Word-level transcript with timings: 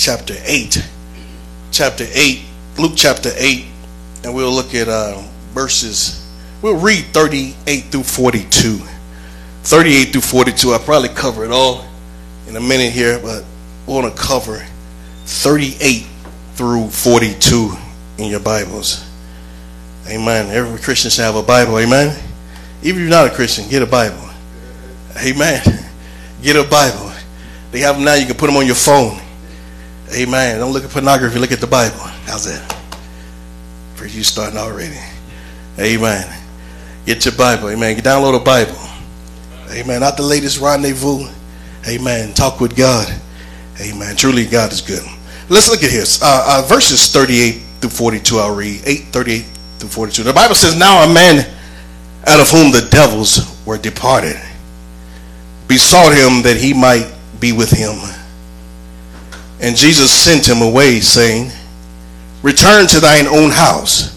chapter 0.00 0.34
8. 0.44 0.82
Chapter 1.72 2.06
8, 2.10 2.40
Luke 2.78 2.92
chapter 2.96 3.30
8, 3.36 3.66
and 4.24 4.34
we'll 4.34 4.50
look 4.50 4.74
at 4.74 4.88
uh, 4.88 5.22
verses, 5.52 6.26
we'll 6.62 6.80
read 6.80 7.04
38 7.12 7.80
through 7.82 8.02
42. 8.02 8.80
38 9.62 10.04
through 10.06 10.20
42, 10.22 10.70
I'll 10.70 10.78
probably 10.78 11.10
cover 11.10 11.44
it 11.44 11.50
all 11.50 11.84
in 12.48 12.56
a 12.56 12.60
minute 12.60 12.92
here, 12.92 13.20
but 13.20 13.44
we 13.86 13.92
want 13.92 14.12
to 14.12 14.20
cover 14.20 14.66
38 15.26 16.06
through 16.54 16.88
42 16.88 17.72
in 18.18 18.30
your 18.30 18.40
Bibles. 18.40 19.04
Amen. 20.08 20.48
Every 20.48 20.80
Christian 20.80 21.10
should 21.10 21.24
have 21.24 21.36
a 21.36 21.42
Bible. 21.42 21.78
Amen. 21.78 22.18
Even 22.82 23.02
if 23.02 23.08
you're 23.08 23.10
not 23.10 23.30
a 23.30 23.34
Christian, 23.34 23.68
get 23.68 23.82
a 23.82 23.86
Bible. 23.86 24.28
Amen. 25.22 25.62
Get 26.42 26.56
a 26.56 26.68
Bible. 26.68 27.12
They 27.70 27.80
have 27.80 27.96
them 27.96 28.04
now. 28.06 28.14
You 28.14 28.26
can 28.26 28.36
put 28.36 28.46
them 28.46 28.56
on 28.56 28.64
your 28.64 28.74
phone. 28.74 29.19
Amen. 30.14 30.58
Don't 30.58 30.72
look 30.72 30.84
at 30.84 30.90
pornography. 30.90 31.38
Look 31.38 31.52
at 31.52 31.60
the 31.60 31.66
Bible. 31.66 31.98
How's 32.26 32.44
that? 32.44 32.76
For 33.94 34.06
you 34.06 34.22
starting 34.22 34.58
already. 34.58 34.98
Amen. 35.78 36.26
Get 37.06 37.24
your 37.24 37.34
Bible. 37.34 37.70
Amen. 37.70 37.94
Get 37.94 38.04
download 38.04 38.40
a 38.40 38.44
Bible. 38.44 38.78
Amen. 39.70 40.00
Not 40.00 40.16
the 40.16 40.22
latest 40.22 40.60
rendezvous. 40.60 41.26
Amen. 41.86 42.34
Talk 42.34 42.60
with 42.60 42.76
God. 42.76 43.08
Amen. 43.80 44.16
Truly, 44.16 44.46
God 44.46 44.72
is 44.72 44.80
good. 44.80 45.02
Let's 45.48 45.70
look 45.70 45.82
at 45.82 45.90
here. 45.90 46.04
Uh, 46.22 46.62
uh, 46.62 46.68
verses 46.68 47.10
38 47.10 47.62
through 47.80 47.90
42. 47.90 48.38
I'll 48.38 48.54
read 48.54 48.82
8, 48.84 48.98
38 49.06 49.44
through 49.78 49.88
42. 49.88 50.22
The 50.22 50.32
Bible 50.32 50.54
says, 50.54 50.78
Now 50.78 51.02
a 51.02 51.12
man 51.12 51.38
out 52.26 52.40
of 52.40 52.50
whom 52.50 52.70
the 52.70 52.86
devils 52.90 53.64
were 53.64 53.78
departed 53.78 54.36
besought 55.66 56.12
him 56.12 56.42
that 56.42 56.56
he 56.56 56.74
might 56.74 57.10
be 57.38 57.52
with 57.52 57.70
him. 57.70 57.96
And 59.60 59.76
Jesus 59.76 60.10
sent 60.10 60.48
him 60.48 60.62
away, 60.62 61.00
saying, 61.00 61.52
Return 62.42 62.86
to 62.88 63.00
thine 63.00 63.26
own 63.26 63.50
house 63.50 64.16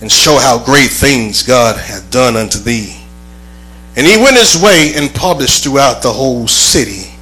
and 0.00 0.10
show 0.10 0.38
how 0.38 0.62
great 0.64 0.90
things 0.90 1.42
God 1.42 1.76
hath 1.76 2.10
done 2.10 2.36
unto 2.36 2.58
thee. 2.58 3.00
And 3.96 4.06
he 4.06 4.16
went 4.16 4.36
his 4.36 4.60
way 4.60 4.92
and 4.94 5.14
published 5.14 5.62
throughout 5.62 6.02
the 6.02 6.12
whole 6.12 6.46
city 6.46 7.12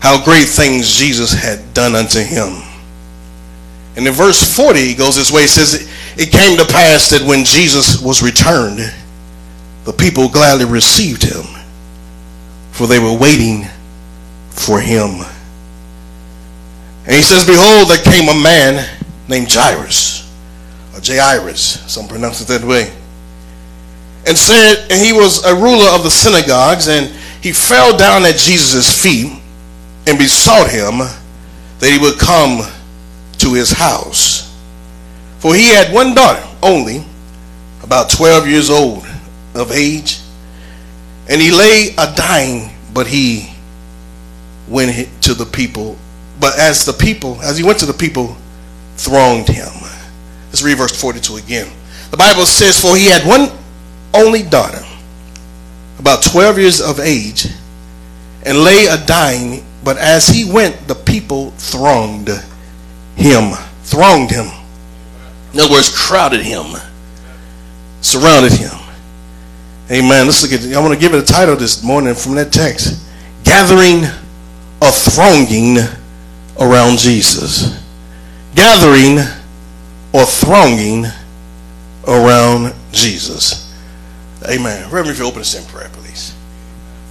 how 0.00 0.22
great 0.24 0.46
things 0.46 0.94
Jesus 0.94 1.32
had 1.32 1.74
done 1.74 1.96
unto 1.96 2.20
him. 2.20 2.62
And 3.96 4.06
in 4.06 4.12
verse 4.12 4.54
40, 4.54 4.78
he 4.78 4.94
goes 4.94 5.16
this 5.16 5.32
way. 5.32 5.42
He 5.42 5.48
says, 5.48 5.90
It 6.16 6.30
came 6.30 6.56
to 6.56 6.64
pass 6.64 7.10
that 7.10 7.26
when 7.26 7.44
Jesus 7.44 8.00
was 8.00 8.22
returned, 8.22 8.78
the 9.84 9.92
people 9.92 10.28
gladly 10.28 10.66
received 10.66 11.24
him, 11.24 11.44
for 12.70 12.86
they 12.86 13.00
were 13.00 13.16
waiting 13.16 13.64
for 14.50 14.80
him. 14.80 15.24
And 17.08 17.16
he 17.16 17.22
says, 17.22 17.44
Behold, 17.44 17.88
there 17.88 18.04
came 18.04 18.28
a 18.28 18.40
man 18.40 18.86
named 19.26 19.48
Jairus, 19.50 20.30
or 20.94 21.00
Jairus, 21.02 21.80
some 21.90 22.06
pronounce 22.06 22.40
it 22.40 22.48
that 22.48 22.62
way 22.62 22.92
and 24.28 24.36
said, 24.36 24.90
and 24.90 25.04
he 25.04 25.14
was 25.14 25.42
a 25.44 25.54
ruler 25.54 25.88
of 25.94 26.02
the 26.02 26.10
synagogues, 26.10 26.86
and 26.86 27.06
he 27.42 27.50
fell 27.50 27.96
down 27.96 28.24
at 28.26 28.36
Jesus' 28.36 29.02
feet 29.02 29.32
and 30.06 30.18
besought 30.18 30.70
him 30.70 30.98
that 31.78 31.90
he 31.90 31.98
would 31.98 32.18
come 32.18 32.60
to 33.38 33.54
his 33.54 33.70
house. 33.70 34.54
For 35.38 35.54
he 35.54 35.68
had 35.68 35.94
one 35.94 36.14
daughter 36.14 36.46
only, 36.62 37.06
about 37.82 38.10
12 38.10 38.48
years 38.48 38.68
old 38.68 39.06
of 39.54 39.72
age, 39.72 40.20
and 41.26 41.40
he 41.40 41.50
lay 41.50 41.94
a 41.96 42.12
dying, 42.14 42.70
but 42.92 43.06
he 43.06 43.50
went 44.68 45.08
to 45.22 45.32
the 45.32 45.46
people. 45.46 45.96
But 46.40 46.58
as 46.58 46.84
the 46.84 46.92
people, 46.92 47.40
as 47.42 47.58
he 47.58 47.64
went 47.64 47.78
to 47.80 47.86
the 47.86 47.92
people, 47.92 48.36
thronged 48.96 49.48
him. 49.48 49.72
Let's 50.48 50.62
read 50.62 50.78
verse 50.78 50.98
42 51.00 51.36
again. 51.36 51.68
The 52.10 52.16
Bible 52.16 52.46
says, 52.46 52.80
For 52.80 52.96
he 52.96 53.06
had 53.06 53.26
one 53.26 53.50
only 54.14 54.42
daughter, 54.42 54.82
about 55.98 56.22
12 56.22 56.58
years 56.58 56.80
of 56.80 57.00
age, 57.00 57.46
and 58.44 58.58
lay 58.58 58.86
a 58.86 59.04
dying, 59.04 59.64
but 59.84 59.98
as 59.98 60.28
he 60.28 60.50
went, 60.50 60.88
the 60.88 60.94
people 60.94 61.50
thronged 61.52 62.30
him. 63.16 63.52
Thronged 63.82 64.30
him. 64.30 64.46
In 65.52 65.60
other 65.60 65.72
words, 65.72 65.94
crowded 65.94 66.42
him. 66.42 66.76
Surrounded 68.00 68.52
him. 68.52 68.78
Amen. 69.90 70.26
Let's 70.26 70.42
look 70.42 70.52
at 70.52 70.76
I 70.76 70.80
want 70.80 70.92
to 70.92 71.00
give 71.00 71.14
it 71.14 71.22
a 71.22 71.26
title 71.26 71.56
this 71.56 71.82
morning 71.82 72.14
from 72.14 72.34
that 72.34 72.52
text. 72.52 73.02
Gathering 73.44 74.04
a 74.82 74.92
thronging 74.92 75.78
around 76.58 76.98
Jesus. 76.98 77.78
Gathering 78.54 79.18
or 80.12 80.24
thronging 80.24 81.06
around 82.06 82.74
Jesus. 82.92 83.72
Amen. 84.48 84.84
Reverend, 84.84 85.10
if 85.10 85.18
you 85.18 85.26
open 85.26 85.40
us 85.40 85.54
in 85.54 85.64
prayer, 85.66 85.90
please. 85.92 86.34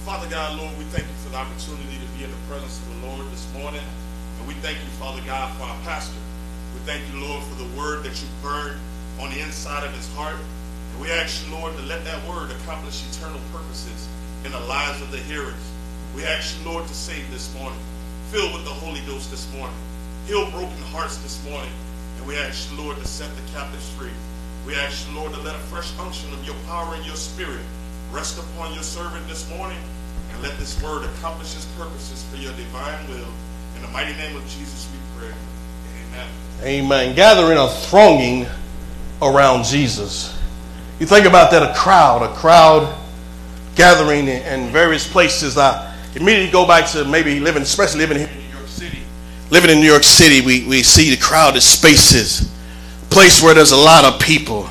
Father 0.04 0.28
God, 0.28 0.58
Lord, 0.58 0.76
we 0.78 0.84
thank 0.84 1.06
you 1.06 1.14
for 1.24 1.30
the 1.30 1.36
opportunity 1.36 1.96
to 1.96 2.18
be 2.18 2.24
in 2.24 2.30
the 2.30 2.42
presence 2.48 2.78
of 2.80 3.00
the 3.00 3.06
Lord 3.06 3.30
this 3.30 3.46
morning. 3.54 3.84
And 4.38 4.48
we 4.48 4.54
thank 4.54 4.78
you, 4.78 4.88
Father 4.98 5.22
God, 5.26 5.56
for 5.56 5.64
our 5.64 5.78
pastor. 5.84 6.18
We 6.74 6.80
thank 6.80 7.02
you, 7.12 7.20
Lord, 7.20 7.42
for 7.44 7.62
the 7.62 7.68
word 7.78 8.04
that 8.04 8.20
you 8.20 8.28
burned 8.42 8.80
on 9.20 9.30
the 9.30 9.40
inside 9.40 9.84
of 9.84 9.94
his 9.94 10.08
heart. 10.14 10.36
And 10.36 11.00
we 11.00 11.10
ask 11.10 11.46
you, 11.46 11.54
Lord, 11.54 11.76
to 11.76 11.82
let 11.82 12.04
that 12.04 12.26
word 12.28 12.50
accomplish 12.50 13.04
eternal 13.12 13.40
purposes 13.52 14.08
in 14.44 14.52
the 14.52 14.60
lives 14.60 15.00
of 15.00 15.12
the 15.12 15.18
hearers. 15.18 15.54
We 16.16 16.24
ask 16.24 16.58
you, 16.58 16.70
Lord, 16.70 16.86
to 16.86 16.94
save 16.94 17.30
this 17.30 17.54
morning. 17.54 17.78
Fill 18.30 18.52
with 18.52 18.64
the 18.64 18.70
Holy 18.70 19.00
Ghost 19.06 19.30
this 19.30 19.50
morning. 19.56 19.74
Heal 20.26 20.50
broken 20.50 20.76
hearts 20.92 21.16
this 21.18 21.42
morning. 21.48 21.70
And 22.18 22.26
we 22.26 22.36
ask 22.36 22.70
you, 22.70 22.76
Lord, 22.76 22.98
to 22.98 23.08
set 23.08 23.34
the 23.34 23.52
captives 23.52 23.88
free. 23.96 24.10
We 24.66 24.74
ask 24.74 25.08
you, 25.08 25.16
Lord, 25.16 25.32
to 25.32 25.40
let 25.40 25.54
a 25.54 25.64
fresh 25.72 25.90
unction 25.98 26.30
of 26.34 26.44
your 26.44 26.54
power 26.66 26.94
and 26.94 27.06
your 27.06 27.16
spirit 27.16 27.64
rest 28.12 28.38
upon 28.38 28.74
your 28.74 28.82
servant 28.82 29.26
this 29.28 29.48
morning 29.56 29.78
and 30.30 30.42
let 30.42 30.58
this 30.58 30.78
word 30.82 31.04
accomplish 31.04 31.56
its 31.56 31.64
purposes 31.78 32.22
for 32.30 32.36
your 32.36 32.52
divine 32.52 33.08
will. 33.08 33.32
In 33.76 33.82
the 33.82 33.88
mighty 33.88 34.12
name 34.12 34.36
of 34.36 34.42
Jesus 34.42 34.86
we 34.92 34.98
pray. 35.18 35.34
Amen. 36.10 36.28
Amen. 36.64 37.16
Gathering 37.16 37.56
a 37.56 37.68
thronging 37.68 38.46
around 39.22 39.64
Jesus. 39.64 40.38
You 41.00 41.06
think 41.06 41.24
about 41.24 41.50
that, 41.52 41.62
a 41.62 41.74
crowd, 41.74 42.22
a 42.22 42.34
crowd 42.34 42.94
gathering 43.74 44.28
in 44.28 44.70
various 44.70 45.10
places. 45.10 45.56
I 45.56 45.94
immediately 46.14 46.50
go 46.50 46.66
back 46.66 46.88
to 46.90 47.04
maybe 47.04 47.40
living, 47.40 47.62
especially 47.62 48.00
living 48.00 48.18
here 48.18 48.28
in 48.28 48.38
New 48.38 48.56
York 48.56 48.68
City. 48.68 48.98
Living 49.50 49.70
in 49.70 49.80
New 49.80 49.86
York 49.86 50.04
City, 50.04 50.40
we, 50.40 50.66
we 50.66 50.82
see 50.82 51.10
the 51.10 51.20
crowded 51.20 51.60
spaces 51.60 52.54
place 53.10 53.42
where 53.42 53.54
there's 53.54 53.72
a 53.72 53.76
lot 53.76 54.04
of 54.04 54.20
people, 54.20 54.68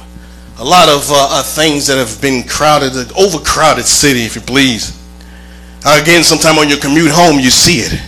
a 0.59 0.63
lot 0.63 0.89
of 0.89 1.09
uh, 1.11 1.27
uh, 1.31 1.43
things 1.43 1.87
that 1.87 1.97
have 1.97 2.21
been 2.21 2.47
crowded, 2.47 2.93
overcrowded 3.17 3.85
city, 3.85 4.21
if 4.21 4.35
you 4.35 4.41
please. 4.41 4.97
Uh, 5.85 5.99
again, 6.01 6.23
sometime 6.23 6.57
on 6.57 6.69
your 6.69 6.79
commute 6.79 7.11
home, 7.11 7.39
you 7.39 7.49
see 7.49 7.79
it. 7.79 8.01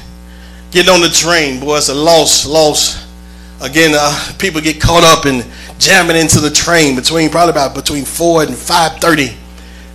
Getting 0.71 0.93
on 0.93 1.01
the 1.01 1.09
train, 1.09 1.59
boy, 1.59 1.77
it's 1.77 1.89
a 1.89 1.95
loss, 1.95 2.45
loss. 2.45 3.07
Again, 3.61 3.91
uh, 3.93 4.33
people 4.37 4.61
get 4.61 4.79
caught 4.79 5.03
up 5.03 5.25
in 5.25 5.43
jamming 5.79 6.15
into 6.15 6.39
the 6.39 6.49
train 6.49 6.95
between 6.95 7.29
probably 7.29 7.51
about 7.51 7.75
between 7.75 8.05
four 8.05 8.43
and 8.43 8.55
five 8.55 8.99
thirty. 8.99 9.35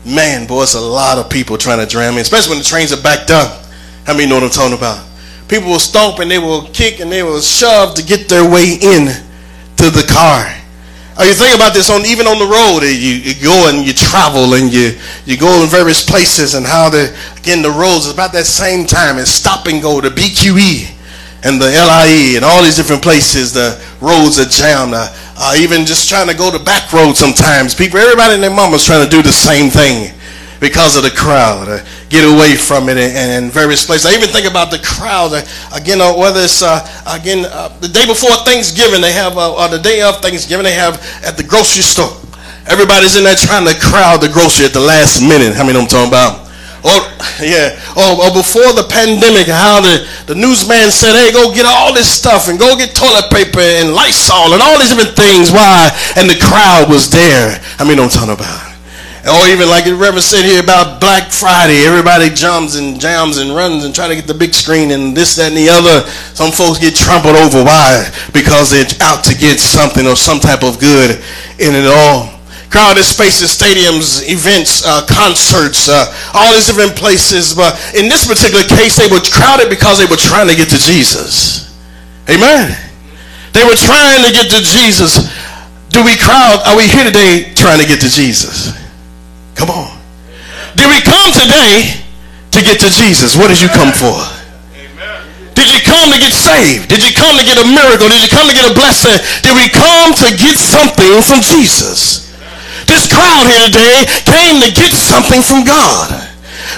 Man, 0.04 0.47
boy, 0.47 0.65
it's 0.65 0.75
a 0.75 0.81
lot 0.81 1.16
of 1.16 1.31
people 1.31 1.56
trying 1.56 1.78
to 1.78 1.87
jam 1.87 2.15
in, 2.15 2.20
especially 2.20 2.50
when 2.50 2.59
the 2.59 2.65
trains 2.65 2.92
are 2.92 3.00
backed 3.00 3.31
up. 3.31 3.65
How 4.04 4.12
many 4.12 4.28
know 4.28 4.34
what 4.34 4.44
I'm 4.44 4.50
talking 4.50 4.76
about? 4.76 5.06
People 5.48 5.70
will 5.70 5.78
stomp 5.78 6.19
and 6.19 6.31
they 6.31 6.38
will 6.38 6.69
kick 6.72 7.00
and 7.00 7.10
they 7.10 7.22
will 7.22 7.41
shove 7.41 7.94
to 7.94 8.04
get 8.04 8.28
their 8.28 8.44
way 8.44 8.76
in 8.81 9.06
to 9.76 9.88
the 9.88 10.04
car. 10.06 10.44
Oh, 11.16 11.25
you 11.25 11.32
think 11.32 11.54
about 11.54 11.72
this 11.72 11.88
on 11.91 12.04
even 12.04 12.26
on 12.26 12.38
the 12.38 12.44
road. 12.44 12.82
You, 12.82 13.14
you 13.16 13.34
go 13.43 13.70
and 13.70 13.87
you 13.87 13.93
travel 13.93 14.54
and 14.54 14.72
you 14.72 14.98
you 15.25 15.38
go 15.38 15.62
in 15.62 15.69
various 15.69 16.04
places 16.04 16.54
and 16.54 16.66
how 16.66 16.91
the 16.91 17.16
again 17.38 17.62
the 17.62 17.70
roads 17.70 18.10
about 18.10 18.32
that 18.32 18.47
same 18.47 18.84
time 18.84 19.16
as 19.16 19.31
stop 19.31 19.66
and 19.69 19.81
go 19.81 20.00
the 20.00 20.09
BQE 20.09 20.91
and 21.44 21.60
the 21.60 21.70
LIE 21.70 22.34
and 22.37 22.44
all 22.44 22.62
these 22.62 22.76
different 22.76 23.02
places. 23.02 23.52
The 23.52 23.81
roads 24.00 24.40
are 24.40 24.50
jammed. 24.50 24.93
Uh, 24.93 25.08
uh, 25.36 25.54
even 25.58 25.84
just 25.84 26.08
trying 26.08 26.28
to 26.28 26.34
go 26.34 26.50
the 26.50 26.62
back 26.62 26.92
road 26.92 27.14
sometimes. 27.14 27.75
People, 27.75 27.98
everybody 27.98 28.34
and 28.34 28.42
their 28.42 28.54
mama's 28.54 28.84
trying 28.84 29.04
to 29.04 29.10
do 29.10 29.22
the 29.22 29.32
same 29.32 29.70
thing 29.70 30.14
because 30.60 30.96
of 30.96 31.02
the 31.02 31.10
crowd. 31.10 31.69
Uh, 31.69 31.84
get 32.08 32.25
away 32.25 32.56
from 32.56 32.88
it 32.88 32.96
and, 32.96 33.44
and, 33.44 33.52
various 33.52 33.84
places. 33.84 34.06
I 34.06 34.14
even 34.14 34.28
think 34.28 34.48
about 34.48 34.70
the 34.70 34.78
crowd. 34.78 35.32
Uh, 35.34 35.42
again, 35.75 36.00
uh, 36.00 36.14
whether 36.14 36.40
it's 36.40 36.62
uh, 36.62 36.81
again 37.10 37.44
uh, 37.50 37.69
the 37.81 37.88
day 37.88 38.06
before 38.06 38.31
Thanksgiving, 38.46 39.00
they 39.00 39.12
have, 39.12 39.36
uh, 39.36 39.54
or 39.54 39.69
the 39.69 39.82
day 39.82 40.02
of 40.02 40.22
Thanksgiving, 40.22 40.64
they 40.64 40.75
have 40.78 41.02
at 41.25 41.37
the 41.37 41.42
grocery 41.42 41.82
store. 41.82 42.14
Everybody's 42.66 43.16
in 43.16 43.25
there 43.25 43.37
trying 43.37 43.66
to 43.66 43.75
crowd 43.78 44.22
the 44.22 44.30
grocery 44.30 44.64
at 44.64 44.72
the 44.72 44.80
last 44.80 45.20
minute. 45.20 45.54
How 45.54 45.64
many 45.64 45.75
know 45.75 45.82
I'm 45.82 45.88
talking 45.88 46.08
about? 46.08 46.44
Or 46.84 47.00
yeah, 47.40 47.81
or, 47.96 48.28
or 48.28 48.31
before 48.36 48.76
the 48.76 48.84
pandemic, 48.84 49.48
how 49.48 49.81
the, 49.81 50.04
the 50.28 50.36
newsman 50.36 50.92
said, 50.92 51.16
"Hey, 51.16 51.32
go 51.32 51.48
get 51.48 51.64
all 51.64 51.96
this 51.96 52.12
stuff 52.12 52.48
and 52.48 52.60
go 52.60 52.76
get 52.76 52.92
toilet 52.94 53.32
paper 53.32 53.64
and 53.64 53.96
Lysol 53.96 54.52
and 54.52 54.60
all 54.60 54.76
these 54.78 54.92
different 54.92 55.16
things." 55.16 55.48
Why? 55.48 55.88
And 56.20 56.28
the 56.28 56.36
crowd 56.36 56.92
was 56.92 57.08
there. 57.08 57.56
I 57.81 57.88
mean, 57.88 57.98
I'm 57.98 58.12
talking 58.12 58.36
about. 58.36 58.75
Or 59.25 59.48
even 59.48 59.72
like 59.72 59.88
the 59.88 59.96
Reverend 59.96 60.20
said 60.20 60.44
here 60.44 60.60
about 60.60 61.00
Black 61.00 61.32
Friday, 61.32 61.88
everybody 61.88 62.28
jumps 62.28 62.76
and 62.76 63.00
jams 63.00 63.38
and 63.38 63.56
runs 63.56 63.88
and 63.88 63.94
try 63.94 64.06
to 64.06 64.14
get 64.14 64.26
the 64.26 64.37
big 64.37 64.52
screen 64.52 64.90
and 64.90 65.16
this, 65.16 65.37
that, 65.37 65.48
and 65.48 65.56
the 65.56 65.72
other. 65.72 66.04
Some 66.37 66.52
folks 66.52 66.76
get 66.76 66.94
trampled 66.94 67.32
over. 67.32 67.64
Why? 67.64 68.04
Because 68.34 68.69
they're 68.69 68.84
out 69.00 69.25
to 69.25 69.32
get 69.32 69.56
something 69.56 70.04
or 70.06 70.16
some 70.16 70.40
type 70.40 70.62
of 70.62 70.78
good 70.78 71.25
in 71.56 71.72
it 71.72 71.88
all. 71.88 72.37
Crowded 72.75 73.06
spaces, 73.06 73.55
stadiums, 73.55 74.26
events, 74.26 74.82
uh, 74.82 75.06
concerts, 75.06 75.87
uh, 75.87 76.11
all 76.35 76.50
these 76.50 76.67
different 76.67 76.99
places. 76.99 77.55
But 77.55 77.79
in 77.94 78.11
this 78.11 78.26
particular 78.26 78.67
case, 78.67 78.99
they 78.99 79.06
were 79.06 79.23
crowded 79.23 79.71
because 79.71 80.03
they 80.03 80.11
were 80.11 80.19
trying 80.19 80.50
to 80.50 80.59
get 80.59 80.75
to 80.75 80.79
Jesus. 80.82 81.71
Amen. 82.26 82.75
They 83.55 83.62
were 83.62 83.79
trying 83.79 84.26
to 84.26 84.35
get 84.35 84.50
to 84.50 84.59
Jesus. 84.59 85.31
Do 85.94 86.03
we 86.03 86.19
crowd? 86.19 86.67
Are 86.67 86.75
we 86.75 86.91
here 86.91 87.06
today 87.06 87.55
trying 87.55 87.79
to 87.79 87.87
get 87.87 88.03
to 88.03 88.11
Jesus? 88.11 88.75
Come 89.55 89.71
on. 89.71 89.94
Did 90.75 90.91
we 90.91 90.99
come 90.99 91.31
today 91.31 92.03
to 92.50 92.59
get 92.59 92.82
to 92.82 92.91
Jesus? 92.91 93.38
What 93.38 93.55
did 93.55 93.62
you 93.62 93.71
come 93.71 93.94
for? 93.94 94.19
Did 95.55 95.71
you 95.71 95.79
come 95.87 96.11
to 96.11 96.19
get 96.19 96.35
saved? 96.35 96.91
Did 96.91 97.06
you 97.06 97.15
come 97.15 97.38
to 97.38 97.47
get 97.47 97.55
a 97.55 97.67
miracle? 97.71 98.11
Did 98.11 98.19
you 98.19 98.35
come 98.35 98.50
to 98.50 98.55
get 98.59 98.67
a 98.67 98.75
blessing? 98.75 99.15
Did 99.47 99.55
we 99.55 99.71
come 99.71 100.11
to 100.26 100.35
get 100.35 100.59
something 100.59 101.23
from 101.23 101.38
Jesus? 101.38 102.24
This 102.86 103.08
crowd 103.08 103.46
here 103.48 103.69
today 103.69 104.06
came 104.28 104.60
to 104.60 104.70
get 104.70 104.92
something 104.92 105.40
from 105.40 105.64
God. 105.64 106.12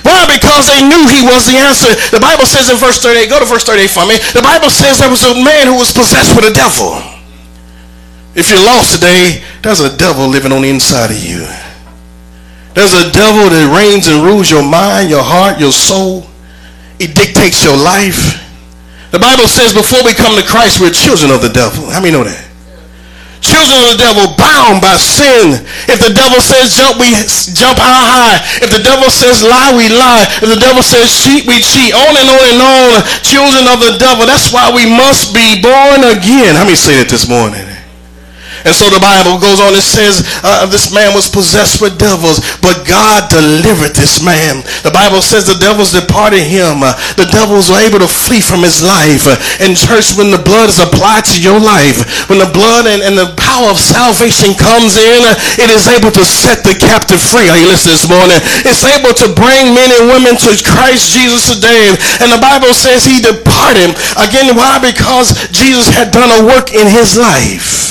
Why? 0.03 0.27
Because 0.27 0.67
they 0.67 0.83
knew 0.83 1.07
he 1.09 1.23
was 1.23 1.47
the 1.47 1.59
answer. 1.59 1.91
The 2.11 2.21
Bible 2.21 2.47
says 2.47 2.71
in 2.71 2.77
verse 2.77 2.99
38, 3.03 3.31
go 3.31 3.39
to 3.39 3.47
verse 3.47 3.65
38 3.65 3.91
for 3.91 4.07
me. 4.07 4.19
The 4.35 4.43
Bible 4.43 4.71
says 4.71 4.99
there 4.99 5.11
was 5.11 5.23
a 5.23 5.35
man 5.35 5.67
who 5.67 5.79
was 5.79 5.93
possessed 5.93 6.35
with 6.35 6.45
a 6.47 6.55
devil. 6.55 6.99
If 8.35 8.51
you're 8.51 8.63
lost 8.63 8.95
today, 8.95 9.43
there's 9.63 9.81
a 9.81 9.97
devil 9.97 10.29
living 10.29 10.53
on 10.53 10.63
the 10.63 10.69
inside 10.69 11.11
of 11.11 11.19
you. 11.19 11.47
There's 12.77 12.93
a 12.93 13.11
devil 13.11 13.49
that 13.49 13.73
reigns 13.73 14.07
and 14.07 14.23
rules 14.23 14.51
your 14.51 14.63
mind, 14.63 15.09
your 15.09 15.25
heart, 15.25 15.59
your 15.59 15.73
soul. 15.73 16.29
It 17.01 17.17
dictates 17.17 17.65
your 17.65 17.77
life. 17.77 18.45
The 19.11 19.19
Bible 19.19 19.49
says 19.49 19.73
before 19.73 20.05
we 20.05 20.13
come 20.13 20.37
to 20.37 20.45
Christ, 20.45 20.81
we're 20.81 20.93
children 20.93 21.31
of 21.31 21.41
the 21.41 21.49
devil. 21.49 21.89
How 21.89 22.01
many 22.01 22.13
know 22.13 22.25
that? 22.25 22.46
Children 23.45 23.79
of 23.85 23.89
the 23.95 24.01
devil, 24.01 24.25
bound 24.35 24.81
by 24.81 24.97
sin. 24.97 25.61
If 25.87 26.01
the 26.01 26.13
devil 26.13 26.41
says 26.41 26.73
jump, 26.73 26.99
we 26.99 27.13
jump 27.53 27.79
how 27.79 28.01
high. 28.09 28.41
If 28.65 28.73
the 28.73 28.83
devil 28.83 29.13
says 29.13 29.45
lie, 29.45 29.77
we 29.77 29.93
lie. 29.93 30.27
If 30.41 30.49
the 30.49 30.61
devil 30.61 30.83
says 30.83 31.13
cheat, 31.13 31.47
we 31.47 31.61
cheat. 31.61 31.93
On 31.95 32.13
and 32.17 32.29
on 32.33 32.45
and 32.49 32.61
on. 32.63 32.97
Children 33.23 33.69
of 33.71 33.79
the 33.85 34.01
devil. 34.01 34.27
That's 34.27 34.51
why 34.51 34.73
we 34.73 34.89
must 34.89 35.37
be 35.37 35.61
born 35.61 36.03
again. 36.09 36.57
How 36.57 36.65
many 36.65 36.77
say 36.77 36.97
that 36.99 37.13
this 37.13 37.29
morning? 37.29 37.76
And 38.65 38.73
so 38.73 38.89
the 38.89 39.03
Bible 39.03 39.37
goes 39.37 39.61
on 39.61 39.75
and 39.75 39.83
says 39.83 40.25
uh, 40.41 40.65
this 40.67 40.95
man 40.95 41.13
was 41.13 41.29
possessed 41.29 41.83
with 41.83 41.99
devils, 41.99 42.41
but 42.65 42.87
God 42.89 43.29
delivered 43.29 43.93
this 43.93 44.23
man. 44.23 44.65
The 44.87 44.95
Bible 44.95 45.21
says 45.21 45.45
the 45.45 45.61
devils 45.61 45.93
departed 45.93 46.47
him. 46.47 46.81
Uh, 46.81 46.97
the 47.21 47.29
devils 47.29 47.69
were 47.69 47.83
able 47.83 48.01
to 48.01 48.09
flee 48.09 48.41
from 48.41 48.63
his 48.63 48.81
life. 48.81 49.27
Uh, 49.29 49.37
in 49.61 49.77
church, 49.77 50.17
when 50.17 50.31
the 50.33 50.41
blood 50.41 50.71
is 50.71 50.81
applied 50.81 51.29
to 51.33 51.39
your 51.43 51.61
life, 51.61 52.29
when 52.31 52.39
the 52.39 52.51
blood 52.51 52.89
and, 52.89 53.03
and 53.03 53.19
the 53.19 53.35
power 53.37 53.69
of 53.69 53.79
salvation 53.79 54.57
comes 54.57 54.97
in, 54.97 55.21
it 55.61 55.69
is 55.69 55.91
able 55.91 56.13
to 56.15 56.25
set 56.25 56.65
the 56.65 56.75
captive 56.77 57.21
free. 57.21 57.49
Are 57.51 57.59
you 57.59 57.69
listening 57.69 57.99
this 57.99 58.09
morning? 58.09 58.39
It's 58.65 58.85
able 58.87 59.13
to 59.13 59.27
bring 59.37 59.75
men 59.75 59.91
and 60.01 60.09
women 60.11 60.35
to 60.47 60.51
Christ 60.65 61.13
Jesus 61.13 61.53
today. 61.53 61.95
And 62.23 62.33
the 62.33 62.43
Bible 62.43 62.73
says 62.73 63.05
he 63.05 63.21
departed. 63.21 63.95
Again, 64.17 64.55
why? 64.57 64.79
Because 64.81 65.35
Jesus 65.51 65.89
had 65.89 66.11
done 66.11 66.31
a 66.31 66.47
work 66.47 66.73
in 66.73 66.87
his 66.87 67.17
life. 67.17 67.86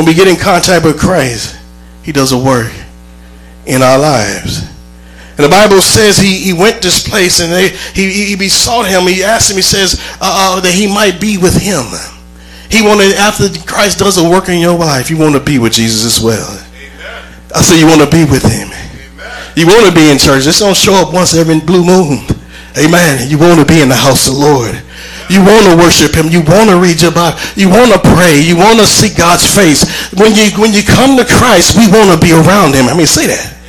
When 0.00 0.06
we 0.08 0.14
get 0.14 0.28
in 0.28 0.36
contact 0.36 0.82
with 0.82 0.98
Christ, 0.98 1.60
he 2.02 2.10
does 2.10 2.32
a 2.32 2.38
work 2.38 2.72
in 3.66 3.82
our 3.82 3.98
lives. 3.98 4.64
And 5.36 5.44
the 5.44 5.50
Bible 5.50 5.82
says 5.82 6.16
he, 6.16 6.38
he 6.38 6.54
went 6.54 6.80
this 6.80 7.06
place 7.06 7.38
and 7.38 7.52
they, 7.52 7.68
he, 7.92 8.10
he 8.28 8.34
besought 8.34 8.88
him. 8.88 9.02
He 9.02 9.22
asked 9.22 9.50
him, 9.50 9.56
he 9.56 9.62
says, 9.62 10.00
uh, 10.14 10.56
uh, 10.56 10.60
that 10.60 10.72
he 10.72 10.86
might 10.86 11.20
be 11.20 11.36
with 11.36 11.52
him. 11.52 11.84
He 12.70 12.80
wanted, 12.80 13.12
after 13.12 13.52
Christ 13.66 13.98
does 13.98 14.16
a 14.16 14.24
work 14.26 14.48
in 14.48 14.58
your 14.58 14.72
life, 14.72 15.10
you 15.10 15.18
want 15.18 15.34
to 15.34 15.40
be 15.40 15.58
with 15.58 15.74
Jesus 15.74 16.06
as 16.06 16.24
well. 16.24 16.48
Amen. 16.48 17.34
I 17.54 17.60
say 17.60 17.78
you 17.78 17.86
want 17.86 18.00
to 18.00 18.08
be 18.08 18.24
with 18.24 18.42
him. 18.42 18.72
Amen. 18.72 19.52
You 19.54 19.66
want 19.66 19.84
to 19.84 19.92
be 19.92 20.08
in 20.08 20.16
church. 20.16 20.44
Just 20.44 20.60
don't 20.60 20.74
show 20.74 20.94
up 20.94 21.12
once 21.12 21.34
every 21.34 21.60
blue 21.60 21.84
moon. 21.84 22.24
Amen. 22.78 23.28
You 23.28 23.36
want 23.36 23.60
to 23.60 23.66
be 23.66 23.82
in 23.82 23.90
the 23.90 24.00
house 24.00 24.26
of 24.28 24.32
the 24.32 24.40
Lord. 24.40 24.82
You 25.30 25.46
want 25.46 25.62
to 25.70 25.78
worship 25.78 26.10
him. 26.10 26.26
You 26.26 26.42
want 26.42 26.74
to 26.74 26.76
read 26.76 26.98
your 26.98 27.14
Bible. 27.14 27.38
You 27.54 27.70
want 27.70 27.94
to 27.94 28.02
pray. 28.02 28.42
You 28.42 28.58
want 28.58 28.82
to 28.82 28.86
see 28.86 29.14
God's 29.14 29.46
face. 29.46 29.86
When 30.18 30.34
you 30.34 30.50
when 30.58 30.74
you 30.74 30.82
come 30.82 31.14
to 31.16 31.24
Christ, 31.24 31.78
we 31.78 31.86
want 31.86 32.10
to 32.10 32.18
be 32.18 32.34
around 32.34 32.74
him. 32.74 32.90
I 32.90 32.98
mean, 32.98 33.06
say 33.06 33.30
that. 33.30 33.60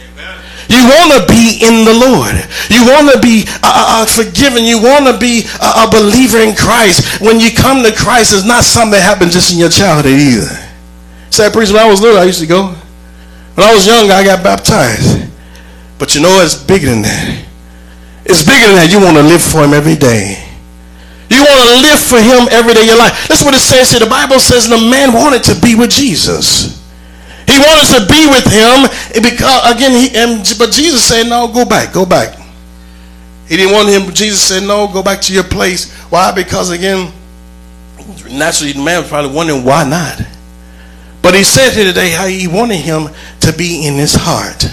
You 0.72 0.88
want 0.88 1.12
to 1.14 1.22
be 1.28 1.60
in 1.62 1.84
the 1.84 1.94
Lord. 1.94 2.34
You 2.72 2.88
want 2.88 3.12
to 3.12 3.20
be 3.20 3.44
uh, 3.62 4.02
uh, 4.02 4.06
forgiven. 4.08 4.64
You 4.64 4.82
want 4.82 5.06
to 5.06 5.20
be 5.20 5.44
a, 5.60 5.84
a, 5.84 5.88
believer 5.92 6.40
in 6.40 6.56
Christ. 6.56 7.20
When 7.20 7.42
you 7.42 7.52
come 7.52 7.84
to 7.84 7.92
Christ, 7.92 8.32
it's 8.32 8.48
not 8.48 8.64
something 8.64 8.96
that 8.96 9.04
happened 9.04 9.32
just 9.32 9.52
in 9.52 9.60
your 9.60 9.70
childhood 9.70 10.16
either. 10.16 10.48
Say, 11.30 11.52
priest, 11.52 11.74
when 11.74 11.84
I 11.84 11.90
was 11.90 12.00
little, 12.00 12.18
I 12.18 12.24
used 12.24 12.40
to 12.40 12.48
go. 12.48 12.72
When 13.54 13.68
I 13.68 13.74
was 13.74 13.86
young, 13.86 14.10
I 14.10 14.24
got 14.24 14.44
baptized. 14.44 15.28
But 16.00 16.16
you 16.16 16.22
know, 16.22 16.40
it's 16.42 16.56
bigger 16.56 16.88
than 16.88 17.04
that. 17.04 17.46
It's 18.26 18.42
bigger 18.42 18.72
than 18.72 18.76
that. 18.80 18.90
You 18.90 19.04
want 19.04 19.18
to 19.18 19.24
live 19.24 19.44
for 19.44 19.62
him 19.62 19.74
every 19.74 19.96
day. 19.96 20.51
You 21.32 21.40
want 21.48 21.64
to 21.64 21.72
live 21.80 22.00
for 22.00 22.20
him 22.20 22.52
every 22.52 22.74
day 22.74 22.82
of 22.82 22.88
your 22.88 22.98
life. 22.98 23.28
That's 23.28 23.44
what 23.44 23.56
it 23.56 23.64
says 23.64 23.92
here. 23.92 24.02
The 24.02 24.12
Bible 24.12 24.40
says 24.40 24.68
the 24.68 24.78
man 24.78 25.14
wanted 25.14 25.44
to 25.48 25.56
be 25.62 25.76
with 25.76 25.90
Jesus. 25.90 26.78
He 27.48 27.58
wanted 27.58 27.88
to 27.96 28.06
be 28.12 28.28
with 28.28 28.44
him 28.52 28.92
because 29.24 29.72
again, 29.72 29.92
he, 29.96 30.16
and, 30.16 30.44
but 30.60 30.72
Jesus 30.72 31.08
said, 31.08 31.28
no, 31.28 31.48
go 31.48 31.64
back, 31.64 31.94
go 31.94 32.06
back. 32.06 32.38
He 33.48 33.56
didn't 33.58 33.74
want 33.74 33.90
him, 33.90 34.14
Jesus 34.14 34.42
said, 34.42 34.64
no, 34.64 34.88
go 34.92 35.02
back 35.02 35.22
to 35.22 35.34
your 35.34 35.44
place. 35.44 35.92
Why? 36.12 36.34
Because 36.34 36.70
again, 36.70 37.12
naturally 38.30 38.74
the 38.74 38.84
man 38.84 39.02
was 39.02 39.10
probably 39.10 39.32
wondering 39.34 39.64
why 39.64 39.88
not. 39.88 40.22
But 41.22 41.36
he 41.36 41.44
said 41.44 41.72
here 41.72 41.86
today 41.86 42.12
how 42.12 42.28
he 42.28 42.48
wanted 42.48 42.78
him 42.78 43.08
to 43.40 43.54
be 43.54 43.88
in 43.88 43.94
his 43.96 44.16
heart. 44.16 44.68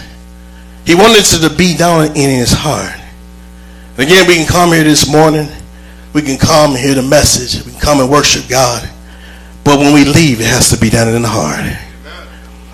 He 0.84 0.96
wanted 0.96 1.24
to 1.24 1.54
be 1.54 1.76
down 1.76 2.06
in 2.16 2.30
his 2.30 2.52
heart. 2.52 2.98
Again, 3.96 4.26
we 4.26 4.36
can 4.36 4.46
come 4.46 4.70
here 4.70 4.84
this 4.84 5.10
morning 5.10 5.48
we 6.12 6.22
can 6.22 6.38
come 6.38 6.70
and 6.70 6.78
hear 6.78 6.94
the 6.94 7.02
message. 7.02 7.64
We 7.64 7.72
can 7.72 7.80
come 7.80 8.00
and 8.00 8.10
worship 8.10 8.48
God. 8.48 8.88
But 9.64 9.78
when 9.78 9.92
we 9.92 10.04
leave, 10.04 10.40
it 10.40 10.46
has 10.46 10.70
to 10.70 10.78
be 10.78 10.90
down 10.90 11.14
in 11.14 11.22
the 11.22 11.28
heart. 11.28 11.64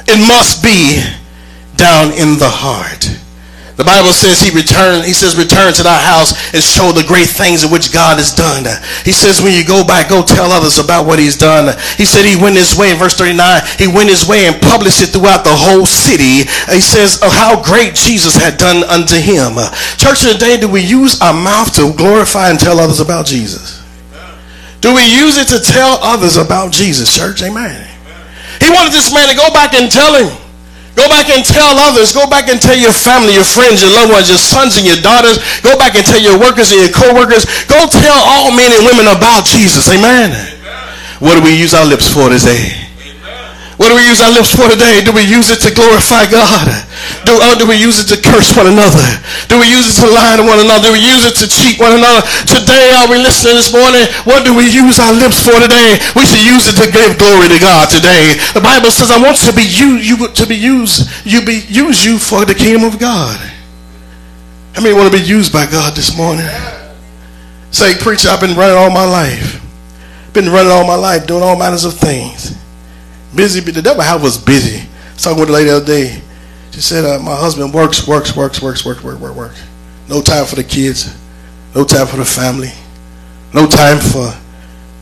It 0.07 0.29
must 0.29 0.63
be 0.63 1.03
down 1.77 2.13
in 2.13 2.39
the 2.39 2.49
heart. 2.49 3.14
The 3.75 3.83
Bible 3.83 4.15
says 4.15 4.39
he 4.39 4.55
returned, 4.55 5.03
he 5.03 5.13
says, 5.13 5.35
return 5.35 5.75
to 5.75 5.83
thy 5.83 5.99
house 5.99 6.31
and 6.55 6.63
show 6.63 6.95
the 6.95 7.03
great 7.03 7.27
things 7.27 7.67
in 7.67 7.75
which 7.75 7.91
God 7.91 8.23
has 8.23 8.31
done. 8.31 8.63
He 9.03 9.11
says, 9.11 9.43
when 9.43 9.51
you 9.51 9.67
go 9.67 9.83
back, 9.83 10.09
go 10.09 10.23
tell 10.23 10.55
others 10.55 10.79
about 10.79 11.11
what 11.11 11.19
he's 11.19 11.35
done. 11.35 11.75
He 11.99 12.07
said 12.07 12.23
he 12.23 12.39
went 12.39 12.55
his 12.55 12.79
way 12.79 12.95
in 12.95 12.99
verse 13.03 13.19
39. 13.19 13.35
He 13.75 13.91
went 13.91 14.15
his 14.15 14.31
way 14.31 14.47
and 14.47 14.63
published 14.63 15.03
it 15.03 15.11
throughout 15.11 15.43
the 15.43 15.51
whole 15.51 15.87
city. 15.87 16.47
He 16.71 16.79
says 16.79 17.19
of 17.19 17.35
how 17.35 17.59
great 17.67 17.99
Jesus 17.99 18.39
had 18.39 18.63
done 18.63 18.87
unto 18.87 19.19
him. 19.19 19.59
Church 19.99 20.23
today, 20.23 20.55
do 20.55 20.71
we 20.71 20.79
use 20.79 21.19
our 21.19 21.35
mouth 21.35 21.75
to 21.75 21.91
glorify 21.99 22.55
and 22.55 22.61
tell 22.63 22.79
others 22.79 23.03
about 23.03 23.27
Jesus? 23.27 23.83
Do 24.79 24.95
we 24.95 25.03
use 25.03 25.35
it 25.35 25.49
to 25.51 25.59
tell 25.59 25.99
others 25.99 26.37
about 26.37 26.71
Jesus, 26.71 27.11
church? 27.11 27.43
Amen. 27.43 27.75
He 28.63 28.71
wanted 28.71 28.93
this 28.93 29.11
man 29.11 29.27
to 29.29 29.35
go 29.35 29.51
back 29.51 29.75
and 29.75 29.91
tell 29.91 30.15
him. 30.15 30.44
Go 30.95 31.11
back 31.11 31.29
and 31.31 31.43
tell 31.45 31.75
others. 31.91 32.15
Go 32.15 32.27
back 32.31 32.47
and 32.49 32.63
tell 32.63 32.79
your 32.79 32.95
family, 32.95 33.35
your 33.35 33.47
friends, 33.47 33.83
your 33.83 33.91
loved 33.91 34.15
ones, 34.15 34.31
your 34.31 34.39
sons 34.39 34.79
and 34.79 34.87
your 34.87 34.99
daughters. 35.03 35.43
Go 35.61 35.75
back 35.79 35.95
and 35.99 36.07
tell 36.07 36.21
your 36.21 36.39
workers 36.39 36.71
and 36.71 36.81
your 36.81 36.95
co-workers. 36.95 37.45
Go 37.67 37.87
tell 37.91 38.19
all 38.23 38.55
men 38.55 38.71
and 38.71 38.87
women 38.87 39.11
about 39.11 39.45
Jesus. 39.45 39.91
Amen. 39.91 40.31
Amen. 40.31 40.55
What 41.19 41.35
do 41.35 41.43
we 41.43 41.59
use 41.59 41.75
our 41.75 41.87
lips 41.87 42.07
for 42.07 42.31
today? 42.31 42.84
What 43.85 43.93
do 43.93 44.01
we 44.01 44.09
use 44.09 44.25
our 44.25 44.33
lips 44.33 44.57
for 44.57 44.65
today? 44.65 45.05
Do 45.05 45.13
we 45.13 45.29
use 45.29 45.53
it 45.53 45.61
to 45.61 45.69
glorify 45.69 46.25
God? 46.33 46.73
Do, 47.29 47.37
or 47.37 47.53
do 47.61 47.69
we 47.69 47.77
use 47.77 48.01
it 48.01 48.09
to 48.09 48.17
curse 48.17 48.57
one 48.57 48.65
another? 48.65 49.05
Do 49.53 49.61
we 49.61 49.69
use 49.69 49.93
it 49.93 50.01
to 50.01 50.09
lie 50.09 50.41
to 50.41 50.43
one 50.43 50.57
another? 50.57 50.89
Do 50.89 50.97
we 50.97 51.05
use 51.05 51.29
it 51.29 51.37
to 51.37 51.45
cheat 51.45 51.77
one 51.77 51.93
another? 51.93 52.25
Today, 52.49 52.97
are 52.97 53.13
we 53.13 53.21
listening 53.21 53.61
this 53.61 53.77
morning? 53.77 54.09
What 54.25 54.49
do 54.49 54.57
we 54.57 54.73
use 54.73 54.97
our 54.97 55.13
lips 55.13 55.37
for 55.45 55.61
today? 55.61 56.01
We 56.17 56.25
should 56.25 56.41
use 56.41 56.65
it 56.65 56.81
to 56.81 56.89
give 56.89 57.21
glory 57.21 57.53
to 57.53 57.61
God 57.61 57.93
today. 57.93 58.41
The 58.57 58.65
Bible 58.65 58.89
says, 58.89 59.13
I 59.13 59.21
want 59.21 59.37
to 59.45 59.53
be 59.53 59.69
you, 59.69 60.01
you 60.01 60.17
to 60.33 60.47
be 60.49 60.57
used, 60.57 61.05
you 61.29 61.45
be 61.45 61.69
use 61.69 62.01
you 62.09 62.17
for 62.17 62.49
the 62.49 62.57
kingdom 62.57 62.89
of 62.89 62.97
God. 62.97 63.37
How 64.73 64.81
many 64.81 64.97
want 64.97 65.13
to 65.13 65.17
be 65.21 65.21
used 65.21 65.53
by 65.53 65.69
God 65.69 65.93
this 65.93 66.17
morning? 66.17 66.49
Say, 67.69 68.01
preacher, 68.01 68.33
I've 68.33 68.41
been 68.41 68.57
running 68.57 68.81
all 68.81 68.89
my 68.89 69.05
life. 69.05 69.61
Been 70.33 70.49
running 70.49 70.73
all 70.73 70.89
my 70.89 70.97
life, 70.97 71.29
doing 71.29 71.45
all 71.45 71.61
manners 71.61 71.85
of 71.85 71.93
things. 71.93 72.64
Busy, 73.35 73.61
the 73.61 73.83
devil 73.83 74.03
have 74.03 74.25
us 74.25 74.37
busy. 74.37 74.81
I 74.81 75.13
was 75.13 75.23
talking 75.23 75.41
with 75.41 75.49
a 75.49 75.53
lady 75.53 75.71
the 75.71 75.77
other 75.77 75.87
day. 75.87 76.23
She 76.73 76.81
said, 76.81 77.05
uh, 77.05 77.19
my 77.21 77.37
husband 77.37 77.73
works, 77.73 78.07
works, 78.07 78.37
works, 78.37 78.61
works, 78.61 78.85
works, 78.85 79.03
work, 79.03 79.21
work, 79.21 79.35
work. 79.35 79.53
No 80.09 80.21
time 80.21 80.45
for 80.45 80.57
the 80.57 80.65
kids. 80.65 81.17
No 81.75 81.85
time 81.85 82.07
for 82.07 82.17
the 82.17 82.25
family. 82.25 82.73
No 83.53 83.67
time 83.67 83.99
for 83.99 84.35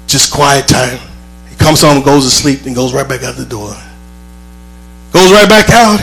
just 0.06 0.32
quiet 0.32 0.68
time. 0.68 0.98
He 1.48 1.56
comes 1.56 1.80
home, 1.82 2.02
goes 2.02 2.24
to 2.24 2.30
sleep, 2.30 2.66
and 2.66 2.74
goes 2.74 2.92
right 2.92 3.08
back 3.08 3.22
out 3.22 3.36
the 3.36 3.44
door. 3.44 3.74
Goes 5.12 5.32
right 5.32 5.48
back 5.48 5.70
out. 5.70 6.00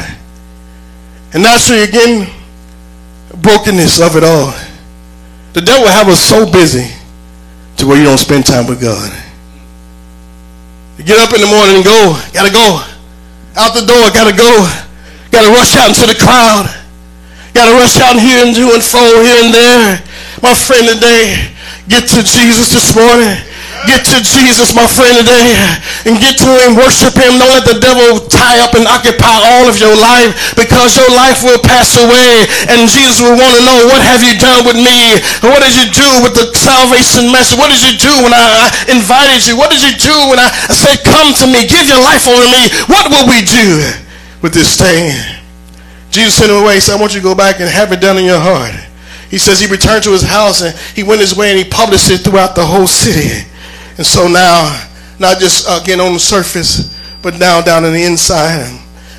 And 1.34 1.44
naturally, 1.44 1.84
again, 1.84 2.30
brokenness 3.36 4.02
of 4.02 4.16
it 4.16 4.24
all. 4.24 4.54
The 5.54 5.62
devil 5.62 5.88
have 5.88 6.08
us 6.08 6.22
so 6.22 6.52
busy 6.52 6.92
to 7.78 7.88
where 7.88 7.98
you 7.98 8.04
don't 8.04 8.18
spend 8.18 8.46
time 8.46 8.68
with 8.68 8.82
God. 8.82 9.12
Get 11.00 11.16
up 11.16 11.32
in 11.32 11.40
the 11.40 11.48
morning 11.48 11.80
and 11.80 11.86
go, 11.86 12.20
gotta 12.36 12.52
go. 12.52 12.84
Out 13.56 13.72
the 13.72 13.88
door, 13.88 14.12
gotta 14.12 14.36
go. 14.36 14.68
Gotta 15.32 15.48
rush 15.48 15.76
out 15.80 15.96
into 15.96 16.04
the 16.04 16.20
crowd. 16.20 16.68
Gotta 17.54 17.72
rush 17.80 18.00
out 18.04 18.20
here 18.20 18.46
and 18.46 18.54
do 18.54 18.74
and 18.76 18.84
fro 18.84 19.00
here 19.24 19.40
and 19.44 19.54
there. 19.54 20.04
My 20.44 20.54
friend 20.54 20.88
today, 20.92 21.56
get 21.88 22.04
to 22.12 22.20
Jesus 22.22 22.76
this 22.76 22.96
morning. 22.96 23.32
Get 23.88 24.04
to 24.12 24.20
Jesus, 24.20 24.76
my 24.76 24.84
friend, 24.84 25.24
today, 25.24 25.56
and 26.04 26.20
get 26.20 26.36
to 26.44 26.52
Him, 26.68 26.76
worship 26.76 27.16
Him. 27.16 27.40
Don't 27.40 27.48
let 27.48 27.64
the 27.64 27.80
devil 27.80 28.28
tie 28.28 28.60
up 28.60 28.76
and 28.76 28.84
occupy 28.84 29.32
all 29.56 29.72
of 29.72 29.80
your 29.80 29.96
life 29.96 30.36
because 30.60 31.00
your 31.00 31.08
life 31.16 31.40
will 31.40 31.64
pass 31.64 31.96
away. 31.96 32.44
And 32.68 32.92
Jesus 32.92 33.24
will 33.24 33.40
want 33.40 33.56
to 33.56 33.62
know, 33.64 33.88
what 33.88 34.04
have 34.04 34.20
you 34.20 34.36
done 34.36 34.68
with 34.68 34.76
me? 34.76 35.24
What 35.48 35.64
did 35.64 35.80
you 35.80 35.88
do 35.96 36.10
with 36.20 36.36
the 36.36 36.52
salvation 36.52 37.32
message? 37.32 37.56
What 37.56 37.72
did 37.72 37.80
you 37.80 37.96
do 37.96 38.12
when 38.20 38.36
I 38.36 38.68
invited 38.92 39.48
you? 39.48 39.56
What 39.56 39.72
did 39.72 39.80
you 39.80 39.96
do 39.96 40.16
when 40.28 40.44
I 40.44 40.52
said, 40.76 41.00
come 41.08 41.32
to 41.40 41.48
me, 41.48 41.64
give 41.64 41.88
your 41.88 42.04
life 42.04 42.28
over 42.28 42.48
me? 42.52 42.68
What 42.92 43.08
will 43.08 43.32
we 43.32 43.48
do 43.48 43.80
with 44.44 44.52
this 44.52 44.76
thing? 44.76 45.16
Jesus 46.12 46.36
sent 46.36 46.52
him 46.52 46.60
away. 46.60 46.76
He 46.76 46.84
said, 46.84 46.98
I 46.98 47.00
want 47.00 47.16
you 47.16 47.24
to 47.24 47.28
go 47.32 47.36
back 47.36 47.64
and 47.64 47.70
have 47.72 47.96
it 47.96 48.04
done 48.04 48.20
in 48.20 48.28
your 48.28 48.44
heart. 48.44 48.76
He 49.32 49.38
says 49.38 49.60
he 49.60 49.72
returned 49.72 50.04
to 50.04 50.12
his 50.12 50.24
house 50.24 50.60
and 50.62 50.76
he 50.98 51.04
went 51.04 51.22
his 51.22 51.38
way 51.38 51.54
and 51.54 51.58
he 51.58 51.64
published 51.64 52.10
it 52.10 52.28
throughout 52.28 52.56
the 52.56 52.66
whole 52.66 52.88
city. 52.88 53.48
And 54.00 54.08
so 54.08 54.32
now, 54.32 54.64
not 55.20 55.44
just 55.44 55.68
uh, 55.68 55.84
again 55.84 56.00
on 56.00 56.14
the 56.16 56.24
surface, 56.24 56.88
but 57.22 57.36
now 57.36 57.60
down 57.60 57.84
in 57.84 57.92
the 57.92 58.08
inside. 58.08 58.72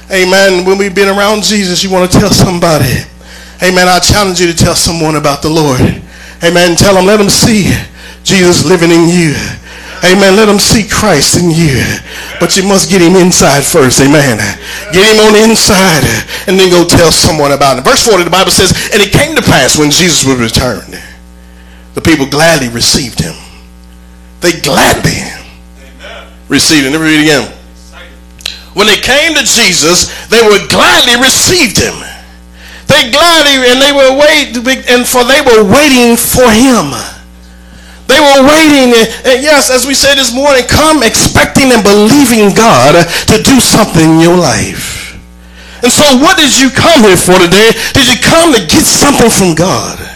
Amen. 0.09 0.65
When 0.65 0.79
we've 0.79 0.95
been 0.95 1.13
around 1.13 1.45
Jesus, 1.45 1.85
you 1.85 1.93
want 1.93 2.11
to 2.11 2.19
tell 2.19 2.33
somebody. 2.33 3.05
Amen. 3.61 3.93
I 3.93 4.01
challenge 4.01 4.41
you 4.41 4.49
to 4.49 4.57
tell 4.57 4.75
someone 4.75 5.21
about 5.21 5.43
the 5.45 5.53
Lord. 5.53 5.85
Amen. 6.41 6.81
Tell 6.81 6.97
them, 6.97 7.05
let 7.05 7.19
them 7.19 7.29
see 7.29 7.69
Jesus 8.25 8.65
living 8.65 8.89
in 8.89 9.05
you. 9.13 9.37
Amen. 10.01 10.33
Let 10.33 10.49
them 10.49 10.57
see 10.57 10.89
Christ 10.89 11.37
in 11.37 11.53
you. 11.53 11.85
But 12.41 12.57
you 12.57 12.65
must 12.65 12.89
get 12.89 13.05
him 13.05 13.21
inside 13.21 13.69
first. 13.69 14.01
Amen. 14.01 14.41
Get 14.97 15.05
him 15.13 15.21
on 15.21 15.37
the 15.37 15.45
inside 15.45 16.09
and 16.49 16.57
then 16.57 16.73
go 16.73 16.89
tell 16.89 17.13
someone 17.13 17.53
about 17.53 17.77
it. 17.77 17.85
Verse 17.85 18.09
40, 18.09 18.25
the 18.25 18.33
Bible 18.33 18.51
says, 18.51 18.73
And 18.97 19.05
it 19.05 19.13
came 19.13 19.37
to 19.37 19.45
pass 19.45 19.77
when 19.77 19.93
Jesus 19.93 20.25
was 20.25 20.41
returned, 20.41 20.97
the 21.93 22.01
people 22.01 22.25
gladly 22.25 22.73
received 22.73 23.21
him. 23.21 23.37
They 24.41 24.61
gladly 24.61 25.21
received 26.49 26.87
him. 26.87 26.93
Let 26.93 27.01
me 27.01 27.07
read 27.07 27.21
it 27.21 27.29
again. 27.29 27.47
When 28.75 28.87
they 28.87 28.97
came 28.97 29.35
to 29.35 29.45
Jesus, 29.45 30.09
they 30.29 30.41
were 30.43 30.63
gladly 30.69 31.21
received 31.21 31.77
him. 31.77 31.97
They 32.87 33.11
gladly 33.11 33.71
and 33.71 33.79
they 33.79 33.93
were 33.93 34.19
wait 34.19 34.57
and 34.91 35.07
for 35.07 35.23
they 35.23 35.43
were 35.43 35.63
waiting 35.63 36.17
for 36.17 36.49
him. 36.51 36.91
They 38.11 38.19
were 38.19 38.43
waiting, 38.43 38.91
and 39.23 39.39
yes, 39.39 39.71
as 39.71 39.87
we 39.87 39.95
said 39.95 40.17
this 40.17 40.35
morning, 40.35 40.67
come 40.67 41.05
expecting 41.05 41.71
and 41.71 41.85
believing 41.85 42.51
God 42.51 43.07
to 43.07 43.41
do 43.41 43.61
something 43.61 44.03
in 44.03 44.19
your 44.19 44.37
life. 44.37 45.15
And 45.85 45.93
so, 45.93 46.03
what 46.19 46.37
did 46.37 46.59
you 46.59 46.71
come 46.71 47.07
here 47.07 47.17
for 47.17 47.39
today? 47.39 47.71
Did 47.95 48.11
you 48.11 48.19
come 48.19 48.53
to 48.53 48.61
get 48.67 48.83
something 48.83 49.31
from 49.31 49.55
God? 49.55 50.10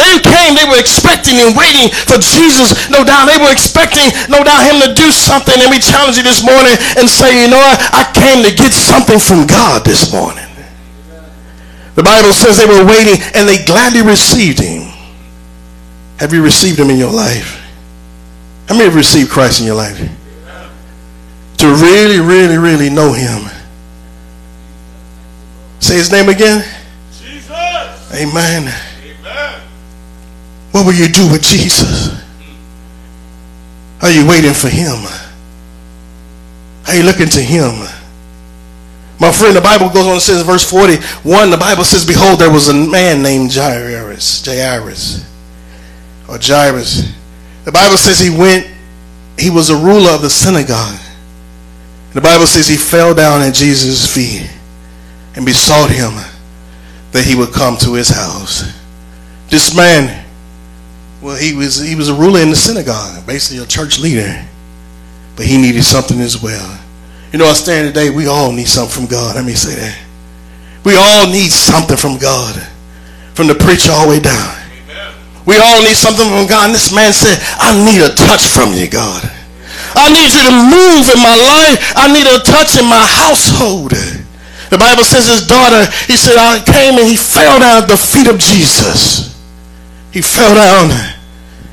They 0.00 0.16
came, 0.24 0.56
they 0.56 0.64
were 0.64 0.80
expecting 0.80 1.36
and 1.44 1.52
waiting 1.52 1.92
for 2.08 2.16
Jesus. 2.16 2.88
No 2.88 3.04
doubt 3.04 3.28
they 3.28 3.36
were 3.36 3.52
expecting, 3.52 4.08
no 4.32 4.40
doubt, 4.40 4.64
him 4.64 4.80
to 4.80 4.96
do 4.96 5.12
something. 5.12 5.60
And 5.60 5.68
we 5.68 5.76
challenge 5.76 6.16
you 6.16 6.24
this 6.24 6.40
morning 6.40 6.72
and 6.96 7.04
say, 7.04 7.44
you 7.44 7.52
know 7.52 7.60
what? 7.60 7.76
I 7.92 8.08
came 8.16 8.40
to 8.42 8.52
get 8.52 8.72
something 8.72 9.20
from 9.20 9.44
God 9.44 9.84
this 9.84 10.08
morning. 10.08 10.48
The 11.94 12.02
Bible 12.02 12.32
says 12.32 12.56
they 12.56 12.64
were 12.64 12.86
waiting 12.86 13.20
and 13.34 13.46
they 13.46 13.62
gladly 13.64 14.00
received 14.00 14.58
him. 14.58 14.88
Have 16.18 16.32
you 16.32 16.42
received 16.42 16.78
him 16.78 16.88
in 16.88 16.98
your 16.98 17.12
life? 17.12 17.60
How 18.68 18.74
many 18.74 18.84
have 18.84 18.94
received 18.94 19.30
Christ 19.30 19.60
in 19.60 19.66
your 19.66 19.74
life? 19.74 19.98
To 21.58 21.66
really, 21.66 22.20
really, 22.20 22.56
really 22.56 22.88
know 22.88 23.12
him. 23.12 23.50
Say 25.80 25.96
his 25.96 26.12
name 26.12 26.28
again. 26.28 26.64
Jesus. 27.10 27.50
Amen. 28.14 28.72
Amen. 29.02 29.60
What 30.80 30.86
will 30.86 30.94
you 30.94 31.12
do 31.12 31.30
with 31.30 31.42
Jesus? 31.42 32.08
Are 34.00 34.10
you 34.10 34.26
waiting 34.26 34.54
for 34.54 34.68
him? 34.68 34.96
Are 36.88 36.96
you 36.96 37.02
looking 37.02 37.28
to 37.28 37.38
him? 37.38 37.86
My 39.20 39.30
friend, 39.30 39.54
the 39.54 39.60
Bible 39.60 39.90
goes 39.90 40.06
on 40.06 40.14
and 40.14 40.22
says, 40.22 40.42
verse 40.42 40.64
41, 40.64 41.50
the 41.50 41.58
Bible 41.58 41.84
says, 41.84 42.06
Behold, 42.06 42.40
there 42.40 42.50
was 42.50 42.68
a 42.68 42.72
man 42.72 43.22
named 43.22 43.52
Jairus. 43.52 44.42
Jairus 44.42 45.22
or 46.26 46.38
Jairus. 46.40 47.12
The 47.66 47.72
Bible 47.72 47.98
says 47.98 48.18
he 48.18 48.30
went, 48.30 48.66
he 49.38 49.50
was 49.50 49.68
a 49.68 49.76
ruler 49.76 50.12
of 50.12 50.22
the 50.22 50.30
synagogue. 50.30 50.98
The 52.14 52.22
Bible 52.22 52.46
says 52.46 52.66
he 52.66 52.78
fell 52.78 53.14
down 53.14 53.42
at 53.42 53.52
Jesus' 53.52 54.10
feet 54.10 54.50
and 55.36 55.44
besought 55.44 55.90
him 55.90 56.14
that 57.12 57.26
he 57.26 57.34
would 57.34 57.52
come 57.52 57.76
to 57.80 57.92
his 57.92 58.08
house. 58.08 58.64
This 59.50 59.76
man, 59.76 60.19
well, 61.22 61.36
he 61.36 61.54
was 61.54 61.80
he 61.80 61.94
was 61.94 62.08
a 62.08 62.14
ruler 62.14 62.40
in 62.40 62.50
the 62.50 62.56
synagogue, 62.56 63.26
basically 63.26 63.62
a 63.62 63.66
church 63.66 63.98
leader, 63.98 64.46
but 65.36 65.46
he 65.46 65.60
needed 65.60 65.84
something 65.84 66.20
as 66.20 66.40
well. 66.42 66.78
You 67.32 67.38
know, 67.38 67.46
I 67.46 67.52
stand 67.52 67.86
today, 67.86 68.10
we 68.10 68.26
all 68.26 68.50
need 68.52 68.66
something 68.66 68.90
from 68.90 69.06
God. 69.06 69.36
Let 69.36 69.44
me 69.44 69.54
say 69.54 69.76
that. 69.78 69.98
We 70.84 70.96
all 70.96 71.30
need 71.30 71.52
something 71.52 71.96
from 71.96 72.18
God, 72.18 72.56
from 73.34 73.46
the 73.46 73.54
preacher 73.54 73.92
all 73.92 74.08
the 74.08 74.16
way 74.16 74.20
down. 74.20 74.56
We 75.46 75.56
all 75.56 75.82
need 75.82 75.96
something 75.96 76.26
from 76.26 76.46
God. 76.48 76.70
And 76.70 76.74
this 76.74 76.92
man 76.92 77.12
said, 77.12 77.38
I 77.60 77.72
need 77.76 78.00
a 78.02 78.12
touch 78.14 78.48
from 78.50 78.72
you, 78.72 78.88
God. 78.88 79.24
I 79.94 80.08
need 80.10 80.30
you 80.30 80.42
to 80.46 80.54
move 80.54 81.04
in 81.10 81.20
my 81.20 81.36
life. 81.36 81.78
I 81.96 82.10
need 82.12 82.26
a 82.26 82.40
touch 82.44 82.78
in 82.78 82.86
my 82.86 83.02
household. 83.02 83.92
The 84.70 84.78
Bible 84.78 85.02
says 85.02 85.26
his 85.26 85.46
daughter, 85.46 85.86
he 86.06 86.16
said, 86.16 86.38
I 86.38 86.62
came 86.62 86.98
and 86.98 87.06
he 87.06 87.16
fell 87.16 87.58
down 87.58 87.82
at 87.82 87.88
the 87.88 87.96
feet 87.98 88.28
of 88.28 88.38
Jesus. 88.38 89.29
He 90.12 90.20
fell 90.22 90.54
down 90.54 90.90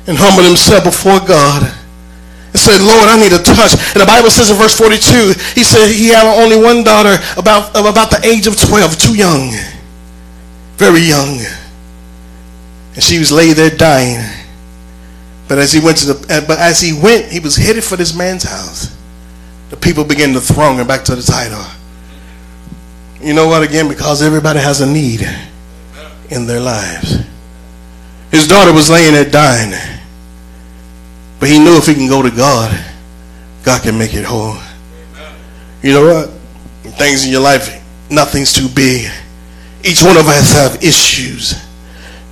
and 0.06 0.16
humbled 0.16 0.46
himself 0.46 0.84
before 0.84 1.20
God 1.20 1.62
and 1.64 2.58
said, 2.58 2.80
Lord, 2.80 3.08
I 3.08 3.20
need 3.20 3.32
a 3.32 3.42
touch. 3.42 3.76
And 3.92 4.00
the 4.00 4.06
Bible 4.06 4.30
says 4.30 4.50
in 4.50 4.56
verse 4.56 4.76
42, 4.76 5.34
he 5.54 5.64
said 5.64 5.90
he 5.90 6.08
had 6.08 6.24
only 6.24 6.56
one 6.56 6.82
daughter 6.84 7.18
about, 7.36 7.70
about 7.70 8.10
the 8.10 8.20
age 8.24 8.46
of 8.46 8.56
12, 8.56 8.96
too 8.96 9.16
young, 9.16 9.52
very 10.76 11.02
young. 11.02 11.40
And 12.94 13.02
she 13.02 13.18
was 13.18 13.30
laid 13.30 13.56
there 13.56 13.70
dying. 13.70 14.24
But 15.48 15.58
as 15.58 15.72
he 15.72 15.80
went 15.80 15.96
to 15.98 16.12
the 16.12 16.44
but 16.46 16.58
as 16.58 16.80
he 16.80 16.92
went, 16.92 17.32
he 17.32 17.40
was 17.40 17.56
headed 17.56 17.82
for 17.82 17.96
this 17.96 18.14
man's 18.14 18.42
house. 18.42 18.94
The 19.70 19.76
people 19.76 20.04
began 20.04 20.34
to 20.34 20.40
throng 20.40 20.76
him 20.78 20.86
back 20.86 21.04
to 21.04 21.16
the 21.16 21.22
title. 21.22 21.64
You 23.20 23.34
know 23.34 23.48
what 23.48 23.62
again? 23.62 23.88
Because 23.88 24.22
everybody 24.22 24.60
has 24.60 24.80
a 24.80 24.86
need 24.86 25.22
in 26.30 26.46
their 26.46 26.60
lives. 26.60 27.17
His 28.30 28.46
daughter 28.46 28.72
was 28.72 28.90
laying 28.90 29.14
there 29.14 29.28
dying. 29.28 29.72
But 31.40 31.48
he 31.48 31.58
knew 31.58 31.76
if 31.76 31.86
he 31.86 31.94
can 31.94 32.08
go 32.08 32.22
to 32.22 32.30
God, 32.30 32.72
God 33.62 33.82
can 33.82 33.96
make 33.96 34.14
it 34.14 34.24
whole. 34.24 34.56
You 35.82 35.92
know 35.92 36.04
what? 36.04 36.30
Things 36.96 37.24
in 37.24 37.30
your 37.30 37.40
life, 37.40 37.82
nothing's 38.10 38.52
too 38.52 38.68
big. 38.68 39.10
Each 39.84 40.02
one 40.02 40.16
of 40.16 40.26
us 40.26 40.52
have 40.52 40.82
issues. 40.82 41.54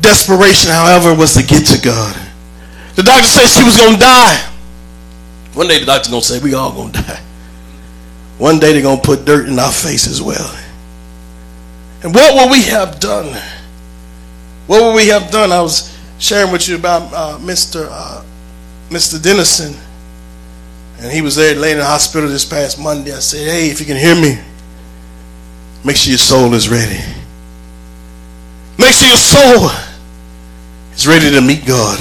Desperation, 0.00 0.70
however, 0.70 1.14
was 1.14 1.34
to 1.34 1.42
get 1.42 1.66
to 1.66 1.80
God. 1.80 2.14
The 2.96 3.02
doctor 3.02 3.28
said 3.28 3.46
she 3.46 3.62
was 3.62 3.76
going 3.76 3.94
to 3.94 4.00
die. 4.00 4.52
One 5.54 5.68
day 5.68 5.78
the 5.78 5.86
doctor's 5.86 6.10
going 6.10 6.22
to 6.22 6.26
say, 6.26 6.38
we 6.40 6.54
all 6.54 6.72
going 6.72 6.92
to 6.92 7.02
die. 7.02 7.20
One 8.38 8.58
day 8.58 8.72
they're 8.72 8.82
going 8.82 9.00
to 9.00 9.06
put 9.06 9.24
dirt 9.24 9.48
in 9.48 9.58
our 9.58 9.72
face 9.72 10.06
as 10.06 10.20
well. 10.20 10.54
And 12.02 12.14
what 12.14 12.34
will 12.34 12.50
we 12.50 12.62
have 12.64 13.00
done? 13.00 13.40
What 14.66 14.82
would 14.82 14.94
we 14.94 15.08
have 15.08 15.30
done? 15.30 15.52
I 15.52 15.62
was 15.62 15.96
sharing 16.18 16.52
with 16.52 16.68
you 16.68 16.76
about 16.76 17.12
uh, 17.12 17.38
Mr. 17.38 17.86
Uh, 17.90 18.24
Mr. 18.90 19.22
Dennison. 19.22 19.74
And 20.98 21.12
he 21.12 21.20
was 21.20 21.36
there 21.36 21.54
laying 21.54 21.74
in 21.74 21.80
the 21.80 21.84
hospital 21.84 22.28
this 22.28 22.44
past 22.44 22.80
Monday. 22.80 23.12
I 23.12 23.18
said, 23.18 23.46
hey, 23.46 23.68
if 23.68 23.80
you 23.80 23.86
can 23.86 23.96
hear 23.96 24.14
me, 24.14 24.40
make 25.84 25.96
sure 25.96 26.10
your 26.10 26.18
soul 26.18 26.54
is 26.54 26.68
ready. 26.68 27.00
Make 28.78 28.94
sure 28.94 29.08
your 29.08 29.16
soul 29.16 29.70
is 30.94 31.06
ready 31.06 31.30
to 31.30 31.40
meet 31.40 31.66
God. 31.66 31.98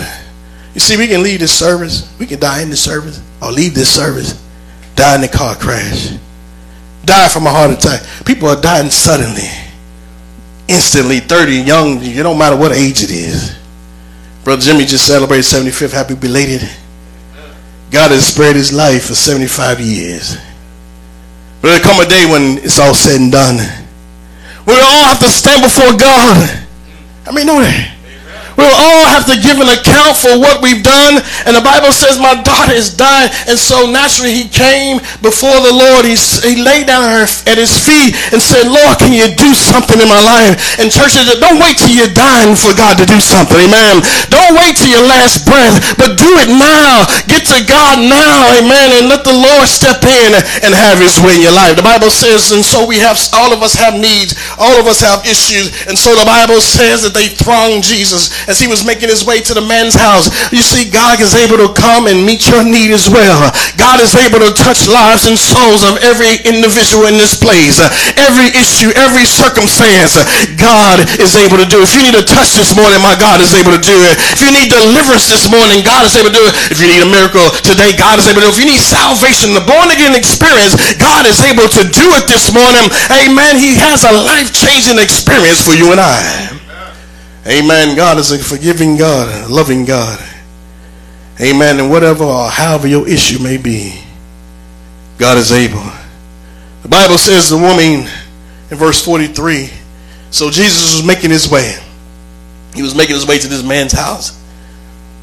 You 0.73 0.79
see, 0.79 0.97
we 0.97 1.07
can 1.07 1.23
leave 1.23 1.39
this 1.39 1.57
service, 1.57 2.13
we 2.19 2.25
can 2.25 2.39
die 2.39 2.61
in 2.61 2.69
this 2.69 2.83
service, 2.83 3.21
or 3.41 3.51
leave 3.51 3.73
this 3.73 3.93
service, 3.93 4.41
die 4.95 5.15
in 5.15 5.23
a 5.23 5.27
car 5.27 5.55
crash, 5.55 6.13
die 7.05 7.29
from 7.29 7.47
a 7.47 7.49
heart 7.49 7.71
attack. 7.71 8.01
People 8.25 8.49
are 8.49 8.59
dying 8.59 8.89
suddenly, 8.89 9.47
instantly, 10.67 11.19
30, 11.19 11.53
young 11.53 12.01
you 12.01 12.23
don't 12.23 12.37
matter 12.37 12.55
what 12.55 12.71
age 12.71 13.03
it 13.03 13.11
is. 13.11 13.57
Brother 14.43 14.61
Jimmy 14.61 14.85
just 14.85 15.07
celebrated 15.07 15.43
75th, 15.43 15.91
happy 15.91 16.15
belated. 16.15 16.61
God 17.91 18.11
has 18.11 18.27
spared 18.27 18.55
his 18.55 18.73
life 18.73 19.05
for 19.05 19.15
75 19.15 19.79
years. 19.79 20.37
But 21.61 21.69
there'll 21.69 21.83
come 21.83 21.99
a 21.99 22.09
day 22.09 22.25
when 22.29 22.59
it's 22.63 22.79
all 22.79 22.93
said 22.93 23.19
and 23.21 23.31
done 23.31 23.57
We 24.67 24.73
all 24.73 25.05
have 25.05 25.19
to 25.19 25.29
stand 25.29 25.63
before 25.63 25.97
God. 25.97 26.67
I 27.25 27.31
mean, 27.31 27.47
know 27.47 27.59
that. 27.61 27.94
We'll 28.55 28.71
all 28.71 29.05
have 29.11 29.27
to 29.27 29.35
give 29.39 29.59
an 29.59 29.69
account 29.71 30.15
for 30.15 30.39
what 30.39 30.63
we've 30.63 30.83
done. 30.83 31.19
And 31.45 31.55
the 31.55 31.63
Bible 31.63 31.91
says, 31.91 32.19
My 32.19 32.35
daughter 32.39 32.73
is 32.73 32.91
dying. 32.91 33.31
And 33.47 33.59
so 33.59 33.87
naturally, 33.91 34.33
he 34.33 34.47
came 34.47 35.03
before 35.19 35.59
the 35.63 35.75
Lord. 35.75 36.07
He, 36.07 36.15
he 36.43 36.59
laid 36.59 36.87
down 36.87 37.03
her, 37.03 37.27
at 37.45 37.57
his 37.57 37.75
feet 37.75 38.15
and 38.31 38.39
said, 38.39 38.67
Lord, 38.67 38.97
can 38.97 39.13
you 39.13 39.27
do 39.35 39.51
something 39.53 39.99
in 39.99 40.07
my 40.07 40.19
life? 40.23 40.79
And 40.79 40.87
church 40.87 41.13
said, 41.17 41.27
Don't 41.37 41.59
wait 41.59 41.77
till 41.77 41.91
you're 41.91 42.11
dying 42.11 42.55
for 42.55 42.71
God 42.73 42.97
to 42.99 43.05
do 43.05 43.19
something. 43.19 43.57
Amen. 43.59 44.01
Don't 44.31 44.55
wait 44.55 44.79
till 44.79 44.89
your 44.89 45.05
last 45.05 45.43
breath, 45.43 45.75
but 45.99 46.15
do 46.15 46.31
it 46.41 46.49
now. 46.51 47.05
Get 47.27 47.47
to 47.51 47.59
God 47.67 47.99
now. 48.01 48.55
Amen. 48.59 48.95
And 48.99 49.11
let 49.11 49.27
the 49.27 49.35
Lord 49.35 49.67
step 49.67 50.01
in 50.03 50.31
and 50.63 50.71
have 50.71 50.97
his 50.97 51.19
way 51.19 51.37
in 51.37 51.43
your 51.43 51.55
life. 51.55 51.75
The 51.75 51.85
Bible 51.85 52.09
says, 52.09 52.51
and 52.51 52.63
so 52.63 52.87
we 52.87 52.97
have, 53.03 53.19
all 53.35 53.51
of 53.51 53.61
us 53.61 53.75
have 53.75 53.95
needs. 53.95 54.35
All 54.57 54.79
of 54.79 54.87
us 54.87 55.01
have 55.01 55.25
issues. 55.25 55.71
And 55.87 55.97
so 55.97 56.15
the 56.15 56.25
Bible 56.25 56.61
says 56.61 57.03
that 57.03 57.13
they 57.13 57.27
thronged 57.27 57.83
Jesus 57.83 58.44
as 58.47 58.59
he 58.59 58.67
was 58.67 58.85
making 58.85 59.09
his 59.09 59.25
way 59.25 59.41
to 59.41 59.53
the 59.53 59.63
man's 59.63 59.95
house. 59.95 60.29
You 60.51 60.61
see, 60.61 60.89
God 60.89 61.21
is 61.21 61.35
able 61.35 61.57
to 61.61 61.69
come 61.73 62.07
and 62.07 62.25
meet 62.25 62.47
your 62.49 62.63
need 62.63 62.91
as 62.91 63.09
well. 63.09 63.51
God 63.77 64.01
is 64.01 64.13
able 64.15 64.39
to 64.41 64.51
touch 64.53 64.87
lives 64.87 65.27
and 65.27 65.37
souls 65.37 65.83
of 65.85 66.01
every 66.01 66.41
individual 66.45 67.09
in 67.09 67.17
this 67.17 67.35
place. 67.37 67.81
Every 68.17 68.51
issue, 68.55 68.93
every 68.95 69.25
circumstance, 69.25 70.17
God 70.57 71.03
is 71.17 71.35
able 71.35 71.57
to 71.57 71.67
do. 71.67 71.81
If 71.81 71.93
you 71.93 72.01
need 72.05 72.17
a 72.17 72.25
touch 72.25 72.55
this 72.55 72.75
morning, 72.75 73.01
my 73.01 73.17
God 73.17 73.41
is 73.41 73.53
able 73.53 73.73
to 73.73 73.81
do 73.81 73.97
it. 74.09 74.15
If 74.33 74.41
you 74.41 74.51
need 74.53 74.69
deliverance 74.71 75.27
this 75.27 75.49
morning, 75.49 75.81
God 75.83 76.05
is 76.05 76.15
able 76.15 76.31
to 76.31 76.37
do 76.37 76.45
it. 76.45 76.53
If 76.71 76.77
you 76.81 76.87
need 76.89 77.01
a 77.03 77.09
miracle 77.09 77.49
today, 77.65 77.93
God 77.97 78.19
is 78.19 78.27
able 78.27 78.41
to 78.41 78.47
do 78.47 78.51
it. 78.51 78.57
If 78.57 78.61
you 78.61 78.69
need 78.69 78.81
salvation, 78.81 79.53
the 79.53 79.65
born 79.65 79.89
again 79.91 80.13
experience, 80.15 80.75
God 80.97 81.25
is 81.25 81.41
able 81.45 81.67
to 81.67 81.83
do 81.87 82.05
it 82.15 82.25
this 82.27 82.53
morning. 82.53 82.89
Amen. 83.11 83.57
He 83.57 83.75
has 83.79 84.03
a 84.03 84.13
life-changing 84.13 84.99
experience 84.99 85.61
for 85.61 85.73
you 85.73 85.91
and 85.91 86.01
I. 86.01 86.64
Amen. 87.47 87.95
God 87.95 88.17
is 88.17 88.31
a 88.31 88.39
forgiving 88.39 88.97
God, 88.97 89.45
a 89.45 89.53
loving 89.53 89.85
God. 89.85 90.19
Amen. 91.39 91.79
And 91.79 91.89
whatever 91.89 92.23
or 92.23 92.49
however 92.49 92.87
your 92.87 93.07
issue 93.07 93.41
may 93.41 93.57
be, 93.57 94.01
God 95.17 95.37
is 95.37 95.51
able. 95.51 95.83
The 96.81 96.89
Bible 96.89 97.17
says 97.17 97.49
the 97.49 97.57
woman 97.57 98.07
in 98.71 98.77
verse 98.77 99.03
43. 99.03 99.69
So 100.31 100.49
Jesus 100.49 100.95
was 100.95 101.05
making 101.05 101.29
his 101.29 101.49
way. 101.49 101.75
He 102.73 102.81
was 102.81 102.95
making 102.95 103.15
his 103.15 103.27
way 103.27 103.37
to 103.37 103.47
this 103.47 103.63
man's 103.63 103.93
house. 103.93 104.41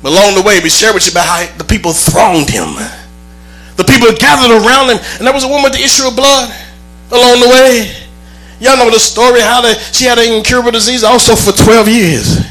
But 0.02 0.12
along 0.12 0.34
the 0.34 0.42
way, 0.42 0.60
we 0.62 0.70
share 0.70 0.94
with 0.94 1.06
you 1.06 1.12
about 1.12 1.26
how 1.26 1.56
the 1.58 1.64
people 1.64 1.92
thronged 1.92 2.50
him. 2.50 2.74
The 3.76 3.84
people 3.84 4.12
gathered 4.16 4.50
around 4.50 4.90
him, 4.90 4.98
and 5.18 5.26
there 5.26 5.34
was 5.34 5.44
a 5.44 5.48
woman 5.48 5.64
with 5.64 5.74
the 5.74 5.82
issue 5.82 6.06
of 6.06 6.16
blood 6.16 6.54
along 7.10 7.40
the 7.40 7.48
way. 7.48 8.01
Y'all 8.62 8.76
know 8.76 8.90
the 8.92 9.00
story 9.00 9.40
how 9.40 9.60
she 9.90 10.04
had 10.04 10.18
an 10.18 10.32
incurable 10.32 10.70
disease 10.70 11.02
also 11.02 11.34
for 11.34 11.50
12 11.50 11.88
years. 11.88 12.46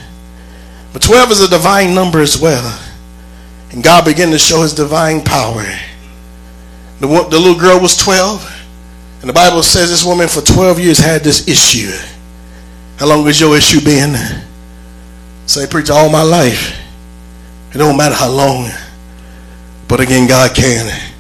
But 0.92 1.02
12 1.02 1.32
is 1.32 1.42
a 1.42 1.48
divine 1.48 1.96
number 1.96 2.20
as 2.20 2.38
well. 2.38 2.78
And 3.72 3.82
God 3.82 4.04
began 4.04 4.30
to 4.32 4.38
show 4.38 4.62
his 4.62 4.74
divine 4.74 5.22
power. 5.22 5.64
The, 7.00 7.08
the 7.08 7.40
little 7.40 7.58
girl 7.58 7.80
was 7.80 7.96
12. 7.96 8.46
And 9.22 9.30
the 9.30 9.34
Bible 9.34 9.64
says 9.64 9.90
this 9.90 10.04
woman 10.04 10.28
for 10.28 10.42
12 10.42 10.82
years 10.82 11.00
had 11.00 11.22
this 11.22 11.48
issue. 11.48 11.98
How 12.98 13.08
long 13.08 13.26
has 13.28 13.40
your 13.40 13.56
issue 13.56 13.80
been? 13.80 14.14
Say, 15.46 15.66
preach 15.66 15.90
all 15.90 16.10
my 16.10 16.24
life. 16.24 16.78
It 17.74 17.78
don't 17.78 17.96
matter 17.96 18.16
how 18.16 18.30
long. 18.30 18.70
But 19.88 20.02
again, 20.02 20.28
God 20.28 20.54
can. 20.54 21.11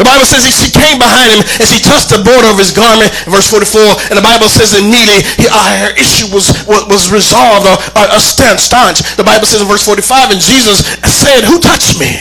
The 0.00 0.08
Bible 0.08 0.24
says 0.24 0.48
he, 0.48 0.50
she 0.50 0.72
came 0.72 0.96
behind 0.96 1.28
him 1.28 1.44
and 1.44 1.68
she 1.68 1.76
touched 1.76 2.08
the 2.08 2.24
border 2.24 2.48
of 2.48 2.56
his 2.56 2.72
garment, 2.72 3.12
verse 3.28 3.52
44. 3.52 4.08
And 4.08 4.16
the 4.16 4.24
Bible 4.24 4.48
says 4.48 4.72
immediately 4.72 5.28
he, 5.36 5.44
uh, 5.44 5.76
her 5.84 5.92
issue 5.92 6.24
was, 6.32 6.48
was, 6.64 6.88
was 6.88 7.12
resolved 7.12 7.68
or, 7.68 7.76
or, 8.00 8.08
or 8.08 8.20
staunch. 8.24 9.04
The 9.20 9.28
Bible 9.28 9.44
says 9.44 9.60
in 9.60 9.68
verse 9.68 9.84
45, 9.84 10.32
and 10.32 10.40
Jesus 10.40 10.88
said, 11.04 11.44
Who 11.44 11.60
touched 11.60 12.00
me? 12.00 12.16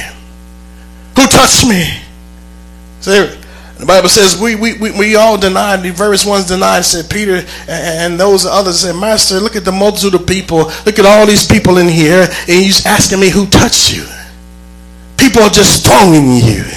Who 1.15 1.23
touched 1.31 1.63
me? 1.63 2.03
So 2.99 3.31
the 3.79 3.87
Bible 3.87 4.09
says 4.09 4.35
we, 4.35 4.59
we, 4.59 4.75
we, 4.75 4.91
we 4.91 5.15
all 5.15 5.39
denied, 5.39 5.79
the 5.79 5.95
various 5.95 6.25
ones 6.25 6.51
denied, 6.51 6.83
said 6.83 7.09
Peter 7.09 7.47
and 7.69 8.19
those 8.19 8.45
others 8.45 8.81
said, 8.81 8.99
Master, 8.99 9.39
look 9.39 9.55
at 9.55 9.63
the 9.63 9.71
multitude 9.71 10.19
of 10.19 10.27
people. 10.27 10.67
Look 10.83 10.99
at 10.99 11.05
all 11.05 11.25
these 11.25 11.47
people 11.47 11.77
in 11.77 11.87
here. 11.87 12.27
And 12.27 12.59
he's 12.59 12.85
asking 12.85 13.21
me 13.21 13.29
who 13.29 13.47
touched 13.47 13.95
you. 13.95 14.03
People 15.15 15.43
are 15.43 15.49
just 15.49 15.87
thronging 15.87 16.43
you. 16.43 16.67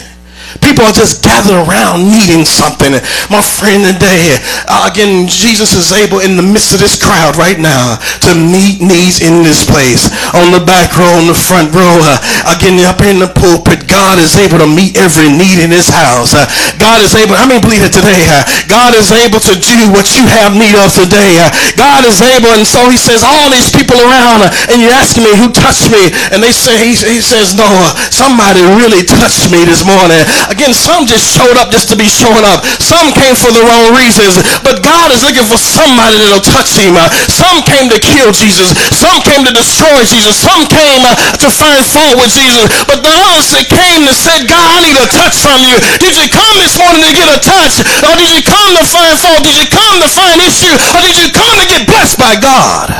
People 0.60 0.84
are 0.84 0.92
just 0.92 1.24
gathered 1.24 1.56
around 1.56 2.04
needing 2.04 2.44
something. 2.44 2.92
My 3.32 3.40
friend 3.40 3.86
today, 3.86 4.36
uh, 4.68 4.90
again, 4.90 5.24
Jesus 5.30 5.72
is 5.72 5.94
able 5.94 6.20
in 6.20 6.36
the 6.36 6.44
midst 6.44 6.76
of 6.76 6.80
this 6.82 6.98
crowd 6.98 7.40
right 7.40 7.56
now 7.56 7.96
to 8.28 8.36
meet 8.36 8.84
needs 8.84 9.24
in 9.24 9.40
this 9.40 9.64
place. 9.64 10.12
On 10.36 10.52
the 10.52 10.60
back 10.60 10.92
row, 10.98 11.16
on 11.16 11.30
the 11.30 11.36
front 11.36 11.72
row, 11.72 11.96
uh, 12.04 12.20
again, 12.52 12.76
up 12.84 13.00
in 13.00 13.22
the 13.22 13.30
pulpit, 13.30 13.88
God 13.88 14.18
is 14.20 14.36
able 14.36 14.60
to 14.60 14.68
meet 14.68 14.98
every 14.98 15.30
need 15.32 15.62
in 15.62 15.70
this 15.70 15.88
house. 15.88 16.34
Uh, 16.36 16.44
God 16.76 17.00
is 17.00 17.14
able, 17.16 17.38
I 17.38 17.48
mean, 17.48 17.62
believe 17.62 17.84
it 17.84 17.94
today? 17.94 18.26
God 18.68 18.92
is 18.96 19.12
able 19.12 19.40
to 19.40 19.54
do 19.56 19.78
what 19.94 20.12
you 20.12 20.24
have 20.28 20.52
need 20.52 20.74
of 20.76 20.92
today. 20.92 21.40
God 21.78 22.04
is 22.04 22.20
able, 22.20 22.52
and 22.52 22.66
so 22.66 22.90
he 22.90 22.98
says, 22.98 23.24
all 23.24 23.48
these 23.48 23.70
people 23.70 23.96
around, 23.96 24.44
and 24.68 24.82
you're 24.82 24.94
asking 24.94 25.24
me 25.24 25.32
who 25.38 25.52
touched 25.52 25.88
me, 25.92 26.10
and 26.32 26.42
they 26.42 26.52
say, 26.52 26.74
he, 26.80 26.92
he 26.96 27.20
says, 27.22 27.54
no, 27.54 27.68
somebody 28.10 28.64
really 28.76 29.04
touched 29.04 29.48
me 29.52 29.64
this 29.64 29.84
morning. 29.84 30.24
Again, 30.50 30.74
some 30.74 31.06
just 31.06 31.28
showed 31.28 31.54
up 31.60 31.70
just 31.70 31.92
to 31.92 31.96
be 31.96 32.08
showing 32.08 32.42
up. 32.48 32.64
Some 32.82 33.12
came 33.14 33.36
for 33.36 33.52
the 33.52 33.62
wrong 33.62 33.94
reasons. 33.94 34.40
But 34.66 34.82
God 34.82 35.12
is 35.14 35.22
looking 35.22 35.46
for 35.46 35.60
somebody 35.60 36.18
that'll 36.18 36.42
touch 36.42 36.74
him. 36.74 36.96
Some 37.30 37.62
came 37.62 37.92
to 37.92 37.98
kill 38.00 38.32
Jesus. 38.34 38.74
Some 38.94 39.22
came 39.22 39.46
to 39.46 39.52
destroy 39.54 40.02
Jesus. 40.08 40.40
Some 40.40 40.66
came 40.66 41.02
uh, 41.04 41.14
to 41.38 41.48
find 41.52 41.82
fault 41.86 42.18
with 42.18 42.32
Jesus. 42.34 42.66
But 42.88 43.04
the 43.04 43.12
others 43.12 43.52
that 43.54 43.66
came 43.68 44.02
and 44.08 44.16
said, 44.16 44.48
God, 44.48 44.62
I 44.62 44.78
need 44.82 44.98
a 44.98 45.08
touch 45.08 45.38
from 45.38 45.60
you. 45.62 45.76
Did 46.02 46.18
you 46.18 46.28
come 46.32 46.56
this 46.58 46.74
morning 46.80 47.04
to 47.06 47.12
get 47.14 47.28
a 47.30 47.38
touch? 47.38 47.82
Or 48.02 48.14
did 48.18 48.30
you 48.32 48.42
come 48.42 48.70
to 48.78 48.84
find 48.86 49.14
fault? 49.18 49.42
Did 49.44 49.56
you 49.58 49.68
come 49.68 49.96
to 50.00 50.08
find 50.10 50.36
issue? 50.42 50.74
Or 50.96 51.00
did 51.04 51.16
you 51.18 51.28
come 51.30 51.54
to 51.60 51.66
get 51.68 51.86
blessed 51.86 52.18
by 52.18 52.34
God? 52.40 52.90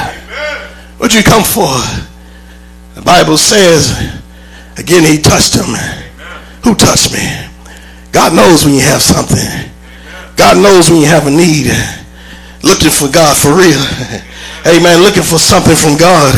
What'd 0.98 1.16
you 1.16 1.24
come 1.24 1.42
for? 1.42 1.70
The 2.94 3.02
Bible 3.02 3.36
says, 3.36 3.90
again, 4.78 5.02
he 5.02 5.18
touched 5.18 5.54
him. 5.56 5.74
Who 6.64 6.74
touched 6.74 7.12
me? 7.12 7.22
God 8.12 8.34
knows 8.34 8.64
when 8.64 8.74
you 8.74 8.80
have 8.80 9.02
something. 9.02 9.70
God 10.36 10.56
knows 10.62 10.90
when 10.90 11.00
you 11.00 11.06
have 11.06 11.26
a 11.26 11.30
need. 11.30 11.66
Looking 12.62 12.90
for 12.90 13.08
God 13.10 13.36
for 13.36 13.54
real. 13.56 13.82
Amen. 14.62 15.02
Looking 15.02 15.26
for 15.26 15.42
something 15.42 15.74
from 15.74 15.98
God. 15.98 16.30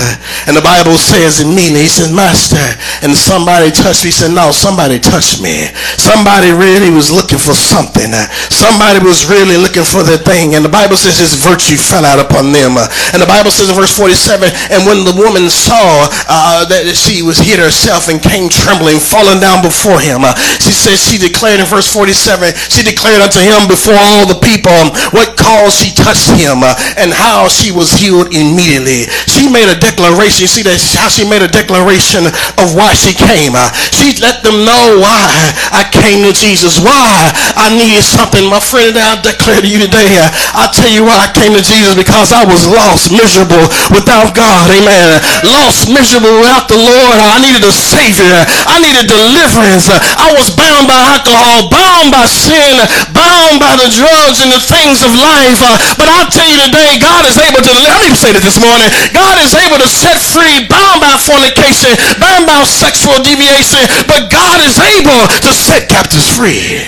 And 0.48 0.56
the 0.56 0.64
Bible 0.64 0.96
says 0.96 1.44
immediately, 1.44 1.84
he 1.84 1.92
says, 1.92 2.08
Master, 2.08 2.60
and 3.04 3.12
somebody 3.12 3.68
touched 3.68 4.00
me. 4.04 4.08
He 4.08 4.16
said, 4.16 4.32
no, 4.32 4.48
somebody 4.48 4.96
touched 4.96 5.44
me. 5.44 5.68
Somebody 6.00 6.48
really 6.56 6.88
was 6.88 7.12
looking 7.12 7.36
for 7.36 7.52
something. 7.52 8.16
Somebody 8.48 9.04
was 9.04 9.28
really 9.28 9.60
looking 9.60 9.84
for 9.84 10.00
the 10.00 10.16
thing. 10.16 10.56
And 10.56 10.64
the 10.64 10.72
Bible 10.72 10.96
says 10.96 11.20
his 11.20 11.36
virtue 11.36 11.76
fell 11.76 12.08
out 12.08 12.16
upon 12.16 12.48
them. 12.48 12.80
And 13.12 13.20
the 13.20 13.28
Bible 13.28 13.52
says 13.52 13.68
in 13.68 13.76
verse 13.76 13.92
47, 13.92 14.48
and 14.72 14.88
when 14.88 15.04
the 15.04 15.12
woman 15.12 15.52
saw 15.52 16.08
uh, 16.24 16.64
that 16.72 16.88
she 16.96 17.20
was 17.20 17.36
hid 17.36 17.60
herself 17.60 18.08
and 18.08 18.24
came 18.24 18.48
trembling, 18.48 19.04
falling 19.04 19.40
down 19.44 19.60
before 19.60 20.00
him, 20.00 20.24
she 20.64 20.72
said, 20.72 20.96
she 20.96 21.20
declared 21.20 21.60
in 21.60 21.68
verse 21.68 21.92
47, 21.92 22.56
she 22.72 22.80
declared 22.80 23.20
unto 23.20 23.40
him 23.40 23.68
before 23.68 24.00
all 24.00 24.24
the 24.24 24.40
people 24.40 24.72
what 25.12 25.36
cause 25.36 25.76
she 25.76 25.92
touched 25.92 26.32
him 26.32 26.64
and 26.96 27.12
how 27.12 27.48
she 27.52 27.68
was 27.68 27.92
healed 27.92 28.13
healed 28.14 28.30
immediately. 28.30 29.10
She 29.26 29.50
made 29.50 29.66
a 29.66 29.74
declaration. 29.74 30.46
See 30.46 30.62
that 30.62 30.78
how 30.94 31.10
she 31.10 31.26
made 31.26 31.42
a 31.42 31.50
declaration 31.50 32.30
of 32.62 32.66
why 32.78 32.94
she 32.94 33.10
came. 33.10 33.58
Uh, 33.58 33.66
she 33.90 34.14
let 34.22 34.46
them 34.46 34.62
know 34.62 35.02
why 35.02 35.26
I 35.74 35.82
came 35.90 36.22
to 36.22 36.30
Jesus. 36.30 36.78
Why 36.78 37.34
I 37.58 37.74
needed 37.74 38.06
something. 38.06 38.46
My 38.46 38.62
friend, 38.62 38.94
and 38.94 39.02
I 39.02 39.18
declare 39.18 39.58
to 39.58 39.66
you 39.66 39.82
today. 39.82 40.22
Uh, 40.22 40.30
I 40.54 40.70
tell 40.70 40.90
you 40.90 41.02
why 41.02 41.26
I 41.26 41.28
came 41.34 41.58
to 41.58 41.64
Jesus 41.64 41.98
because 41.98 42.30
I 42.30 42.46
was 42.46 42.62
lost, 42.70 43.10
miserable 43.10 43.66
without 43.90 44.30
God. 44.38 44.70
Amen. 44.70 45.18
Lost, 45.42 45.90
miserable 45.90 46.38
without 46.38 46.70
the 46.70 46.78
Lord. 46.78 47.16
I 47.18 47.42
needed 47.42 47.66
a 47.66 47.74
Savior. 47.74 48.38
I 48.70 48.78
needed 48.78 49.10
deliverance. 49.10 49.90
I 49.90 50.30
was 50.38 50.54
bound 50.54 50.86
by 50.86 51.18
alcohol, 51.18 51.66
bound 51.66 52.14
by 52.14 52.26
sin, 52.30 52.78
bound 53.10 53.58
by 53.58 53.74
the 53.80 53.90
drugs 53.90 54.38
and 54.44 54.54
the 54.54 54.62
things 54.62 55.02
of 55.02 55.10
life. 55.10 55.58
Uh, 55.58 55.76
but 55.98 56.06
I 56.06 56.28
tell 56.30 56.46
you 56.46 56.58
today, 56.68 57.00
God 57.02 57.26
is 57.26 57.36
able 57.40 57.64
to 57.64 57.72
deliver 57.72 58.03
me 58.10 58.16
say 58.16 58.32
that 58.36 58.44
this 58.44 58.60
morning. 58.60 58.90
God 59.14 59.36
is 59.40 59.56
able 59.56 59.80
to 59.80 59.88
set 59.88 60.20
free, 60.20 60.66
bound 60.68 61.00
by 61.00 61.16
fornication, 61.16 61.94
bound 62.20 62.44
by 62.44 62.60
sexual 62.68 63.16
deviation, 63.24 63.80
but 64.04 64.28
God 64.28 64.60
is 64.60 64.76
able 64.76 65.24
to 65.30 65.50
set 65.54 65.88
captives 65.88 66.28
free. 66.28 66.84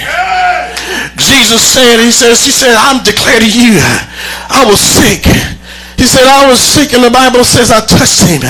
Jesus 1.17 1.65
said, 1.65 1.99
he 2.03 2.13
says, 2.13 2.45
he 2.45 2.53
said, 2.53 2.77
I'm 2.77 3.01
declaring 3.03 3.49
to 3.49 3.53
you, 3.53 3.81
I 4.53 4.69
was 4.69 4.81
sick 4.81 5.25
He 5.97 6.05
said, 6.05 6.29
I 6.29 6.45
was 6.47 6.61
sick, 6.61 6.93
and 6.93 7.01
the 7.03 7.11
Bible 7.11 7.41
says 7.43 7.73
I 7.73 7.81
touched 7.81 8.29
him, 8.29 8.45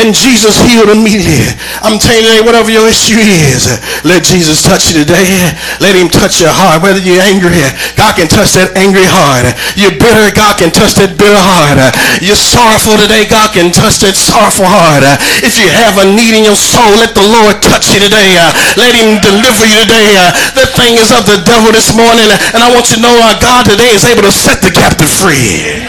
and 0.00 0.16
Jesus 0.16 0.56
healed 0.64 0.88
immediately. 0.88 1.52
I'm 1.84 2.00
telling 2.00 2.24
you, 2.24 2.42
whatever 2.42 2.72
your 2.72 2.88
issue 2.88 3.20
is, 3.20 3.68
let 4.00 4.24
Jesus 4.24 4.64
touch 4.64 4.88
you 4.88 5.04
today. 5.04 5.52
Let 5.78 5.92
him 5.92 6.08
touch 6.08 6.40
your 6.40 6.50
heart. 6.50 6.80
Whether 6.80 7.04
you're 7.04 7.20
angry, 7.20 7.52
God 8.00 8.16
can 8.16 8.26
touch 8.32 8.56
that 8.56 8.72
angry 8.74 9.04
heart. 9.04 9.52
You're 9.76 9.92
bitter, 9.92 10.32
God 10.32 10.56
can 10.56 10.72
touch 10.72 10.96
that 10.96 11.20
bitter 11.20 11.36
heart. 11.36 11.78
You're 12.24 12.40
sorrowful 12.40 12.96
today, 12.96 13.28
God 13.28 13.52
can 13.52 13.68
touch 13.70 14.00
that 14.00 14.16
sorrowful 14.16 14.64
heart. 14.66 15.04
If 15.44 15.60
you 15.60 15.68
have 15.68 16.00
a 16.00 16.06
need 16.08 16.32
in 16.32 16.48
your 16.48 16.58
soul, 16.58 16.96
let 16.96 17.12
the 17.12 17.28
Lord 17.28 17.60
touch 17.60 17.92
you 17.92 18.00
today. 18.00 18.40
Let 18.80 18.96
him 18.96 19.20
deliver 19.20 19.68
you 19.68 19.84
today. 19.84 20.16
That 20.56 20.72
thing 20.72 20.96
is 20.96 21.12
of 21.12 21.28
the 21.28 21.44
devil 21.44 21.76
this 21.76 21.92
morning, 21.92 22.32
and 22.56 22.64
I 22.64 22.72
want 22.72 22.88
you 22.88 22.98
to 22.98 23.04
know 23.04 23.14
our 23.20 23.36
God 23.36 23.68
today 23.68 23.92
is 23.92 24.08
able 24.08 24.24
to 24.24 24.32
set 24.32 24.64
the 24.64 24.72
captive 24.72 25.12
free. 25.12 25.84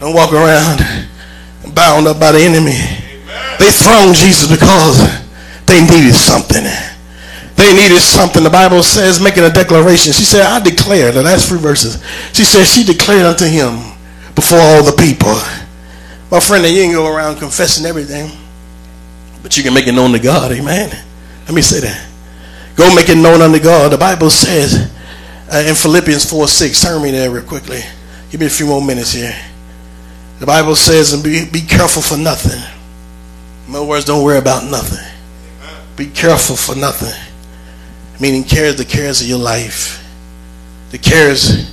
Don't 0.00 0.14
walk 0.14 0.32
around 0.32 0.80
bound 1.74 2.06
up 2.06 2.18
by 2.18 2.32
the 2.32 2.40
enemy. 2.40 2.76
They 3.58 3.70
thronged 3.70 4.16
Jesus 4.16 4.48
because 4.50 4.98
they 5.66 5.80
needed 5.80 6.14
something. 6.14 6.64
They 7.56 7.74
needed 7.74 8.00
something. 8.00 8.42
The 8.42 8.50
Bible 8.50 8.82
says, 8.82 9.20
making 9.20 9.44
a 9.44 9.50
declaration. 9.50 10.12
She 10.12 10.24
said, 10.24 10.42
I 10.42 10.60
declare, 10.60 11.12
the 11.12 11.22
last 11.22 11.48
three 11.48 11.58
verses. 11.58 12.02
She 12.32 12.44
said, 12.44 12.64
she 12.64 12.84
declared 12.84 13.26
unto 13.26 13.44
him 13.44 13.76
before 14.34 14.58
all 14.58 14.82
the 14.82 14.96
people. 14.96 15.36
My 16.30 16.40
friend, 16.40 16.64
you 16.64 16.80
ain't 16.80 16.94
go 16.94 17.14
around 17.14 17.36
confessing 17.36 17.84
everything, 17.84 18.30
but 19.42 19.56
you 19.56 19.62
can 19.62 19.74
make 19.74 19.86
it 19.86 19.92
known 19.92 20.12
to 20.12 20.18
God. 20.18 20.52
Amen. 20.52 20.88
Let 21.44 21.54
me 21.54 21.60
say 21.60 21.80
that. 21.80 22.08
Go 22.76 22.94
make 22.94 23.08
it 23.08 23.16
known 23.16 23.42
unto 23.42 23.60
God. 23.60 23.92
The 23.92 23.98
Bible 23.98 24.30
says 24.30 24.90
uh, 25.52 25.64
in 25.68 25.74
Philippians 25.74 26.30
4 26.30 26.48
6, 26.48 26.80
turn 26.80 27.02
me 27.02 27.10
there 27.10 27.30
real 27.30 27.44
quickly. 27.44 27.80
Give 28.30 28.40
me 28.40 28.46
a 28.46 28.50
few 28.50 28.66
more 28.66 28.80
minutes 28.80 29.12
here. 29.12 29.34
The 30.40 30.46
Bible 30.46 30.74
says, 30.74 31.12
and 31.12 31.22
be, 31.22 31.44
be 31.44 31.60
careful 31.60 32.00
for 32.00 32.16
nothing. 32.16 32.60
In 33.68 33.74
other 33.74 33.84
words, 33.84 34.06
don't 34.06 34.24
worry 34.24 34.38
about 34.38 34.68
nothing. 34.68 35.06
Be 35.96 36.06
careful 36.06 36.56
for 36.56 36.74
nothing. 36.74 37.12
Meaning, 38.18 38.44
care 38.44 38.72
the 38.72 38.86
cares 38.86 39.20
of 39.20 39.28
your 39.28 39.38
life, 39.38 40.02
the 40.90 40.98
cares 40.98 41.70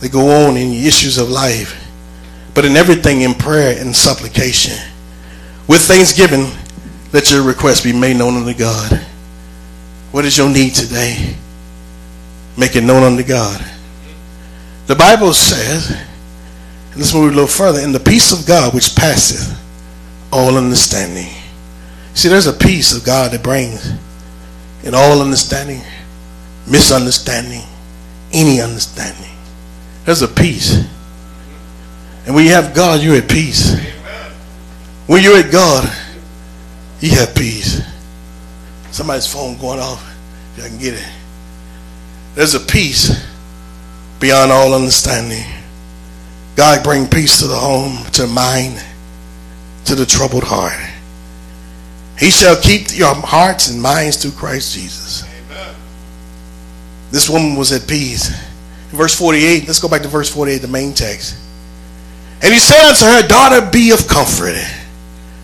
that 0.00 0.12
go 0.12 0.46
on 0.46 0.58
in 0.58 0.70
the 0.70 0.86
issues 0.86 1.16
of 1.16 1.30
life. 1.30 1.76
But 2.54 2.66
in 2.66 2.76
everything, 2.76 3.22
in 3.22 3.32
prayer 3.34 3.80
and 3.80 3.96
supplication, 3.96 4.76
with 5.66 5.80
thanksgiving, 5.80 6.50
let 7.14 7.30
your 7.30 7.42
request 7.42 7.82
be 7.82 7.94
made 7.94 8.18
known 8.18 8.36
unto 8.36 8.52
God. 8.52 8.92
What 10.12 10.26
is 10.26 10.36
your 10.36 10.50
need 10.50 10.74
today? 10.74 11.34
Make 12.58 12.76
it 12.76 12.82
known 12.82 13.04
unto 13.04 13.22
God. 13.22 13.64
The 14.86 14.96
Bible 14.96 15.32
says, 15.32 15.96
Let's 17.00 17.14
move 17.14 17.32
a 17.32 17.34
little 17.34 17.46
further. 17.46 17.80
In 17.80 17.92
the 17.92 17.98
peace 17.98 18.30
of 18.30 18.46
God 18.46 18.74
which 18.74 18.94
passeth 18.94 19.58
all 20.30 20.58
understanding. 20.58 21.32
See, 22.12 22.28
there's 22.28 22.46
a 22.46 22.52
peace 22.52 22.94
of 22.94 23.04
God 23.04 23.32
that 23.32 23.42
brings 23.42 23.90
in 24.84 24.94
all 24.94 25.22
understanding, 25.22 25.80
misunderstanding, 26.68 27.62
any 28.34 28.60
understanding. 28.60 29.30
There's 30.04 30.20
a 30.20 30.28
peace. 30.28 30.86
And 32.26 32.34
when 32.34 32.44
you 32.44 32.52
have 32.52 32.74
God, 32.74 33.00
you're 33.00 33.16
at 33.16 33.30
peace. 33.30 33.80
When 35.06 35.22
you're 35.22 35.38
at 35.38 35.50
God, 35.50 35.90
you 37.00 37.12
have 37.12 37.34
peace. 37.34 37.80
Somebody's 38.90 39.26
phone 39.26 39.56
going 39.56 39.80
off. 39.80 40.06
If 40.58 40.66
I 40.66 40.68
can 40.68 40.76
get 40.76 40.92
it. 40.92 41.08
There's 42.34 42.54
a 42.54 42.60
peace 42.60 43.26
beyond 44.20 44.52
all 44.52 44.74
understanding. 44.74 45.59
God 46.60 46.84
bring 46.84 47.06
peace 47.06 47.38
to 47.38 47.46
the 47.46 47.56
home, 47.56 48.04
to 48.12 48.20
the 48.20 48.28
mind, 48.28 48.84
to 49.86 49.94
the 49.94 50.04
troubled 50.04 50.44
heart. 50.44 50.78
He 52.18 52.28
shall 52.28 52.54
keep 52.54 52.94
your 52.94 53.14
hearts 53.14 53.70
and 53.70 53.80
minds 53.80 54.20
through 54.20 54.32
Christ 54.32 54.74
Jesus. 54.74 55.24
Amen. 55.24 55.74
This 57.10 57.30
woman 57.30 57.56
was 57.56 57.72
at 57.72 57.88
peace. 57.88 58.28
Verse 58.90 59.18
48, 59.18 59.68
let's 59.68 59.80
go 59.80 59.88
back 59.88 60.02
to 60.02 60.08
verse 60.08 60.28
48, 60.28 60.58
the 60.58 60.68
main 60.68 60.92
text. 60.92 61.38
And 62.42 62.52
he 62.52 62.60
said 62.60 62.90
unto 62.90 63.06
her, 63.06 63.26
Daughter, 63.26 63.70
be 63.70 63.92
of 63.92 64.06
comfort. 64.06 64.62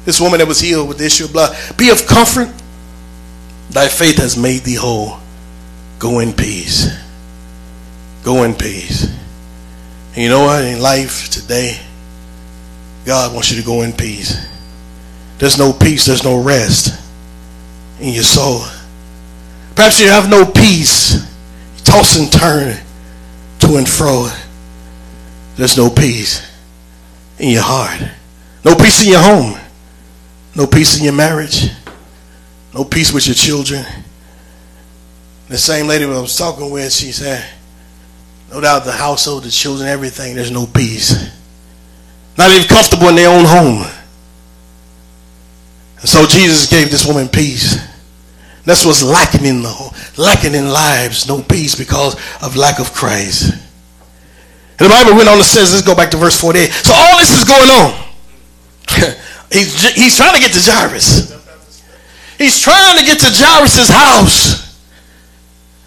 This 0.04 0.20
woman 0.20 0.40
that 0.40 0.46
was 0.46 0.60
healed 0.60 0.86
with 0.86 0.98
the 0.98 1.06
issue 1.06 1.24
of 1.24 1.32
blood, 1.32 1.56
be 1.78 1.88
of 1.88 2.06
comfort. 2.06 2.52
Thy 3.70 3.88
faith 3.88 4.18
has 4.18 4.36
made 4.36 4.64
thee 4.64 4.74
whole. 4.74 5.16
Go 5.98 6.18
in 6.18 6.34
peace. 6.34 6.94
Go 8.22 8.42
in 8.42 8.52
peace. 8.52 9.16
And 10.16 10.24
you 10.24 10.30
know 10.30 10.44
what? 10.44 10.64
In 10.64 10.80
life 10.80 11.28
today, 11.28 11.78
God 13.04 13.34
wants 13.34 13.50
you 13.50 13.60
to 13.60 13.66
go 13.66 13.82
in 13.82 13.92
peace. 13.92 14.34
There's 15.36 15.58
no 15.58 15.74
peace, 15.74 16.06
there's 16.06 16.24
no 16.24 16.42
rest 16.42 16.98
in 18.00 18.14
your 18.14 18.22
soul. 18.22 18.62
Perhaps 19.74 20.00
you 20.00 20.08
have 20.08 20.30
no 20.30 20.46
peace. 20.46 21.16
You 21.76 21.84
toss 21.84 22.18
and 22.18 22.32
turn 22.32 22.78
to 23.58 23.76
and 23.76 23.86
fro. 23.86 24.30
There's 25.56 25.76
no 25.76 25.90
peace 25.90 26.50
in 27.38 27.50
your 27.50 27.62
heart. 27.62 28.00
No 28.64 28.74
peace 28.74 29.04
in 29.04 29.10
your 29.10 29.20
home. 29.20 29.60
No 30.54 30.66
peace 30.66 30.96
in 30.96 31.04
your 31.04 31.12
marriage. 31.12 31.68
No 32.74 32.84
peace 32.84 33.12
with 33.12 33.26
your 33.26 33.34
children. 33.34 33.84
The 35.48 35.58
same 35.58 35.86
lady 35.86 36.06
I 36.06 36.08
was 36.08 36.36
talking 36.36 36.70
with, 36.70 36.90
she 36.90 37.12
said, 37.12 37.46
no 38.50 38.60
doubt 38.60 38.84
the 38.84 38.92
household, 38.92 39.44
the 39.44 39.50
children, 39.50 39.88
everything, 39.88 40.34
there's 40.34 40.50
no 40.50 40.66
peace. 40.66 41.32
Not 42.38 42.50
even 42.50 42.68
comfortable 42.68 43.08
in 43.08 43.16
their 43.16 43.30
own 43.30 43.44
home. 43.44 43.86
And 46.00 46.08
so 46.08 46.26
Jesus 46.26 46.68
gave 46.68 46.90
this 46.90 47.06
woman 47.06 47.28
peace. 47.28 47.78
That's 48.64 48.84
what's 48.84 49.02
lacking 49.02 49.44
in 49.44 49.62
the 49.62 50.12
lacking 50.16 50.54
in 50.54 50.68
lives, 50.68 51.28
no 51.28 51.40
peace 51.42 51.74
because 51.74 52.14
of 52.42 52.56
lack 52.56 52.80
of 52.80 52.92
Christ. 52.92 53.52
And 54.78 54.86
the 54.86 54.88
Bible 54.88 55.16
went 55.16 55.28
on 55.28 55.36
and 55.36 55.44
says, 55.44 55.72
let's 55.72 55.86
go 55.86 55.94
back 55.94 56.10
to 56.10 56.16
verse 56.16 56.38
48. 56.38 56.70
So 56.70 56.92
all 56.92 57.18
this 57.18 57.32
is 57.32 57.44
going 57.44 57.70
on. 57.70 57.94
he's, 59.52 59.94
he's 59.94 60.16
trying 60.16 60.34
to 60.34 60.40
get 60.40 60.52
to 60.52 60.60
Jairus. 60.60 61.32
He's 62.36 62.60
trying 62.60 62.98
to 62.98 63.04
get 63.04 63.18
to 63.20 63.30
Jairus' 63.32 63.88
house. 63.88 64.65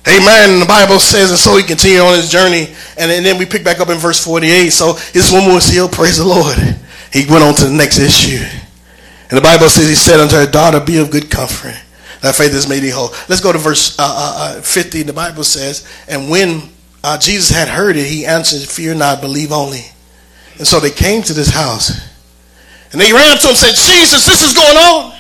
Amen. 0.09 0.59
The 0.59 0.65
Bible 0.65 0.97
says, 0.97 1.29
and 1.29 1.39
so 1.39 1.55
he 1.55 1.63
continued 1.63 2.01
on 2.01 2.15
his 2.15 2.31
journey. 2.31 2.73
And, 2.97 3.11
and 3.11 3.25
then 3.25 3.37
we 3.37 3.45
pick 3.45 3.63
back 3.63 3.79
up 3.79 3.89
in 3.89 3.97
verse 3.97 4.23
48. 4.23 4.69
So 4.71 4.93
this 5.13 5.31
woman 5.31 5.53
was 5.53 5.67
healed. 5.67 5.91
Praise 5.91 6.17
the 6.17 6.25
Lord. 6.25 6.57
He 7.13 7.25
went 7.29 7.43
on 7.43 7.53
to 7.55 7.65
the 7.65 7.73
next 7.73 7.99
issue. 7.99 8.43
And 9.29 9.37
the 9.37 9.41
Bible 9.41 9.69
says, 9.69 9.87
he 9.87 9.95
said 9.95 10.19
unto 10.19 10.35
her 10.35 10.49
daughter, 10.49 10.79
be 10.79 10.97
of 10.97 11.11
good 11.11 11.29
comfort. 11.29 11.75
That 12.21 12.35
faith 12.35 12.51
has 12.51 12.67
made 12.67 12.79
thee 12.79 12.89
whole. 12.89 13.09
Let's 13.29 13.39
go 13.39 13.53
to 13.53 13.59
verse 13.59 13.97
uh, 13.99 14.03
uh, 14.03 14.57
uh 14.57 14.61
50. 14.61 15.03
The 15.03 15.13
Bible 15.13 15.43
says, 15.43 15.87
and 16.07 16.29
when 16.29 16.69
uh, 17.03 17.17
Jesus 17.17 17.49
had 17.49 17.67
heard 17.67 17.95
it, 17.95 18.05
he 18.05 18.25
answered, 18.25 18.67
fear 18.67 18.95
not, 18.95 19.21
believe 19.21 19.51
only. 19.51 19.85
And 20.57 20.67
so 20.67 20.79
they 20.79 20.91
came 20.91 21.21
to 21.23 21.33
this 21.33 21.49
house. 21.49 22.09
And 22.91 22.99
they 22.99 23.13
ran 23.13 23.31
up 23.31 23.39
to 23.39 23.47
him 23.47 23.51
and 23.51 23.57
said, 23.57 23.75
Jesus, 23.75 24.25
this 24.25 24.41
is 24.41 24.53
going 24.53 24.75
on. 24.75 25.18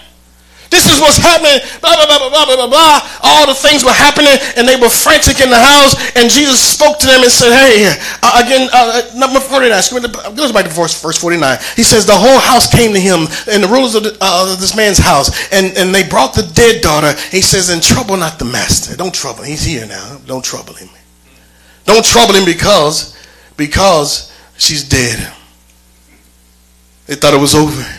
This 0.69 0.85
is 0.85 1.01
what's 1.01 1.17
happening. 1.17 1.57
Blah, 1.81 1.97
blah, 1.97 2.05
blah, 2.05 2.29
blah, 2.29 2.45
blah, 2.45 2.55
blah, 2.55 2.69
blah. 2.69 2.97
All 3.25 3.47
the 3.49 3.57
things 3.57 3.83
were 3.83 3.93
happening 3.93 4.37
and 4.55 4.67
they 4.67 4.77
were 4.77 4.89
frantic 4.89 5.41
in 5.41 5.49
the 5.49 5.57
house. 5.57 5.97
And 6.15 6.29
Jesus 6.29 6.61
spoke 6.61 6.99
to 6.99 7.07
them 7.07 7.23
and 7.25 7.31
said, 7.31 7.49
Hey, 7.49 7.89
uh, 8.21 8.41
again, 8.45 8.69
uh, 8.71 9.01
number 9.17 9.39
49, 9.39 9.73
goes 10.35 10.51
back 10.51 10.65
to 10.65 10.71
verse, 10.71 11.01
verse 11.01 11.17
49. 11.17 11.57
He 11.75 11.83
says, 11.83 12.05
The 12.05 12.15
whole 12.15 12.39
house 12.39 12.69
came 12.69 12.93
to 12.93 12.99
him 12.99 13.25
and 13.49 13.63
the 13.63 13.67
rulers 13.67 13.95
of, 13.95 14.03
the, 14.03 14.17
uh, 14.21 14.55
this 14.57 14.75
man's 14.75 14.99
house. 14.99 15.33
And, 15.51 15.75
and 15.75 15.93
they 15.93 16.07
brought 16.07 16.33
the 16.33 16.45
dead 16.53 16.81
daughter. 16.81 17.17
He 17.31 17.41
says, 17.41 17.69
And 17.69 17.81
trouble 17.81 18.15
not 18.15 18.37
the 18.37 18.45
master. 18.45 18.95
Don't 18.95 19.13
trouble. 19.13 19.43
He's 19.43 19.63
here 19.63 19.87
now. 19.87 20.17
Don't 20.27 20.45
trouble 20.45 20.75
him. 20.75 20.89
Don't 21.85 22.05
trouble 22.05 22.35
him 22.35 22.45
because, 22.45 23.17
because 23.57 24.31
she's 24.57 24.87
dead. 24.87 25.33
They 27.07 27.15
thought 27.15 27.33
it 27.33 27.41
was 27.41 27.55
over. 27.55 27.98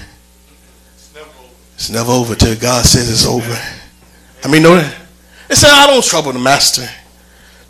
It's 1.80 1.88
never 1.88 2.12
over 2.12 2.34
till 2.34 2.54
God 2.56 2.84
says 2.84 3.08
it's 3.08 3.24
over. 3.24 3.56
I 4.44 4.52
mean, 4.52 4.62
know 4.62 4.74
that? 4.74 5.00
They 5.48 5.54
said, 5.54 5.70
I 5.70 5.86
don't 5.86 6.04
trouble 6.04 6.30
the 6.30 6.38
master. 6.38 6.86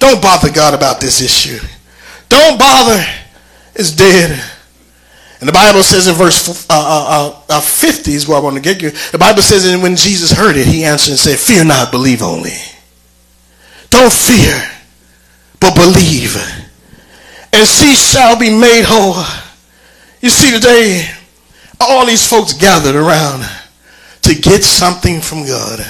Don't 0.01 0.21
bother 0.21 0.51
God 0.51 0.75
about 0.75 1.01
this 1.01 1.23
issue. 1.23 1.65
Don't 2.29 2.59
bother. 2.59 3.07
It's 3.73 3.93
dead. 3.93 4.33
And 5.39 5.49
the 5.49 5.53
Bible 5.53 5.85
says 5.85 6.09
in 6.09 6.17
verse 6.17 6.67
uh, 6.69 6.75
uh, 6.75 7.41
uh, 7.49 7.61
50 7.61 8.11
is 8.11 8.27
where 8.27 8.37
I 8.37 8.41
want 8.41 8.57
to 8.57 8.61
get 8.61 8.83
you. 8.83 8.91
The 9.13 9.19
Bible 9.19 9.43
says, 9.43 9.65
and 9.65 9.81
when 9.81 9.95
Jesus 9.95 10.33
heard 10.33 10.57
it, 10.57 10.67
he 10.67 10.83
answered 10.83 11.13
and 11.13 11.21
said, 11.21 11.39
Fear 11.39 11.67
not, 11.67 11.93
believe 11.93 12.21
only. 12.21 12.59
Don't 13.91 14.13
fear, 14.13 14.61
but 15.61 15.77
believe. 15.77 16.35
And 17.53 17.65
she 17.65 17.95
shall 17.95 18.37
be 18.37 18.51
made 18.51 18.83
whole. 18.89 19.23
You 20.21 20.31
see, 20.31 20.51
today, 20.51 21.09
all 21.79 22.07
these 22.07 22.29
folks 22.29 22.55
gathered 22.55 22.97
around 22.97 23.49
to 24.31 24.41
get 24.41 24.63
something 24.63 25.21
from 25.21 25.45
God. 25.45 25.81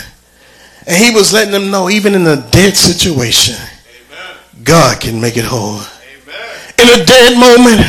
And 0.86 0.96
he 0.96 1.10
was 1.10 1.32
letting 1.32 1.52
them 1.52 1.70
know, 1.70 1.90
even 1.90 2.14
in 2.14 2.26
a 2.26 2.36
dead 2.50 2.76
situation, 2.76 3.54
Amen. 3.54 4.64
God 4.64 5.00
can 5.00 5.20
make 5.20 5.36
it 5.36 5.44
whole. 5.44 5.80
Amen. 5.80 6.56
In 6.80 7.00
a 7.00 7.04
dead 7.04 7.36
moment, 7.36 7.84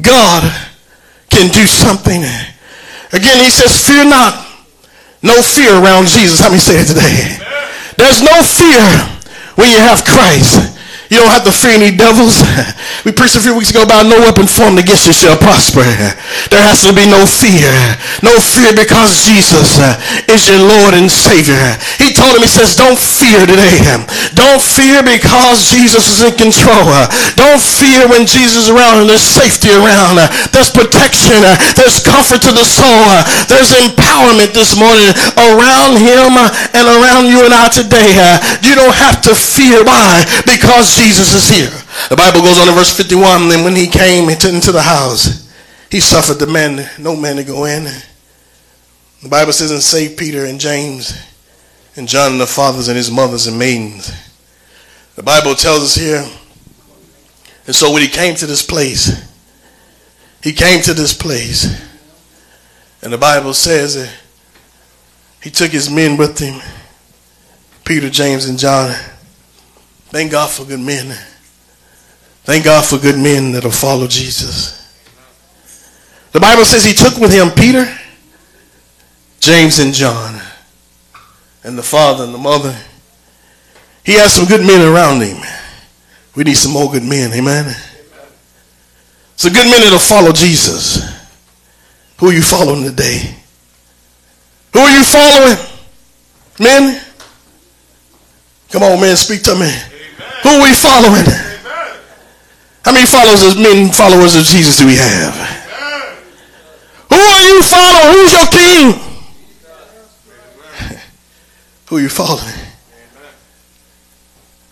God 0.00 0.42
can 1.28 1.50
do 1.50 1.66
something. 1.66 2.22
Again, 3.12 3.42
he 3.42 3.50
says, 3.50 3.74
fear 3.86 4.04
not. 4.04 4.46
No 5.22 5.42
fear 5.42 5.74
around 5.74 6.06
Jesus. 6.06 6.38
How 6.38 6.48
many 6.48 6.60
say 6.60 6.78
it 6.78 6.86
today? 6.86 7.38
There's 7.96 8.22
no 8.22 8.42
fear 8.42 8.84
when 9.56 9.70
you 9.72 9.78
have 9.78 10.04
Christ. 10.04 10.73
You 11.12 11.20
don't 11.20 11.32
have 11.32 11.44
to 11.44 11.52
fear 11.52 11.76
any 11.76 11.94
devils. 11.94 12.40
We 13.04 13.12
preached 13.12 13.36
a 13.36 13.44
few 13.44 13.52
weeks 13.52 13.68
ago 13.68 13.84
about 13.84 14.08
no 14.08 14.16
weapon 14.24 14.48
formed 14.48 14.80
against 14.80 15.04
you 15.04 15.12
shall 15.12 15.36
prosper. 15.36 15.84
There 16.48 16.64
has 16.64 16.88
to 16.88 16.92
be 16.96 17.04
no 17.04 17.28
fear. 17.28 17.68
No 18.24 18.32
fear 18.40 18.72
because 18.72 19.20
Jesus 19.20 19.76
uh, 19.76 20.00
is 20.24 20.48
your 20.48 20.64
Lord 20.64 20.96
and 20.96 21.12
Savior. 21.12 21.60
He 22.00 22.16
told 22.16 22.32
him, 22.32 22.40
he 22.40 22.48
says, 22.48 22.72
don't 22.72 22.96
fear 22.96 23.44
today. 23.44 23.76
Don't 24.32 24.64
fear 24.64 25.04
because 25.04 25.68
Jesus 25.68 26.16
is 26.16 26.24
in 26.24 26.32
control. 26.40 26.88
Don't 27.36 27.60
fear 27.60 28.08
when 28.08 28.24
Jesus 28.24 28.64
is 28.64 28.68
around 28.72 29.04
and 29.04 29.08
there's 29.12 29.28
safety 29.28 29.68
around. 29.68 30.16
There's 30.48 30.72
protection. 30.72 31.44
There's 31.76 32.00
comfort 32.00 32.40
to 32.48 32.56
the 32.56 32.64
soul. 32.64 33.04
There's 33.52 33.68
empowerment 33.84 34.56
this 34.56 34.80
morning 34.80 35.12
around 35.36 36.00
him 36.00 36.40
and 36.72 36.84
around 36.88 37.28
you 37.28 37.44
and 37.44 37.52
I 37.52 37.68
today. 37.68 38.16
You 38.64 38.80
don't 38.80 38.96
have 38.96 39.20
to 39.28 39.36
fear. 39.36 39.84
Why? 39.84 40.24
Because 40.48 40.96
Jesus 41.04 41.34
is 41.34 41.50
here. 41.50 41.68
The 42.08 42.16
Bible 42.16 42.40
goes 42.40 42.58
on 42.58 42.66
in 42.66 42.74
verse 42.74 42.96
51, 42.96 43.50
then 43.50 43.62
when 43.62 43.76
he 43.76 43.86
came 43.86 44.30
into 44.30 44.72
the 44.72 44.80
house, 44.80 45.52
he 45.90 46.00
suffered 46.00 46.38
the 46.38 46.46
man, 46.46 46.88
no 46.98 47.14
man 47.14 47.36
to 47.36 47.44
go 47.44 47.66
in. 47.66 47.84
The 49.22 49.28
Bible 49.28 49.52
says, 49.52 49.70
and 49.70 49.82
saved 49.82 50.18
Peter 50.18 50.46
and 50.46 50.58
James 50.58 51.14
and 51.96 52.08
John 52.08 52.32
and 52.32 52.40
the 52.40 52.46
fathers 52.46 52.88
and 52.88 52.96
his 52.96 53.10
mothers 53.10 53.46
and 53.46 53.58
maidens. 53.58 54.12
The 55.14 55.22
Bible 55.22 55.54
tells 55.54 55.82
us 55.82 55.94
here, 55.94 56.24
and 57.66 57.76
so 57.76 57.92
when 57.92 58.00
he 58.00 58.08
came 58.08 58.34
to 58.36 58.46
this 58.46 58.64
place, 58.64 59.30
he 60.42 60.54
came 60.54 60.80
to 60.84 60.94
this 60.94 61.12
place, 61.12 61.66
and 63.02 63.12
the 63.12 63.18
Bible 63.18 63.52
says 63.52 63.94
that 63.96 64.10
he 65.42 65.50
took 65.50 65.70
his 65.70 65.90
men 65.90 66.16
with 66.16 66.38
him, 66.38 66.62
Peter, 67.84 68.08
James, 68.08 68.46
and 68.46 68.58
John. 68.58 68.96
Thank 70.14 70.30
God 70.30 70.48
for 70.48 70.64
good 70.64 70.78
men. 70.78 71.12
Thank 72.44 72.66
God 72.66 72.84
for 72.84 72.98
good 72.98 73.18
men 73.18 73.50
that'll 73.50 73.72
follow 73.72 74.06
Jesus. 74.06 74.80
The 76.30 76.38
Bible 76.38 76.64
says 76.64 76.84
he 76.84 76.92
took 76.92 77.18
with 77.18 77.32
him 77.32 77.50
Peter, 77.50 77.84
James, 79.40 79.80
and 79.80 79.92
John, 79.92 80.40
and 81.64 81.76
the 81.76 81.82
father 81.82 82.22
and 82.22 82.32
the 82.32 82.38
mother. 82.38 82.78
He 84.04 84.12
has 84.12 84.32
some 84.32 84.46
good 84.46 84.64
men 84.64 84.86
around 84.86 85.20
him. 85.20 85.42
We 86.36 86.44
need 86.44 86.54
some 86.54 86.70
more 86.70 86.92
good 86.92 87.02
men. 87.02 87.32
Amen. 87.32 87.74
So 89.34 89.48
good 89.48 89.68
men 89.68 89.80
that'll 89.80 89.98
follow 89.98 90.30
Jesus. 90.30 91.02
Who 92.20 92.28
are 92.28 92.32
you 92.32 92.42
following 92.42 92.84
today? 92.84 93.34
Who 94.74 94.78
are 94.78 94.96
you 94.96 95.02
following? 95.02 95.58
Men? 96.60 97.02
Come 98.70 98.84
on, 98.84 99.00
man, 99.00 99.16
speak 99.16 99.42
to 99.42 99.56
me. 99.56 99.72
Who 100.44 100.50
are 100.50 100.62
we 100.62 100.74
following? 100.76 101.24
How 102.84 102.92
many 102.92 103.06
followers 103.06 103.42
of 103.42 103.56
men, 103.56 103.90
followers 103.90 104.36
of 104.36 104.44
Jesus 104.44 104.78
do 104.78 104.86
we 104.86 104.96
have? 104.96 105.32
Who 107.08 107.16
are 107.16 107.40
you 107.40 107.62
following? 107.64 108.12
Who's 108.12 108.32
your 108.32 108.46
king? 108.52 108.92
Who 111.88 111.96
are 111.96 112.00
you 112.00 112.10
following? 112.10 112.54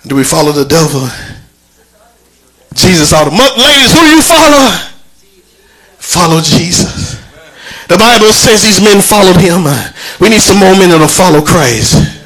Do 0.06 0.14
we 0.14 0.24
follow 0.24 0.52
the 0.52 0.66
devil? 0.66 1.08
Jesus 2.74 3.12
all 3.14 3.24
the 3.24 3.30
month. 3.30 3.56
ladies, 3.56 3.92
who 3.92 4.04
you 4.04 4.20
follow? 4.20 4.76
Follow 5.98 6.40
Jesus. 6.42 7.16
The 7.88 7.96
Bible 7.96 8.32
says 8.32 8.62
these 8.62 8.80
men 8.80 9.00
followed 9.00 9.40
him. 9.40 9.64
We 10.20 10.28
need 10.28 10.42
some 10.42 10.58
more 10.58 10.76
men 10.76 10.90
that'll 10.90 11.08
follow 11.08 11.40
Christ. 11.40 12.21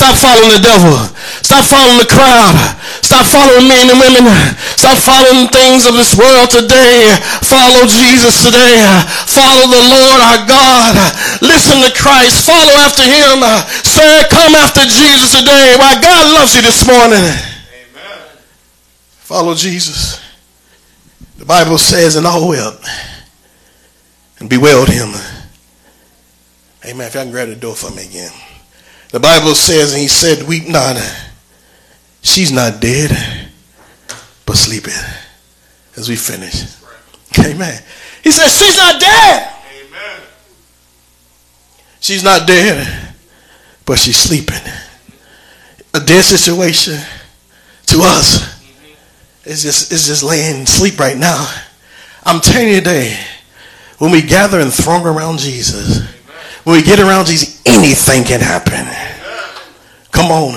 Stop 0.00 0.16
following 0.16 0.48
the 0.48 0.64
devil. 0.64 0.96
Stop 1.44 1.60
following 1.68 2.00
the 2.00 2.08
crowd. 2.08 2.56
Stop 3.04 3.28
following 3.28 3.68
men 3.68 3.84
and 3.92 4.00
women. 4.00 4.32
Stop 4.80 4.96
following 4.96 5.44
things 5.52 5.84
of 5.84 5.92
this 5.92 6.16
world 6.16 6.48
today. 6.48 7.20
Follow 7.44 7.84
Jesus 7.84 8.40
today. 8.40 8.80
Follow 9.28 9.68
the 9.68 9.84
Lord 9.92 10.20
our 10.24 10.40
God. 10.48 10.96
Listen 11.44 11.84
to 11.84 11.92
Christ. 11.92 12.48
Follow 12.48 12.72
after 12.80 13.04
him. 13.04 13.44
Sir, 13.84 14.24
come 14.32 14.56
after 14.56 14.88
Jesus 14.88 15.36
today. 15.36 15.76
Why 15.76 16.00
God 16.00 16.32
loves 16.32 16.56
you 16.56 16.62
this 16.62 16.80
morning. 16.88 17.20
Amen. 17.20 18.24
Follow 19.20 19.52
Jesus. 19.52 20.16
The 21.36 21.44
Bible 21.44 21.76
says, 21.76 22.16
and 22.16 22.26
all 22.26 22.48
wept 22.48 22.88
and 24.38 24.48
bewailed 24.48 24.88
him. 24.88 25.12
Amen. 26.88 27.06
If 27.06 27.12
y'all 27.12 27.24
can 27.24 27.30
grab 27.30 27.48
the 27.48 27.56
door 27.56 27.76
for 27.76 27.90
me 27.90 28.06
again. 28.08 28.32
The 29.10 29.18
Bible 29.18 29.54
says, 29.54 29.92
and 29.92 30.00
he 30.00 30.08
said, 30.08 30.46
Weep 30.46 30.68
not. 30.68 30.96
She's 32.22 32.52
not 32.52 32.80
dead, 32.80 33.10
but 34.46 34.56
sleeping. 34.56 34.92
As 35.96 36.08
we 36.08 36.16
finish. 36.16 36.64
Amen. 37.38 37.82
He 38.22 38.30
says, 38.30 38.56
She's 38.56 38.76
not 38.76 39.00
dead. 39.00 39.54
Amen. 39.86 40.20
She's 42.00 42.22
not 42.22 42.46
dead, 42.46 43.14
but 43.84 43.98
she's 43.98 44.16
sleeping. 44.16 44.60
A 45.92 46.00
dead 46.00 46.22
situation 46.22 46.98
to 47.86 47.98
us 48.02 48.62
is 49.44 49.62
just, 49.62 49.90
is 49.90 50.06
just 50.06 50.22
laying 50.22 50.66
sleep 50.66 51.00
right 51.00 51.16
now. 51.16 51.52
I'm 52.24 52.40
telling 52.40 52.68
you 52.68 52.76
today, 52.76 53.18
when 53.98 54.12
we 54.12 54.22
gather 54.22 54.60
and 54.60 54.72
throng 54.72 55.04
around 55.04 55.40
Jesus, 55.40 56.08
when 56.64 56.76
we 56.76 56.82
get 56.82 56.98
around 57.00 57.26
Jesus, 57.26 57.60
anything 57.66 58.24
can 58.24 58.40
happen. 58.40 58.86
Come 60.12 60.30
on. 60.30 60.54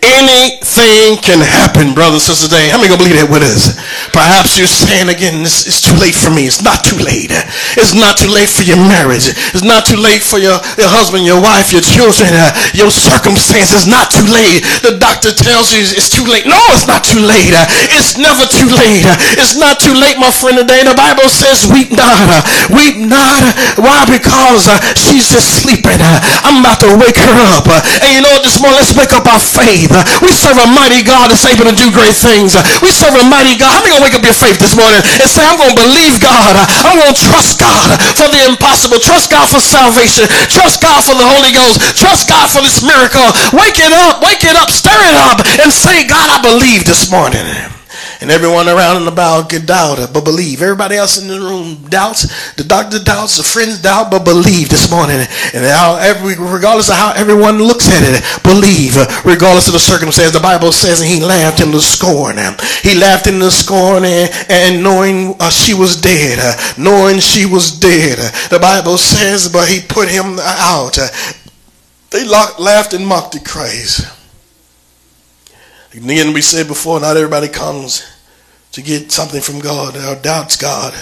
Anything 0.00 1.20
can 1.20 1.44
happen, 1.44 1.92
brothers 1.92 2.24
and 2.24 2.32
sisters. 2.32 2.48
Today, 2.48 2.72
how 2.72 2.80
many 2.80 2.88
gonna 2.88 3.04
believe 3.04 3.20
that 3.20 3.28
with 3.28 3.44
us? 3.44 3.76
Perhaps 4.16 4.56
you're 4.56 4.68
saying 4.68 5.12
again, 5.12 5.44
it's, 5.44 5.68
it's 5.68 5.84
too 5.84 5.92
late 6.00 6.16
for 6.16 6.32
me. 6.32 6.48
It's 6.48 6.64
not 6.64 6.82
too 6.82 6.96
late. 6.96 7.28
It's 7.76 7.92
not 7.92 8.16
too 8.16 8.32
late 8.32 8.48
for 8.48 8.64
your 8.64 8.80
marriage. 8.80 9.28
It's 9.28 9.62
not 9.62 9.84
too 9.84 10.00
late 10.00 10.24
for 10.24 10.40
your, 10.40 10.56
your 10.80 10.88
husband, 10.88 11.28
your 11.28 11.38
wife, 11.38 11.68
your 11.68 11.84
children, 11.84 12.32
uh, 12.32 12.48
your 12.72 12.88
circumstances. 12.88 13.84
It's 13.84 13.90
not 13.92 14.08
too 14.08 14.24
late. 14.26 14.64
The 14.82 14.96
doctor 14.96 15.36
tells 15.36 15.70
you 15.70 15.84
it's 15.84 16.08
too 16.08 16.24
late. 16.26 16.48
No, 16.48 16.58
it's 16.72 16.88
not 16.88 17.04
too 17.04 17.20
late. 17.20 17.52
Uh, 17.52 17.68
it's 17.92 18.16
never 18.16 18.48
too 18.48 18.72
late. 18.72 19.04
Uh, 19.04 19.16
it's 19.36 19.60
not 19.60 19.84
too 19.84 19.92
late, 19.92 20.16
my 20.16 20.32
friend. 20.32 20.56
Today, 20.64 20.80
the 20.80 20.96
Bible 20.96 21.28
says, 21.28 21.68
"Weep 21.68 21.92
not, 21.92 22.16
uh, 22.28 22.40
weep 22.72 22.96
not." 22.98 23.40
Why? 23.76 24.08
Because 24.08 24.64
she's 24.96 25.28
just 25.28 25.60
sleeping. 25.60 26.00
I'm 26.42 26.64
about 26.64 26.80
to 26.82 26.96
wake 26.98 27.20
her 27.20 27.36
up. 27.52 27.68
and 27.68 28.10
you 28.16 28.24
know? 28.24 28.32
This 28.42 28.58
morning, 28.58 28.80
let's 28.80 28.96
wake 28.96 29.12
up 29.12 29.28
our 29.28 29.38
faith. 29.38 29.69
We 29.70 30.30
serve 30.34 30.58
a 30.58 30.66
mighty 30.66 31.06
God 31.06 31.30
that's 31.30 31.46
able 31.46 31.70
to 31.70 31.76
do 31.76 31.94
great 31.94 32.16
things. 32.16 32.58
we 32.82 32.90
serve 32.90 33.14
a 33.14 33.24
mighty 33.30 33.54
God. 33.54 33.70
How 33.70 33.82
many 33.86 33.94
gonna 33.94 34.06
wake 34.06 34.18
up 34.18 34.24
your 34.26 34.34
faith 34.34 34.58
this 34.58 34.74
morning 34.74 34.98
and 34.98 35.28
say, 35.30 35.46
I'm 35.46 35.58
gonna 35.58 35.78
believe 35.78 36.18
God. 36.18 36.58
I'm 36.82 36.98
gonna 36.98 37.14
trust 37.14 37.60
God 37.60 37.94
for 38.16 38.26
the 38.32 38.50
impossible. 38.50 38.98
Trust 38.98 39.30
God 39.30 39.46
for 39.46 39.60
salvation. 39.60 40.26
Trust 40.50 40.82
God 40.82 41.04
for 41.04 41.14
the 41.14 41.26
Holy 41.26 41.52
Ghost. 41.52 41.78
Trust 41.94 42.26
God 42.26 42.50
for 42.50 42.62
this 42.62 42.82
miracle. 42.82 43.26
Wake 43.54 43.78
it 43.78 43.92
up, 44.10 44.22
wake 44.24 44.42
it 44.42 44.56
up, 44.56 44.70
stir 44.70 44.96
it 44.96 45.16
up, 45.30 45.38
and 45.62 45.70
say, 45.70 46.02
God, 46.06 46.26
I 46.30 46.42
believe 46.42 46.84
this 46.84 47.10
morning. 47.10 47.46
And 48.20 48.30
everyone 48.30 48.68
around 48.68 48.98
and 48.98 49.08
about 49.08 49.48
could 49.48 49.64
doubt 49.64 50.12
but 50.12 50.24
believe. 50.24 50.60
Everybody 50.60 50.96
else 50.96 51.16
in 51.16 51.26
the 51.26 51.40
room 51.40 51.76
doubts. 51.88 52.28
The 52.54 52.64
doctor 52.64 52.98
doubts. 52.98 53.38
The 53.38 53.42
friends 53.42 53.80
doubt, 53.80 54.10
but 54.10 54.24
believe 54.24 54.68
this 54.68 54.90
morning. 54.90 55.24
And 55.54 55.64
how 55.64 55.96
every, 55.96 56.36
regardless 56.36 56.90
of 56.90 56.96
how 56.96 57.12
everyone 57.16 57.56
looks 57.56 57.88
at 57.88 58.04
it, 58.04 58.20
believe. 58.42 58.96
Regardless 59.24 59.68
of 59.68 59.72
the 59.72 59.80
circumstance, 59.80 60.32
the 60.32 60.40
Bible 60.40 60.70
says, 60.70 61.00
and 61.00 61.08
he 61.08 61.24
laughed 61.24 61.60
in 61.60 61.70
the 61.70 61.80
scorn. 61.80 62.36
He 62.82 62.94
laughed 62.94 63.26
in 63.26 63.38
the 63.38 63.50
scorn 63.50 64.04
and, 64.04 64.28
and 64.50 64.82
knowing 64.82 65.34
uh, 65.40 65.48
she 65.48 65.72
was 65.72 65.96
dead. 65.96 66.38
Uh, 66.40 66.52
knowing 66.76 67.20
she 67.20 67.46
was 67.46 67.72
dead. 67.72 68.18
The 68.50 68.58
Bible 68.60 68.98
says, 68.98 69.48
but 69.48 69.66
he 69.66 69.80
put 69.80 70.10
him 70.10 70.38
out. 70.38 70.98
They 72.10 72.26
laughed 72.26 72.92
and 72.92 73.06
mocked 73.06 73.36
at 73.36 73.46
Christ. 73.46 74.19
Again, 75.92 76.32
we 76.32 76.40
said 76.40 76.68
before, 76.68 77.00
not 77.00 77.16
everybody 77.16 77.48
comes 77.48 78.06
to 78.72 78.82
get 78.82 79.10
something 79.10 79.40
from 79.40 79.58
God 79.58 79.96
or 79.96 80.20
doubts 80.20 80.56
God. 80.56 80.94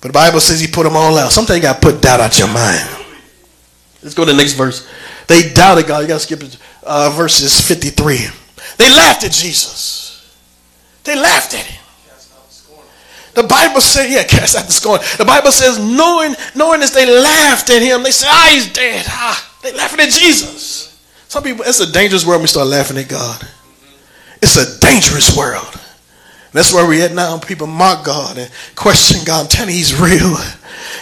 But 0.00 0.08
the 0.08 0.12
Bible 0.12 0.40
says 0.40 0.60
he 0.60 0.66
put 0.66 0.84
them 0.84 0.96
all 0.96 1.16
out. 1.16 1.30
Sometimes 1.30 1.58
you 1.58 1.62
got 1.62 1.80
to 1.80 1.88
put 1.88 2.02
doubt 2.02 2.20
out 2.20 2.38
your 2.38 2.48
mind. 2.48 2.88
Let's 4.02 4.14
go 4.14 4.24
to 4.24 4.32
the 4.32 4.36
next 4.36 4.54
verse. 4.54 4.88
They 5.26 5.52
doubted 5.52 5.86
God. 5.86 6.00
You 6.00 6.08
got 6.08 6.14
to 6.14 6.20
skip 6.20 6.42
it. 6.42 6.58
Uh, 6.82 7.10
verses 7.14 7.60
53. 7.60 8.18
They 8.78 8.90
laughed 8.90 9.24
at 9.24 9.32
Jesus. 9.32 10.36
They 11.04 11.16
laughed 11.16 11.54
at 11.54 11.64
him. 11.64 11.80
The 13.34 13.44
Bible 13.44 13.80
says, 13.80 14.10
yeah, 14.10 14.24
cast 14.28 14.56
out 14.56 14.66
the 14.66 14.72
scorn. 14.72 15.00
The 15.18 15.24
Bible 15.24 15.52
says, 15.52 15.78
knowing, 15.78 16.34
knowing 16.54 16.82
as 16.82 16.92
they 16.92 17.06
laughed 17.06 17.70
at 17.70 17.80
him, 17.80 18.02
they 18.02 18.10
said, 18.10 18.28
ah, 18.30 18.48
he's 18.50 18.72
dead. 18.72 19.04
Ah, 19.08 19.58
they 19.62 19.72
laughing 19.72 20.00
at 20.00 20.10
Jesus. 20.10 20.98
Some 21.28 21.44
people, 21.44 21.64
it's 21.64 21.80
a 21.80 21.90
dangerous 21.90 22.26
world 22.26 22.38
when 22.38 22.44
we 22.44 22.48
start 22.48 22.66
laughing 22.66 22.98
at 22.98 23.08
God. 23.08 23.46
It's 24.42 24.56
a 24.56 24.78
dangerous 24.80 25.36
world. 25.36 25.80
That's 26.52 26.72
where 26.72 26.86
we're 26.86 27.04
at 27.04 27.12
now. 27.12 27.38
People 27.38 27.66
mock 27.66 28.04
God 28.04 28.38
and 28.38 28.50
question 28.74 29.20
God. 29.24 29.42
I'm 29.42 29.48
telling 29.48 29.70
you, 29.70 29.76
He's 29.76 29.98
real. 30.00 30.36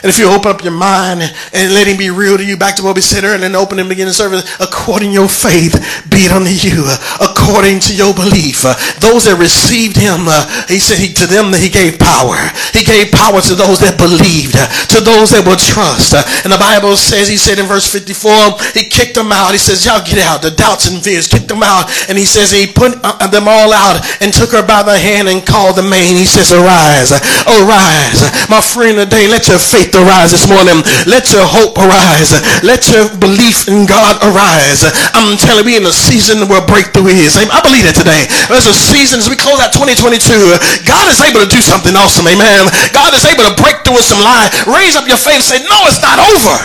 And 0.03 0.11
if 0.11 0.19
you 0.19 0.31
open 0.31 0.51
up 0.51 0.63
your 0.63 0.73
mind 0.73 1.23
and 1.23 1.75
let 1.75 1.87
him 1.87 1.97
be 1.97 2.11
real 2.11 2.37
to 2.37 2.45
you, 2.45 2.57
back 2.57 2.77
to 2.77 2.85
what 2.85 2.95
we 2.95 3.03
said 3.03 3.25
earlier, 3.25 3.35
and 3.35 3.43
then 3.43 3.57
open 3.57 3.79
and 3.79 3.89
begin 3.89 4.07
the 4.07 4.15
service, 4.15 4.45
according 4.61 5.13
your 5.13 5.29
faith, 5.29 5.75
be 6.11 6.27
it 6.27 6.33
unto 6.33 6.51
you, 6.51 6.87
according 7.21 7.81
to 7.81 7.95
your 7.95 8.15
belief. 8.15 8.63
Those 9.03 9.27
that 9.27 9.39
received 9.39 9.97
him, 9.97 10.27
uh, 10.27 10.47
he 10.67 10.79
said 10.79 10.99
he, 10.99 11.13
to 11.15 11.27
them 11.27 11.51
that 11.51 11.63
he 11.63 11.71
gave 11.71 11.99
power. 11.99 12.39
He 12.75 12.85
gave 12.87 13.11
power 13.11 13.41
to 13.43 13.55
those 13.55 13.79
that 13.81 13.99
believed, 13.99 14.59
to 14.95 14.99
those 15.03 15.35
that 15.35 15.47
would 15.47 15.61
trust. 15.61 16.15
And 16.45 16.51
the 16.51 16.61
Bible 16.61 16.97
says, 16.97 17.29
he 17.29 17.37
said 17.37 17.59
in 17.59 17.67
verse 17.67 17.87
54, 17.87 18.75
he 18.75 18.87
kicked 18.87 19.15
them 19.15 19.31
out. 19.31 19.53
He 19.53 19.61
says, 19.61 19.85
y'all 19.85 20.05
get 20.05 20.23
out. 20.23 20.43
The 20.43 20.55
doubts 20.55 20.87
and 20.87 21.03
fears 21.03 21.27
kicked 21.27 21.49
them 21.49 21.63
out. 21.63 21.91
And 22.09 22.17
he 22.17 22.25
says 22.25 22.51
he 22.51 22.67
put 22.67 22.99
uh, 23.03 23.27
them 23.29 23.47
all 23.47 23.73
out 23.73 24.03
and 24.21 24.33
took 24.33 24.53
her 24.53 24.65
by 24.65 24.83
the 24.83 24.97
hand 24.99 25.29
and 25.29 25.45
called 25.45 25.77
the 25.77 25.87
main. 25.87 26.17
He 26.17 26.27
says, 26.27 26.53
arise, 26.53 27.11
arise. 27.47 28.21
My 28.49 28.61
friend 28.61 28.99
today, 28.99 29.27
let 29.27 29.49
your 29.49 29.59
faith 29.69 29.93
arise 29.93 30.33
this 30.33 30.49
morning. 30.49 30.81
Let 31.05 31.29
your 31.29 31.45
hope 31.45 31.77
arise. 31.77 32.33
Let 32.65 32.89
your 32.89 33.05
belief 33.21 33.69
in 33.69 33.85
God 33.85 34.17
arise. 34.25 34.89
I'm 35.13 35.37
telling 35.37 35.69
you, 35.69 35.77
in 35.77 35.85
a 35.85 35.93
season 35.93 36.49
where 36.49 36.65
breakthrough 36.65 37.13
is. 37.13 37.37
I 37.37 37.61
believe 37.61 37.85
that 37.85 37.93
today. 37.93 38.25
There's 38.49 38.65
a 38.65 38.73
season 38.73 39.21
as 39.21 39.29
we 39.29 39.37
close 39.37 39.61
out 39.61 39.77
2022. 39.77 40.89
God 40.89 41.05
is 41.13 41.21
able 41.21 41.45
to 41.45 41.51
do 41.53 41.61
something 41.61 41.93
awesome. 41.93 42.25
Amen. 42.25 42.65
God 42.97 43.13
is 43.13 43.29
able 43.29 43.45
to 43.45 43.55
break 43.61 43.85
through 43.85 44.01
with 44.01 44.09
some 44.09 44.25
light. 44.25 44.49
Raise 44.65 44.97
up 44.97 45.05
your 45.05 45.21
faith 45.21 45.45
and 45.45 45.47
say, 45.47 45.61
no, 45.69 45.79
it's 45.85 46.01
not 46.01 46.17
over. 46.17 46.57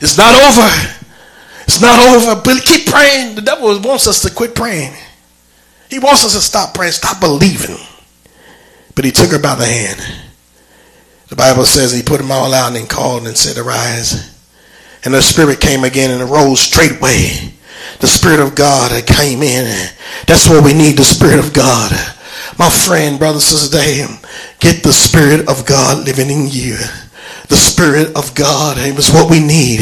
It's 0.00 0.16
not 0.16 0.32
over. 0.32 0.68
It's 1.68 1.80
not 1.84 2.00
over. 2.16 2.40
But 2.40 2.64
keep 2.64 2.88
praying. 2.88 3.36
The 3.36 3.44
devil 3.44 3.68
wants 3.84 4.08
us 4.08 4.24
to 4.24 4.32
quit 4.32 4.56
praying. 4.56 4.96
He 5.92 6.00
wants 6.00 6.24
us 6.24 6.32
to 6.32 6.40
stop 6.40 6.74
praying, 6.74 6.96
stop 6.96 7.20
believing. 7.20 7.78
But 8.96 9.04
he 9.04 9.12
took 9.12 9.30
her 9.30 9.38
by 9.38 9.54
the 9.54 9.66
hand 9.66 10.25
the 11.28 11.36
Bible 11.36 11.64
says 11.64 11.92
he 11.92 12.02
put 12.02 12.18
them 12.20 12.30
all 12.30 12.54
out 12.54 12.76
and 12.76 12.88
called 12.88 13.26
and 13.26 13.36
said, 13.36 13.58
Arise. 13.58 14.34
And 15.04 15.14
the 15.14 15.22
Spirit 15.22 15.60
came 15.60 15.84
again 15.84 16.10
and 16.10 16.22
arose 16.22 16.60
straightway. 16.60 17.52
The 18.00 18.06
Spirit 18.06 18.40
of 18.40 18.54
God 18.54 19.06
came 19.06 19.42
in. 19.42 19.64
That's 20.26 20.48
what 20.48 20.64
we 20.64 20.72
need, 20.72 20.96
the 20.96 21.04
Spirit 21.04 21.38
of 21.38 21.52
God. 21.52 21.92
My 22.58 22.70
friend, 22.70 23.18
brothers 23.18 23.44
sisters, 23.44 24.20
get 24.60 24.82
the 24.82 24.92
Spirit 24.92 25.48
of 25.48 25.66
God 25.66 26.04
living 26.06 26.30
in 26.30 26.48
you 26.48 26.76
the 27.48 27.56
Spirit 27.56 28.16
of 28.16 28.34
God. 28.34 28.78
Was 28.96 29.12
what 29.12 29.30
we 29.30 29.40
need 29.40 29.80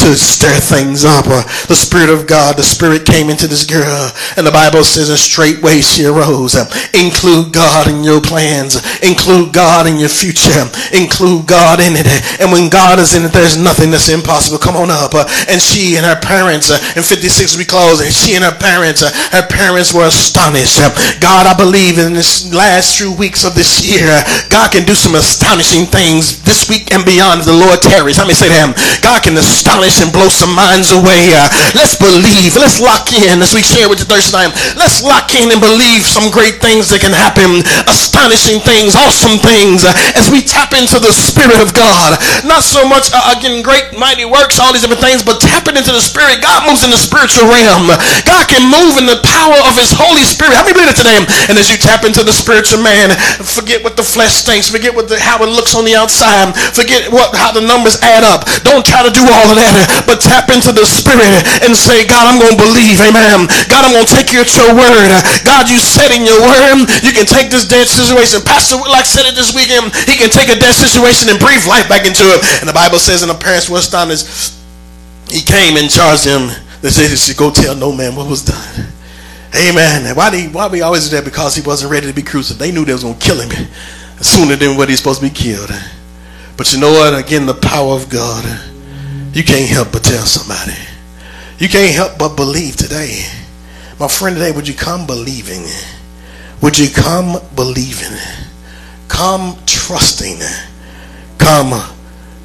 to 0.00 0.16
stir 0.16 0.56
things 0.56 1.04
up. 1.04 1.26
Uh, 1.28 1.44
the 1.68 1.76
Spirit 1.76 2.08
of 2.08 2.26
God, 2.26 2.56
the 2.56 2.64
Spirit 2.64 3.04
came 3.04 3.28
into 3.28 3.46
this 3.46 3.66
girl, 3.66 3.84
uh, 3.84 4.10
and 4.36 4.46
the 4.46 4.54
Bible 4.54 4.84
says, 4.84 5.10
and 5.10 5.18
straightway 5.18 5.80
she 5.80 6.06
arose. 6.06 6.54
Uh, 6.54 6.64
include 6.96 7.52
God 7.52 7.88
in 7.88 8.02
your 8.02 8.20
plans. 8.20 8.80
Include 9.04 9.52
God 9.52 9.86
in 9.86 9.98
your 9.98 10.08
future. 10.08 10.64
Include 10.96 11.46
God 11.46 11.80
in 11.80 11.92
it. 11.96 12.08
And 12.40 12.50
when 12.50 12.70
God 12.70 12.98
is 12.98 13.14
in 13.14 13.24
it, 13.24 13.32
there's 13.32 13.60
nothing 13.60 13.90
that's 13.90 14.08
impossible. 14.08 14.58
Come 14.58 14.76
on 14.76 14.90
up. 14.90 15.12
And 15.48 15.60
she 15.60 15.96
and 15.96 16.06
her 16.06 16.18
parents, 16.18 16.72
in 16.96 17.02
56 17.02 17.58
we 17.58 17.64
close, 17.64 18.00
and 18.00 18.12
she 18.12 18.34
and 18.34 18.44
her 18.44 18.56
parents, 18.56 19.04
her 19.04 19.46
parents 19.46 19.92
were 19.92 20.08
astonished. 20.08 20.80
God, 21.20 21.46
I 21.46 21.54
believe 21.56 21.98
in 21.98 22.14
this 22.14 22.52
last 22.52 22.96
few 22.96 23.12
weeks 23.12 23.44
of 23.44 23.54
this 23.54 23.84
year, 23.84 24.08
God 24.48 24.72
can 24.72 24.84
do 24.84 24.94
some 24.94 25.14
astonishing 25.14 25.86
things 25.86 26.42
this 26.42 26.68
week 26.68 26.92
and 26.92 27.03
beyond 27.04 27.44
the 27.44 27.54
Lord 27.54 27.80
tarries. 27.80 28.18
Let 28.18 28.26
me 28.26 28.34
say 28.34 28.48
to 28.48 28.56
him, 28.56 28.74
God 29.04 29.22
can 29.22 29.36
astonish 29.36 30.00
and 30.00 30.10
blow 30.10 30.28
some 30.28 30.52
minds 30.52 30.90
away. 30.92 31.32
Uh, 31.32 31.48
let's 31.76 31.96
believe. 31.96 32.56
Let's 32.56 32.80
lock 32.80 33.12
in 33.12 33.40
as 33.40 33.52
we 33.54 33.62
share 33.62 33.88
with 33.88 34.00
you 34.00 34.08
Thursday 34.08 34.34
night. 34.34 34.52
Let's 34.76 35.04
lock 35.04 35.32
in 35.36 35.52
and 35.52 35.60
believe 35.60 36.04
some 36.06 36.32
great 36.32 36.60
things 36.60 36.88
that 36.90 37.00
can 37.04 37.12
happen. 37.12 37.64
Astonishing 37.90 38.60
things, 38.62 38.96
awesome 38.96 39.40
things 39.40 39.84
uh, 39.84 39.92
as 40.16 40.30
we 40.30 40.44
tap 40.44 40.72
into 40.76 41.00
the 41.00 41.12
Spirit 41.12 41.58
of 41.60 41.74
God. 41.74 42.16
Not 42.46 42.62
so 42.64 42.86
much, 42.86 43.10
uh, 43.10 43.34
again, 43.34 43.60
great 43.60 43.96
mighty 43.98 44.24
works, 44.24 44.62
all 44.62 44.70
these 44.70 44.86
different 44.86 45.02
things, 45.02 45.24
but 45.24 45.42
tapping 45.42 45.74
into 45.74 45.90
the 45.90 46.02
Spirit. 46.02 46.44
God 46.44 46.64
moves 46.68 46.86
in 46.86 46.90
the 46.94 47.00
spiritual 47.00 47.50
realm. 47.50 47.90
God 48.22 48.44
can 48.46 48.62
move 48.70 48.96
in 48.96 49.06
the 49.10 49.18
power 49.26 49.58
of 49.66 49.74
his 49.74 49.90
Holy 49.90 50.22
Spirit. 50.22 50.54
How 50.54 50.62
many 50.62 50.78
believe 50.78 50.94
it 50.94 51.00
today? 51.00 51.18
And 51.50 51.58
as 51.58 51.68
you 51.68 51.76
tap 51.76 52.06
into 52.06 52.22
the 52.22 52.32
spiritual 52.32 52.78
man, 52.80 53.10
forget 53.42 53.82
what 53.82 53.98
the 53.98 54.06
flesh 54.06 54.46
thinks. 54.46 54.70
Forget 54.70 54.94
what 54.94 55.10
the, 55.10 55.18
how 55.18 55.42
it 55.42 55.50
looks 55.50 55.74
on 55.74 55.82
the 55.82 55.98
outside. 55.98 56.54
Forget 56.74 56.93
get 56.94 57.10
what 57.10 57.34
how 57.34 57.50
the 57.50 57.62
numbers 57.62 57.98
add 57.98 58.22
up. 58.22 58.46
Don't 58.62 58.86
try 58.86 59.02
to 59.02 59.10
do 59.10 59.22
all 59.26 59.50
of 59.50 59.58
that, 59.58 60.06
but 60.06 60.22
tap 60.22 60.54
into 60.54 60.70
the 60.70 60.86
spirit 60.86 61.42
and 61.66 61.74
say, 61.74 62.06
God, 62.06 62.30
I'm 62.30 62.38
going 62.38 62.54
to 62.54 62.60
believe. 62.60 63.02
Amen. 63.02 63.50
God, 63.66 63.82
I'm 63.82 63.94
going 63.94 64.06
to 64.06 64.14
take 64.14 64.30
you 64.30 64.46
at 64.46 64.50
your 64.54 64.70
word. 64.78 65.10
God, 65.42 65.66
you 65.66 65.82
said 65.82 66.14
in 66.14 66.22
your 66.22 66.38
word, 66.38 66.86
you 67.02 67.10
can 67.10 67.26
take 67.26 67.50
this 67.50 67.66
dead 67.66 67.90
situation. 67.90 68.38
Pastor 68.46 68.78
like 68.86 69.04
said 69.04 69.26
it 69.26 69.34
this 69.34 69.50
weekend. 69.50 69.90
He 70.06 70.14
can 70.14 70.30
take 70.30 70.46
a 70.46 70.58
dead 70.58 70.74
situation 70.78 71.26
and 71.26 71.42
breathe 71.42 71.66
life 71.66 71.90
back 71.90 72.06
into 72.06 72.22
it. 72.22 72.40
And 72.62 72.70
the 72.70 72.76
Bible 72.76 73.02
says 73.02 73.26
in 73.26 73.28
the 73.28 73.36
parents 73.36 73.66
were 73.66 73.82
astonished. 73.82 74.54
He 75.28 75.42
came 75.42 75.74
and 75.74 75.90
charged 75.90 76.24
him. 76.24 76.54
They 76.80 76.90
said 76.92 77.36
go 77.36 77.50
tell 77.50 77.74
no 77.74 77.90
man 77.90 78.14
what 78.14 78.28
was 78.28 78.44
done. 78.44 78.92
Amen. 79.54 80.14
Why 80.16 80.30
did 80.30 80.40
he, 80.40 80.48
why 80.48 80.66
we 80.66 80.82
always 80.82 81.08
do 81.08 81.16
that? 81.16 81.24
Because 81.24 81.54
he 81.54 81.62
wasn't 81.62 81.92
ready 81.92 82.08
to 82.08 82.12
be 82.12 82.22
crucified. 82.22 82.60
They 82.60 82.72
knew 82.72 82.84
they 82.84 82.92
was 82.92 83.02
to 83.02 83.14
kill 83.14 83.40
him 83.40 83.50
sooner 84.20 84.56
than 84.56 84.76
what 84.76 84.88
he's 84.88 84.98
supposed 84.98 85.20
to 85.20 85.26
be 85.26 85.32
killed. 85.32 85.70
But 86.56 86.72
you 86.72 86.80
know 86.80 86.92
what? 86.92 87.18
Again, 87.18 87.46
the 87.46 87.54
power 87.54 87.94
of 87.94 88.08
God. 88.08 88.44
You 89.32 89.42
can't 89.42 89.68
help 89.68 89.90
but 89.92 90.04
tell 90.04 90.24
somebody. 90.24 90.78
You 91.58 91.68
can't 91.68 91.94
help 91.94 92.18
but 92.18 92.36
believe 92.36 92.76
today. 92.76 93.24
My 93.98 94.08
friend 94.08 94.36
today, 94.36 94.52
would 94.52 94.68
you 94.68 94.74
come 94.74 95.06
believing? 95.06 95.64
Would 96.62 96.78
you 96.78 96.88
come 96.90 97.40
believing? 97.56 98.16
Come 99.08 99.58
trusting. 99.66 100.38
Come 101.38 101.72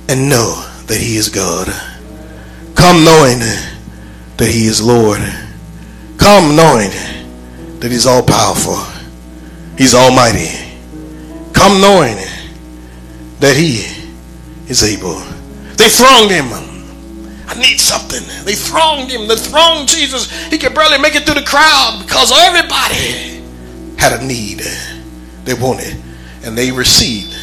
and 0.07 0.29
know 0.29 0.65
that 0.87 0.97
He 0.97 1.15
is 1.17 1.29
God. 1.29 1.67
Come 2.75 3.03
knowing 3.03 3.39
that 3.39 4.49
He 4.49 4.65
is 4.65 4.81
Lord. 4.81 5.19
Come 6.17 6.55
knowing 6.55 6.89
that 7.79 7.91
He's 7.91 8.07
all 8.07 8.23
powerful. 8.23 8.77
He's 9.77 9.93
almighty. 9.93 10.49
Come 11.53 11.81
knowing 11.81 12.17
that 13.39 13.55
He 13.55 13.98
is 14.69 14.83
able. 14.83 15.19
They 15.75 15.89
thronged 15.89 16.31
him. 16.31 16.47
I 17.47 17.55
need 17.59 17.79
something. 17.79 18.21
They 18.45 18.53
thronged 18.53 19.09
him. 19.11 19.27
They 19.27 19.35
thronged 19.35 19.89
Jesus. 19.89 20.31
He 20.49 20.57
could 20.57 20.75
barely 20.75 20.99
make 20.99 21.15
it 21.15 21.25
through 21.25 21.41
the 21.41 21.47
crowd 21.47 22.03
because 22.05 22.31
everybody 22.31 23.41
had 23.97 24.21
a 24.21 24.23
need 24.23 24.61
they 25.43 25.55
wanted 25.55 25.97
and 26.43 26.57
they 26.57 26.71
received. 26.71 27.35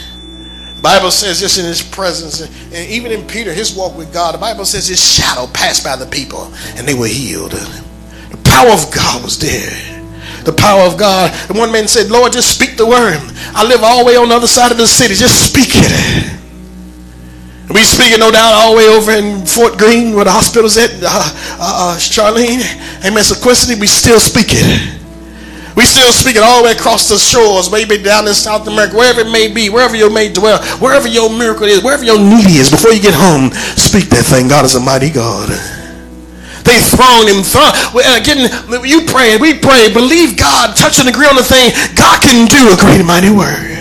Bible 0.83 1.11
says 1.11 1.41
just 1.41 1.59
in 1.59 1.65
his 1.65 1.83
presence, 1.83 2.41
and 2.41 2.89
even 2.89 3.11
in 3.11 3.27
Peter, 3.27 3.53
his 3.53 3.75
walk 3.75 3.97
with 3.97 4.13
God, 4.13 4.35
the 4.35 4.39
Bible 4.39 4.65
says 4.65 4.87
his 4.87 5.03
shadow 5.03 5.49
passed 5.53 5.83
by 5.83 5.97
the 5.97 6.07
people 6.07 6.45
and 6.77 6.87
they 6.87 6.95
were 6.95 7.09
healed. 7.09 7.51
The 7.51 8.41
power 8.45 8.71
of 8.71 8.95
God 8.95 9.25
was 9.25 9.37
there. 9.39 9.75
The 10.45 10.53
power 10.53 10.83
of 10.83 10.97
God. 10.97 11.35
And 11.49 11.59
one 11.59 11.73
man 11.73 11.89
said, 11.89 12.09
Lord, 12.09 12.33
just 12.33 12.55
speak 12.55 12.77
the 12.77 12.87
word. 12.87 13.19
I 13.53 13.67
live 13.67 13.83
all 13.83 13.99
the 13.99 14.05
way 14.05 14.17
on 14.17 14.29
the 14.29 14.37
other 14.37 14.47
side 14.47 14.71
of 14.71 14.79
the 14.79 14.87
city. 14.87 15.15
Just 15.15 15.51
speak 15.51 15.71
it. 15.73 16.37
We 17.69 17.83
speaking, 17.83 18.21
no 18.21 18.31
doubt, 18.31 18.55
all 18.55 18.73
the 18.73 18.77
way 18.79 18.89
over 18.89 19.11
in 19.11 19.45
Fort 19.45 19.77
Greene, 19.77 20.15
where 20.15 20.25
the 20.25 20.31
hospital's 20.31 20.79
at. 20.79 20.91
Uh, 21.03 21.11
uh, 21.59 21.95
uh 21.95 21.97
Charlene, 21.99 22.63
Amen. 23.05 23.25
Sequicity, 23.25 23.79
we 23.79 23.87
still 23.87 24.21
speaking. 24.21 24.97
We 25.75 25.85
still 25.85 26.09
speaking 26.13 26.41
all 26.43 26.63
the 26.63 26.71
way 26.71 26.73
across 26.73 27.09
the 27.09 27.19
shores, 27.19 27.71
maybe 27.71 28.01
down 28.01 28.27
in 28.27 28.33
South 28.33 28.67
America, 28.67 28.97
wherever 28.97 29.21
it 29.21 29.31
may 29.31 29.53
be, 29.53 29.69
wherever 29.69 29.95
you 29.95 30.09
may 30.09 30.33
dwell, 30.33 30.63
wherever 30.79 31.07
your 31.07 31.29
miracle 31.29 31.67
is, 31.67 31.83
wherever 31.83 32.03
your 32.03 32.19
need 32.19 32.49
is, 32.49 32.71
before 32.71 32.93
you 32.93 33.03
get 33.03 33.13
home, 33.13 33.53
speak 33.77 34.09
that 34.09 34.25
thing. 34.25 34.49
God 34.49 34.65
is 34.65 34.75
a 34.75 34.81
mighty 34.81 35.11
God. 35.11 35.53
They 36.65 36.81
thrown 36.81 37.29
him. 37.29 37.45
Thrown. 37.45 37.77
Again, 38.17 38.49
you 38.89 39.05
pray, 39.05 39.37
we 39.37 39.59
pray, 39.59 39.93
believe 39.93 40.39
God, 40.39 40.75
touch 40.75 40.99
and 40.99 41.09
agree 41.11 41.29
on 41.29 41.37
the 41.37 41.45
thing. 41.45 41.71
God 41.95 42.23
can 42.23 42.49
do 42.49 42.73
a 42.73 42.77
great 42.81 43.05
mighty 43.05 43.31
word. 43.31 43.76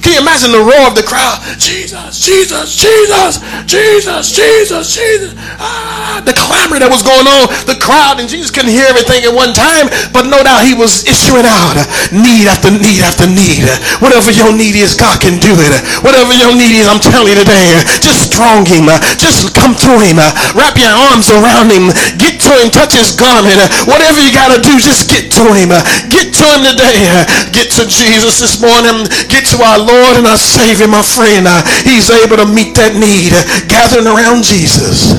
Can 0.00 0.16
you 0.16 0.20
imagine 0.24 0.50
the 0.52 0.64
roar 0.64 0.88
of 0.88 0.96
the 0.96 1.04
crowd? 1.04 1.44
Jesus, 1.60 2.24
Jesus, 2.24 2.72
Jesus, 2.72 3.36
Jesus, 3.68 4.32
Jesus, 4.32 4.84
Jesus. 4.96 5.32
Ah, 5.60 6.24
the 6.24 6.32
clamor 6.32 6.80
that 6.80 6.88
was 6.88 7.04
going 7.04 7.28
on, 7.28 7.52
the 7.68 7.76
crowd, 7.76 8.16
and 8.16 8.24
Jesus 8.24 8.48
couldn't 8.48 8.72
hear 8.72 8.88
everything 8.88 9.20
at 9.28 9.32
one 9.32 9.52
time, 9.52 9.92
but 10.16 10.24
no 10.24 10.40
doubt 10.40 10.64
he 10.64 10.72
was 10.72 11.04
issuing 11.04 11.44
out 11.44 11.76
need 12.16 12.48
after 12.48 12.72
need 12.72 13.04
after 13.04 13.28
need. 13.28 13.68
Whatever 14.00 14.32
your 14.32 14.56
need 14.56 14.72
is, 14.72 14.96
God 14.96 15.20
can 15.20 15.36
do 15.36 15.52
it. 15.52 15.72
Whatever 16.00 16.32
your 16.32 16.56
need 16.56 16.80
is, 16.80 16.88
I'm 16.88 17.02
telling 17.02 17.36
you 17.36 17.36
today, 17.36 17.84
just 18.00 18.32
strong 18.32 18.64
him. 18.64 18.88
Just 19.20 19.52
come 19.52 19.76
to 19.76 19.92
him. 20.00 20.16
Wrap 20.56 20.80
your 20.80 20.92
arms 21.12 21.28
around 21.28 21.68
him. 21.68 21.92
Get 22.16 22.40
to 22.48 22.52
him. 22.56 22.72
Touch 22.72 22.96
his 22.96 23.12
garment. 23.12 23.60
Whatever 23.84 24.16
you 24.16 24.32
got 24.32 24.48
to 24.56 24.58
do, 24.64 24.80
just 24.80 25.12
get 25.12 25.28
to 25.36 25.44
him. 25.52 25.76
Get 26.08 26.32
to 26.40 26.46
him 26.56 26.62
today. 26.64 27.04
Get 27.52 27.68
to 27.76 27.84
Jesus 27.84 28.40
this 28.40 28.56
morning. 28.64 29.04
Get 29.28 29.44
to 29.52 29.60
our 29.60 29.76
Lord 29.76 29.89
and 30.16 30.26
our 30.26 30.38
Savior, 30.38 30.86
my 30.86 31.02
friend. 31.02 31.46
He's 31.84 32.10
able 32.10 32.36
to 32.36 32.46
meet 32.46 32.74
that 32.76 32.94
need. 32.94 33.32
Gathering 33.68 34.06
around 34.06 34.44
Jesus. 34.44 35.12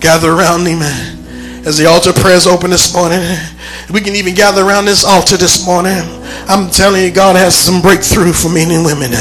Gather 0.00 0.30
around 0.30 0.66
him. 0.66 0.82
As 1.64 1.78
the 1.78 1.86
altar 1.86 2.12
prayers 2.12 2.46
open 2.46 2.70
this 2.70 2.92
morning, 2.94 3.20
we 3.90 4.00
can 4.00 4.14
even 4.14 4.34
gather 4.34 4.62
around 4.62 4.84
this 4.84 5.04
altar 5.04 5.36
this 5.36 5.64
morning. 5.64 6.23
I'm 6.46 6.70
telling 6.70 7.02
you, 7.02 7.10
God 7.10 7.36
has 7.36 7.54
some 7.54 7.80
breakthrough 7.80 8.32
for 8.32 8.48
men 8.52 8.70
and 8.70 8.84
women. 8.84 9.12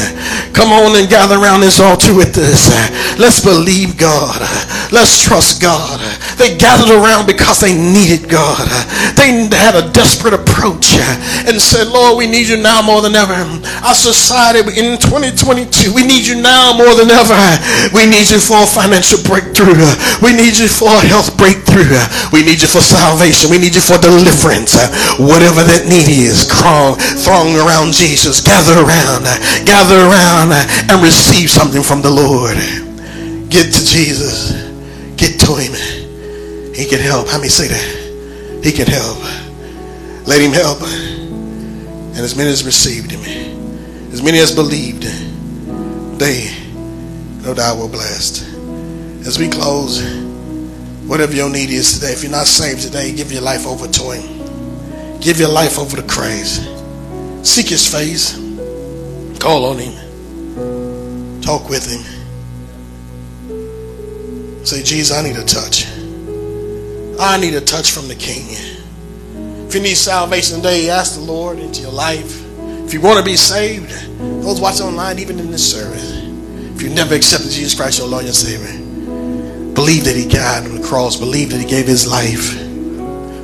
Come 0.51 0.75
on 0.75 0.95
and 0.99 1.09
gather 1.09 1.39
around 1.39 1.61
this 1.61 1.79
altar 1.79 2.13
with 2.13 2.37
us. 2.37 2.69
Let's 3.17 3.39
believe 3.39 3.97
God. 3.97 4.41
Let's 4.91 5.21
trust 5.21 5.61
God. 5.61 5.99
They 6.37 6.57
gathered 6.57 6.91
around 6.91 7.25
because 7.25 7.59
they 7.59 7.73
needed 7.73 8.29
God. 8.29 8.67
They 9.15 9.47
had 9.55 9.79
a 9.79 9.87
desperate 9.93 10.33
approach 10.33 10.97
and 11.47 11.55
said, 11.61 11.87
Lord, 11.87 12.17
we 12.17 12.27
need 12.27 12.47
you 12.47 12.57
now 12.57 12.81
more 12.81 13.01
than 13.01 13.15
ever. 13.15 13.33
Our 13.85 13.95
society 13.95 14.59
in 14.75 14.99
2022, 14.99 15.93
we 15.93 16.05
need 16.05 16.27
you 16.27 16.41
now 16.41 16.73
more 16.75 16.93
than 16.93 17.09
ever. 17.09 17.37
We 17.95 18.05
need 18.05 18.29
you 18.29 18.39
for 18.39 18.63
a 18.63 18.67
financial 18.67 19.21
breakthrough. 19.23 19.79
We 20.21 20.33
need 20.33 20.57
you 20.59 20.67
for 20.67 20.91
a 20.91 21.03
health 21.07 21.37
breakthrough. 21.37 21.87
We 22.35 22.43
need 22.43 22.61
you 22.61 22.67
for 22.67 22.81
salvation. 22.83 23.49
We 23.49 23.57
need 23.57 23.75
you 23.75 23.81
for 23.81 23.97
deliverance. 23.97 24.75
Whatever 25.17 25.63
that 25.63 25.87
need 25.87 26.09
is, 26.09 26.45
crawl, 26.49 26.97
throng 27.23 27.55
around 27.55 27.93
Jesus. 27.93 28.41
Gather 28.41 28.79
around. 28.79 29.23
Gather 29.65 29.99
around 29.99 30.51
and 30.53 31.03
receive 31.03 31.49
something 31.49 31.83
from 31.83 32.01
the 32.01 32.11
Lord. 32.11 32.55
Get 33.49 33.71
to 33.73 33.81
Jesus. 33.85 34.51
Get 35.17 35.39
to 35.41 35.55
him. 35.55 35.73
He 36.73 36.85
can 36.85 36.99
help. 36.99 37.27
How 37.27 37.37
many 37.37 37.49
say 37.49 37.67
that? 37.67 38.63
He 38.63 38.71
can 38.71 38.87
help. 38.87 39.19
Let 40.25 40.41
him 40.41 40.51
help. 40.51 40.81
And 40.81 42.19
as 42.19 42.35
many 42.35 42.49
as 42.49 42.63
received 42.63 43.11
him, 43.11 43.21
as 44.11 44.21
many 44.21 44.39
as 44.39 44.53
believed, 44.53 45.03
they 46.19 46.49
no 47.43 47.53
doubt 47.53 47.77
will 47.77 47.89
blessed. 47.89 48.43
As 49.27 49.37
we 49.37 49.49
close, 49.49 50.01
whatever 51.07 51.33
your 51.33 51.49
need 51.49 51.69
is 51.69 51.93
today, 51.93 52.13
if 52.13 52.23
you're 52.23 52.31
not 52.31 52.47
saved 52.47 52.81
today, 52.81 53.13
give 53.13 53.31
your 53.31 53.41
life 53.41 53.67
over 53.67 53.87
to 53.87 54.11
him. 54.11 55.19
Give 55.19 55.39
your 55.39 55.49
life 55.49 55.77
over 55.79 55.97
to 55.97 56.03
Christ. 56.03 56.61
Seek 57.43 57.67
his 57.67 57.85
face. 57.87 58.33
Call 59.39 59.65
on 59.65 59.77
him. 59.77 61.41
Talk 61.41 61.69
with 61.69 61.85
him. 61.85 62.01
Say, 64.65 64.81
Jesus, 64.81 65.15
I 65.15 65.21
need 65.21 65.35
a 65.35 65.43
touch. 65.43 65.85
I 67.19 67.37
need 67.39 67.53
a 67.53 67.61
touch 67.61 67.91
from 67.91 68.07
the 68.07 68.15
King. 68.15 68.45
If 69.67 69.75
you 69.75 69.81
need 69.81 69.95
salvation 69.95 70.57
today, 70.57 70.89
ask 70.89 71.15
the 71.15 71.21
Lord 71.21 71.59
into 71.59 71.81
your 71.81 71.91
life. 71.91 72.41
If 72.85 72.93
you 72.93 73.01
want 73.01 73.19
to 73.19 73.25
be 73.25 73.35
saved, 73.35 73.91
those 74.41 74.61
watching 74.61 74.85
online, 74.85 75.19
even 75.19 75.37
in 75.37 75.51
this 75.51 75.69
service, 75.69 76.11
if 76.75 76.81
you've 76.81 76.93
never 76.93 77.13
accepted 77.13 77.51
Jesus 77.51 77.75
Christ, 77.75 77.99
your 77.99 78.07
Lord 78.07 78.23
and 78.23 78.33
Savior, 78.33 78.71
believe 79.73 80.05
that 80.05 80.15
He 80.15 80.27
died 80.29 80.65
on 80.65 80.75
the 80.75 80.87
cross, 80.87 81.17
believe 81.17 81.49
that 81.51 81.59
He 81.59 81.67
gave 81.67 81.87
His 81.87 82.07
life, 82.09 82.53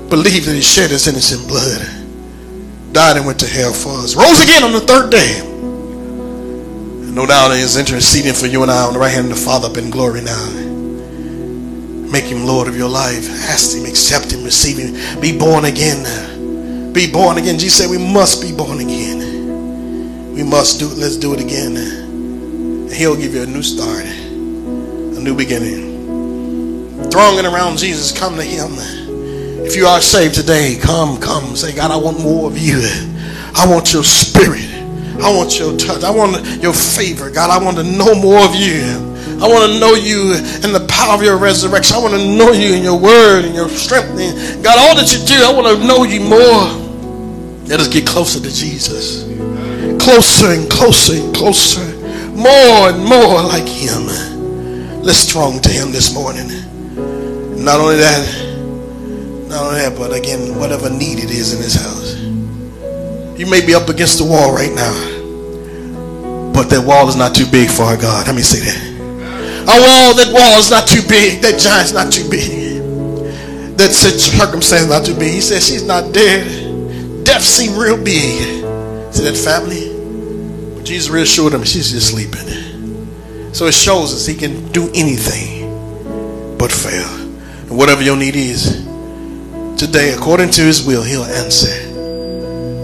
believe 0.09 0.45
that 0.45 0.55
He 0.55 0.61
shed 0.61 0.89
His 0.89 1.05
innocent 1.07 1.47
blood, 1.49 1.98
died 2.99 3.15
and 3.15 3.25
went 3.25 3.39
to 3.39 3.47
hell 3.47 3.71
for 3.71 3.93
us, 4.03 4.13
rose 4.13 4.43
again 4.43 4.61
on 4.61 4.73
the 4.73 4.81
third 4.81 5.09
day. 5.09 5.39
And 5.39 7.15
no 7.15 7.25
doubt 7.25 7.51
is 7.51 7.77
interceding 7.77 8.33
for 8.33 8.45
you 8.45 8.61
and 8.61 8.69
I 8.69 8.83
on 8.83 8.91
the 8.91 8.99
right 8.99 9.13
hand 9.13 9.31
of 9.31 9.39
the 9.39 9.45
Father 9.45 9.69
up 9.69 9.77
in 9.77 9.89
glory 9.89 10.19
now. 10.19 10.49
Make 12.11 12.25
him 12.25 12.45
Lord 12.45 12.67
of 12.67 12.75
your 12.75 12.89
life. 12.89 13.29
Ask 13.47 13.77
him, 13.77 13.85
accept 13.85 14.33
him, 14.33 14.43
receive 14.43 14.77
him. 14.77 15.21
Be 15.21 15.31
born 15.31 15.63
again. 15.63 16.91
Be 16.91 17.09
born 17.09 17.37
again. 17.37 17.57
Jesus 17.57 17.77
said 17.77 17.89
we 17.89 17.97
must 17.97 18.41
be 18.41 18.51
born 18.51 18.81
again. 18.81 20.35
We 20.35 20.43
must 20.43 20.79
do 20.79 20.91
it. 20.91 20.97
Let's 20.97 21.15
do 21.15 21.33
it 21.33 21.39
again. 21.39 22.89
He'll 22.91 23.15
give 23.15 23.33
you 23.33 23.43
a 23.43 23.45
new 23.45 23.63
start, 23.63 24.03
a 24.03 25.21
new 25.23 25.37
beginning. 25.37 27.09
Thronging 27.09 27.45
around 27.45 27.77
Jesus, 27.77 28.11
come 28.11 28.35
to 28.35 28.43
him. 28.43 28.75
If 29.65 29.75
you 29.75 29.85
are 29.85 30.01
saved 30.01 30.35
today, 30.35 30.77
come, 30.81 31.19
come. 31.19 31.55
Say, 31.55 31.75
God, 31.75 31.91
I 31.91 31.97
want 31.97 32.19
more 32.19 32.47
of 32.47 32.57
you. 32.57 32.79
I 33.55 33.67
want 33.69 33.93
your 33.93 34.03
spirit. 34.03 34.69
I 35.21 35.35
want 35.35 35.59
your 35.59 35.77
touch. 35.77 36.03
I 36.03 36.11
want 36.11 36.63
your 36.63 36.73
favor. 36.73 37.29
God, 37.29 37.49
I 37.49 37.63
want 37.63 37.77
to 37.77 37.83
know 37.83 38.15
more 38.15 38.39
of 38.39 38.55
you. 38.55 39.09
I 39.41 39.47
want 39.47 39.71
to 39.71 39.79
know 39.79 39.93
you 39.93 40.33
in 40.63 40.73
the 40.73 40.85
power 40.89 41.13
of 41.13 41.21
your 41.21 41.37
resurrection. 41.37 41.95
I 41.95 41.99
want 41.99 42.13
to 42.13 42.37
know 42.37 42.51
you 42.51 42.73
in 42.73 42.83
your 42.83 42.99
word 42.99 43.45
and 43.45 43.55
your 43.55 43.69
strength. 43.69 44.09
And 44.19 44.63
God, 44.63 44.77
all 44.79 44.95
that 44.95 45.11
you 45.13 45.25
do, 45.25 45.43
I 45.43 45.53
want 45.53 45.67
to 45.67 45.85
know 45.85 46.03
you 46.03 46.19
more. 46.21 47.67
Let 47.67 47.79
us 47.79 47.87
get 47.87 48.07
closer 48.07 48.39
to 48.39 48.51
Jesus. 48.51 49.23
Closer 50.03 50.51
and 50.51 50.69
closer 50.69 51.13
and 51.13 51.35
closer. 51.35 51.85
More 52.35 52.89
and 52.89 53.03
more 53.03 53.43
like 53.43 53.67
him. 53.67 54.07
Let's 55.03 55.19
strong 55.19 55.61
to 55.61 55.69
him 55.69 55.91
this 55.91 56.13
morning. 56.13 56.47
Not 57.63 57.79
only 57.79 57.97
that, 57.97 58.48
not 59.49 59.65
only 59.65 59.81
that, 59.81 59.97
but 59.97 60.13
again, 60.13 60.57
whatever 60.59 60.89
need 60.89 61.17
it 61.17 61.31
is 61.31 61.53
in 61.53 61.61
this 61.61 61.73
house. 61.73 62.15
You 63.39 63.49
may 63.49 63.65
be 63.65 63.73
up 63.73 63.89
against 63.89 64.19
the 64.19 64.25
wall 64.25 64.53
right 64.53 64.71
now, 64.71 64.93
but 66.53 66.69
that 66.69 66.85
wall 66.85 67.09
is 67.09 67.15
not 67.15 67.33
too 67.33 67.49
big 67.49 67.69
for 67.69 67.83
our 67.83 67.97
God. 67.97 68.27
Let 68.27 68.35
me 68.35 68.43
say 68.43 68.59
that. 68.59 68.89
A 69.63 69.77
wall, 69.81 70.13
that 70.13 70.31
wall 70.31 70.59
is 70.59 70.69
not 70.69 70.87
too 70.87 71.01
big. 71.07 71.41
That 71.41 71.59
giant's 71.59 71.93
not 71.93 72.13
too 72.13 72.29
big. 72.29 72.81
That 73.77 73.89
circumstance 73.91 74.83
is 74.83 74.89
not 74.89 75.05
too 75.05 75.15
big. 75.15 75.33
He 75.33 75.41
said, 75.41 75.63
she's 75.63 75.85
not 75.85 76.13
dead. 76.13 77.23
Death 77.23 77.41
seemed 77.43 77.77
real 77.77 77.97
big 77.97 78.61
to 79.13 79.21
that 79.21 79.37
family. 79.37 79.89
But 80.75 80.85
Jesus 80.85 81.09
reassured 81.09 81.53
him, 81.53 81.63
she's 81.63 81.91
just 81.91 82.11
sleeping. 82.11 83.53
So 83.53 83.65
it 83.65 83.73
shows 83.73 84.13
us 84.13 84.25
he 84.25 84.35
can 84.35 84.71
do 84.71 84.89
anything 84.93 86.57
but 86.57 86.71
fail. 86.71 87.07
And 87.07 87.77
whatever 87.77 88.03
your 88.03 88.17
need 88.17 88.35
is, 88.35 88.85
today, 89.79 90.13
according 90.13 90.49
to 90.51 90.61
his 90.61 90.85
will, 90.85 91.03
he'll 91.03 91.23
answer. 91.23 91.71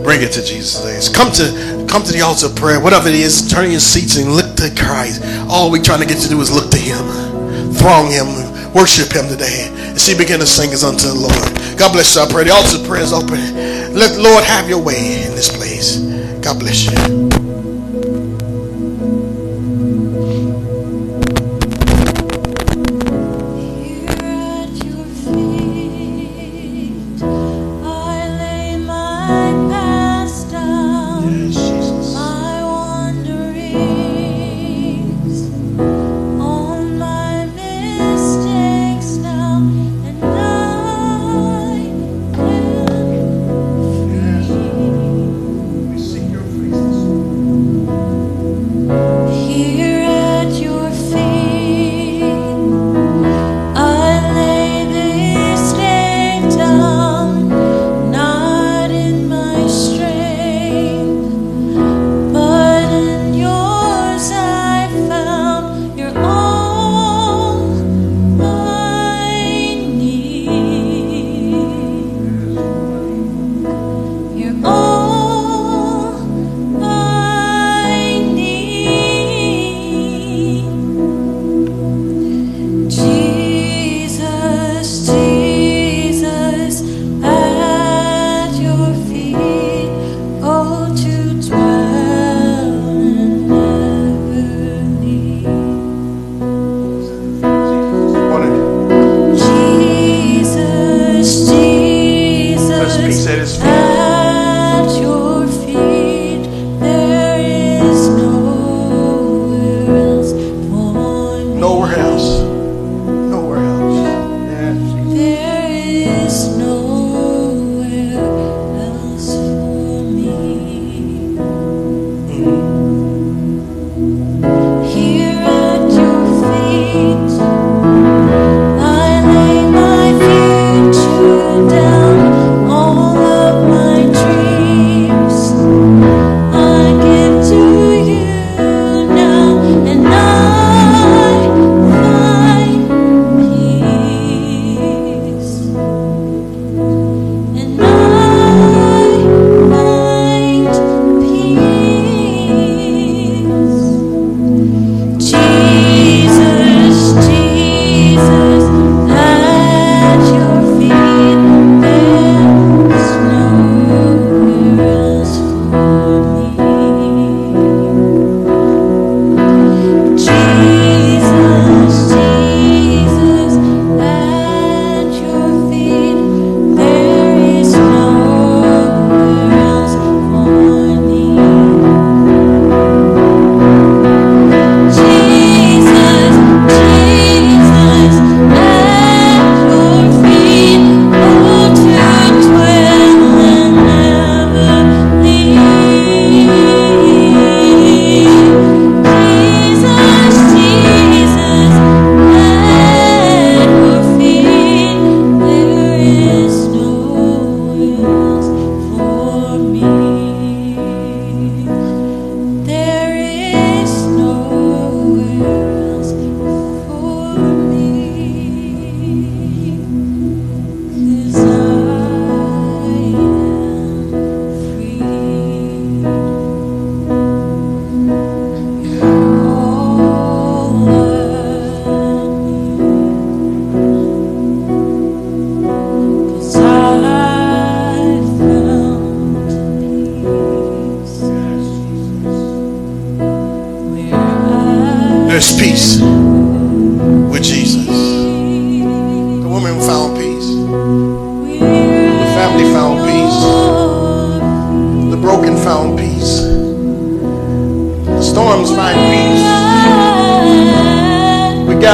Bring 0.01 0.21
it 0.23 0.31
to 0.31 0.41
Jesus 0.41 0.79
today. 0.79 0.95
Come 1.13 1.29
to 1.33 1.85
come 1.91 2.03
to 2.03 2.13
the 2.13 2.21
altar 2.21 2.47
of 2.47 2.55
prayer. 2.55 2.79
Whatever 2.79 3.09
it 3.09 3.15
is, 3.15 3.51
turn 3.51 3.69
your 3.69 3.81
seats 3.81 4.15
and 4.15 4.31
look 4.31 4.55
to 4.55 4.71
Christ. 4.81 5.21
All 5.49 5.69
we're 5.69 5.83
trying 5.83 5.99
to 5.99 6.07
get 6.07 6.19
to 6.23 6.29
do 6.29 6.39
is 6.39 6.49
look 6.49 6.71
to 6.71 6.77
him. 6.77 7.03
Throng 7.73 8.09
him. 8.09 8.27
Worship 8.73 9.11
him 9.11 9.27
today. 9.27 9.67
And 9.75 9.99
she 9.99 10.15
begin 10.17 10.39
to 10.39 10.47
sing 10.47 10.71
as 10.71 10.83
unto 10.83 11.07
the 11.07 11.15
Lord. 11.15 11.77
God 11.77 11.91
bless 11.91 12.15
you. 12.15 12.21
I 12.21 12.31
pray. 12.31 12.45
The 12.45 12.53
altar 12.53 12.79
of 12.79 12.87
prayer 12.87 13.03
is 13.03 13.11
open. 13.11 13.39
Let 13.93 14.15
the 14.15 14.21
Lord 14.23 14.43
have 14.45 14.69
your 14.69 14.81
way 14.81 15.23
in 15.25 15.35
this 15.35 15.51
place. 15.51 15.99
God 16.39 16.59
bless 16.59 16.85
you. 16.85 16.95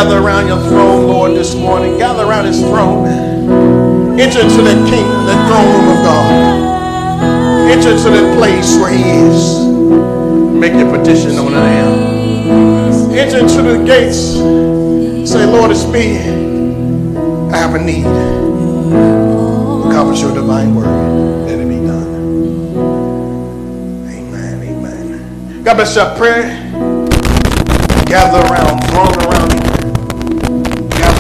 Gather 0.02 0.18
around 0.18 0.48
your 0.48 0.58
throne, 0.68 1.06
Lord, 1.06 1.34
this 1.34 1.54
morning. 1.54 2.00
Gather 2.00 2.24
around 2.24 2.46
his 2.46 2.60
throne. 2.60 3.06
Enter 4.20 4.42
into 4.42 4.64
that 4.64 4.90
king, 4.90 5.06
that 5.28 5.48
throne 5.48 5.70
room 5.74 5.90
of 5.96 6.04
God. 6.04 7.70
Enter 7.70 7.92
into 7.92 8.10
that 8.10 8.36
place 8.36 8.78
where 8.78 8.92
he 8.92 9.04
is. 9.04 9.64
Make 10.56 10.74
your 10.74 10.90
petition 10.90 11.38
on 11.38 11.54
unto 11.54 11.68
him. 11.70 13.12
Enter 13.12 13.42
into 13.42 13.62
the 13.62 13.86
gates. 13.86 14.38
Say, 15.32 15.46
Lord, 15.46 15.70
it's 15.70 15.86
me. 15.86 16.18
I 17.54 17.58
have 17.58 17.76
a 17.76 17.80
need. 17.80 18.08
Accomplish 19.86 20.22
your 20.22 20.34
divine 20.34 20.74
word. 20.74 20.88
Let 21.46 21.60
it 21.60 21.70
be 21.70 21.76
done. 21.76 22.08
Amen. 24.10 24.64
Amen. 24.64 25.64
God 25.64 25.76
bless 25.76 25.96
your 25.96 26.10
prayer. 26.16 26.58
Gather 28.08 28.40
around, 28.52 28.84
throng 28.90 29.16
around 29.28 29.61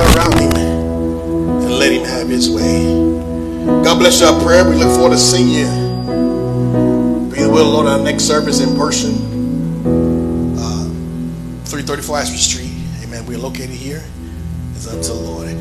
around 0.02 0.39
him 0.39 0.52
and 0.56 1.74
let 1.78 1.91
him 1.91 2.04
have 2.04 2.28
his 2.28 2.49
way. 2.49 2.84
God 3.84 3.99
bless 3.99 4.22
your 4.22 4.39
prayer. 4.41 4.68
We 4.68 4.76
look 4.76 4.93
forward 4.95 5.12
to 5.12 5.18
seeing 5.18 5.49
you. 5.49 5.66
Be 7.32 7.41
the 7.41 7.49
will, 7.52 7.70
Lord, 7.70 7.88
our 7.88 7.99
next 7.99 8.24
service 8.24 8.60
in 8.60 8.76
person. 8.76 9.14
Uh, 10.58 10.86
334 11.66 12.18
Ashford 12.18 12.39
Street. 12.39 12.74
Amen. 13.04 13.26
We're 13.26 13.38
located 13.38 13.70
here. 13.70 14.04
It's 14.76 14.88
up 14.88 15.02
to 15.02 15.14
the 15.14 15.14
Lord. 15.14 15.58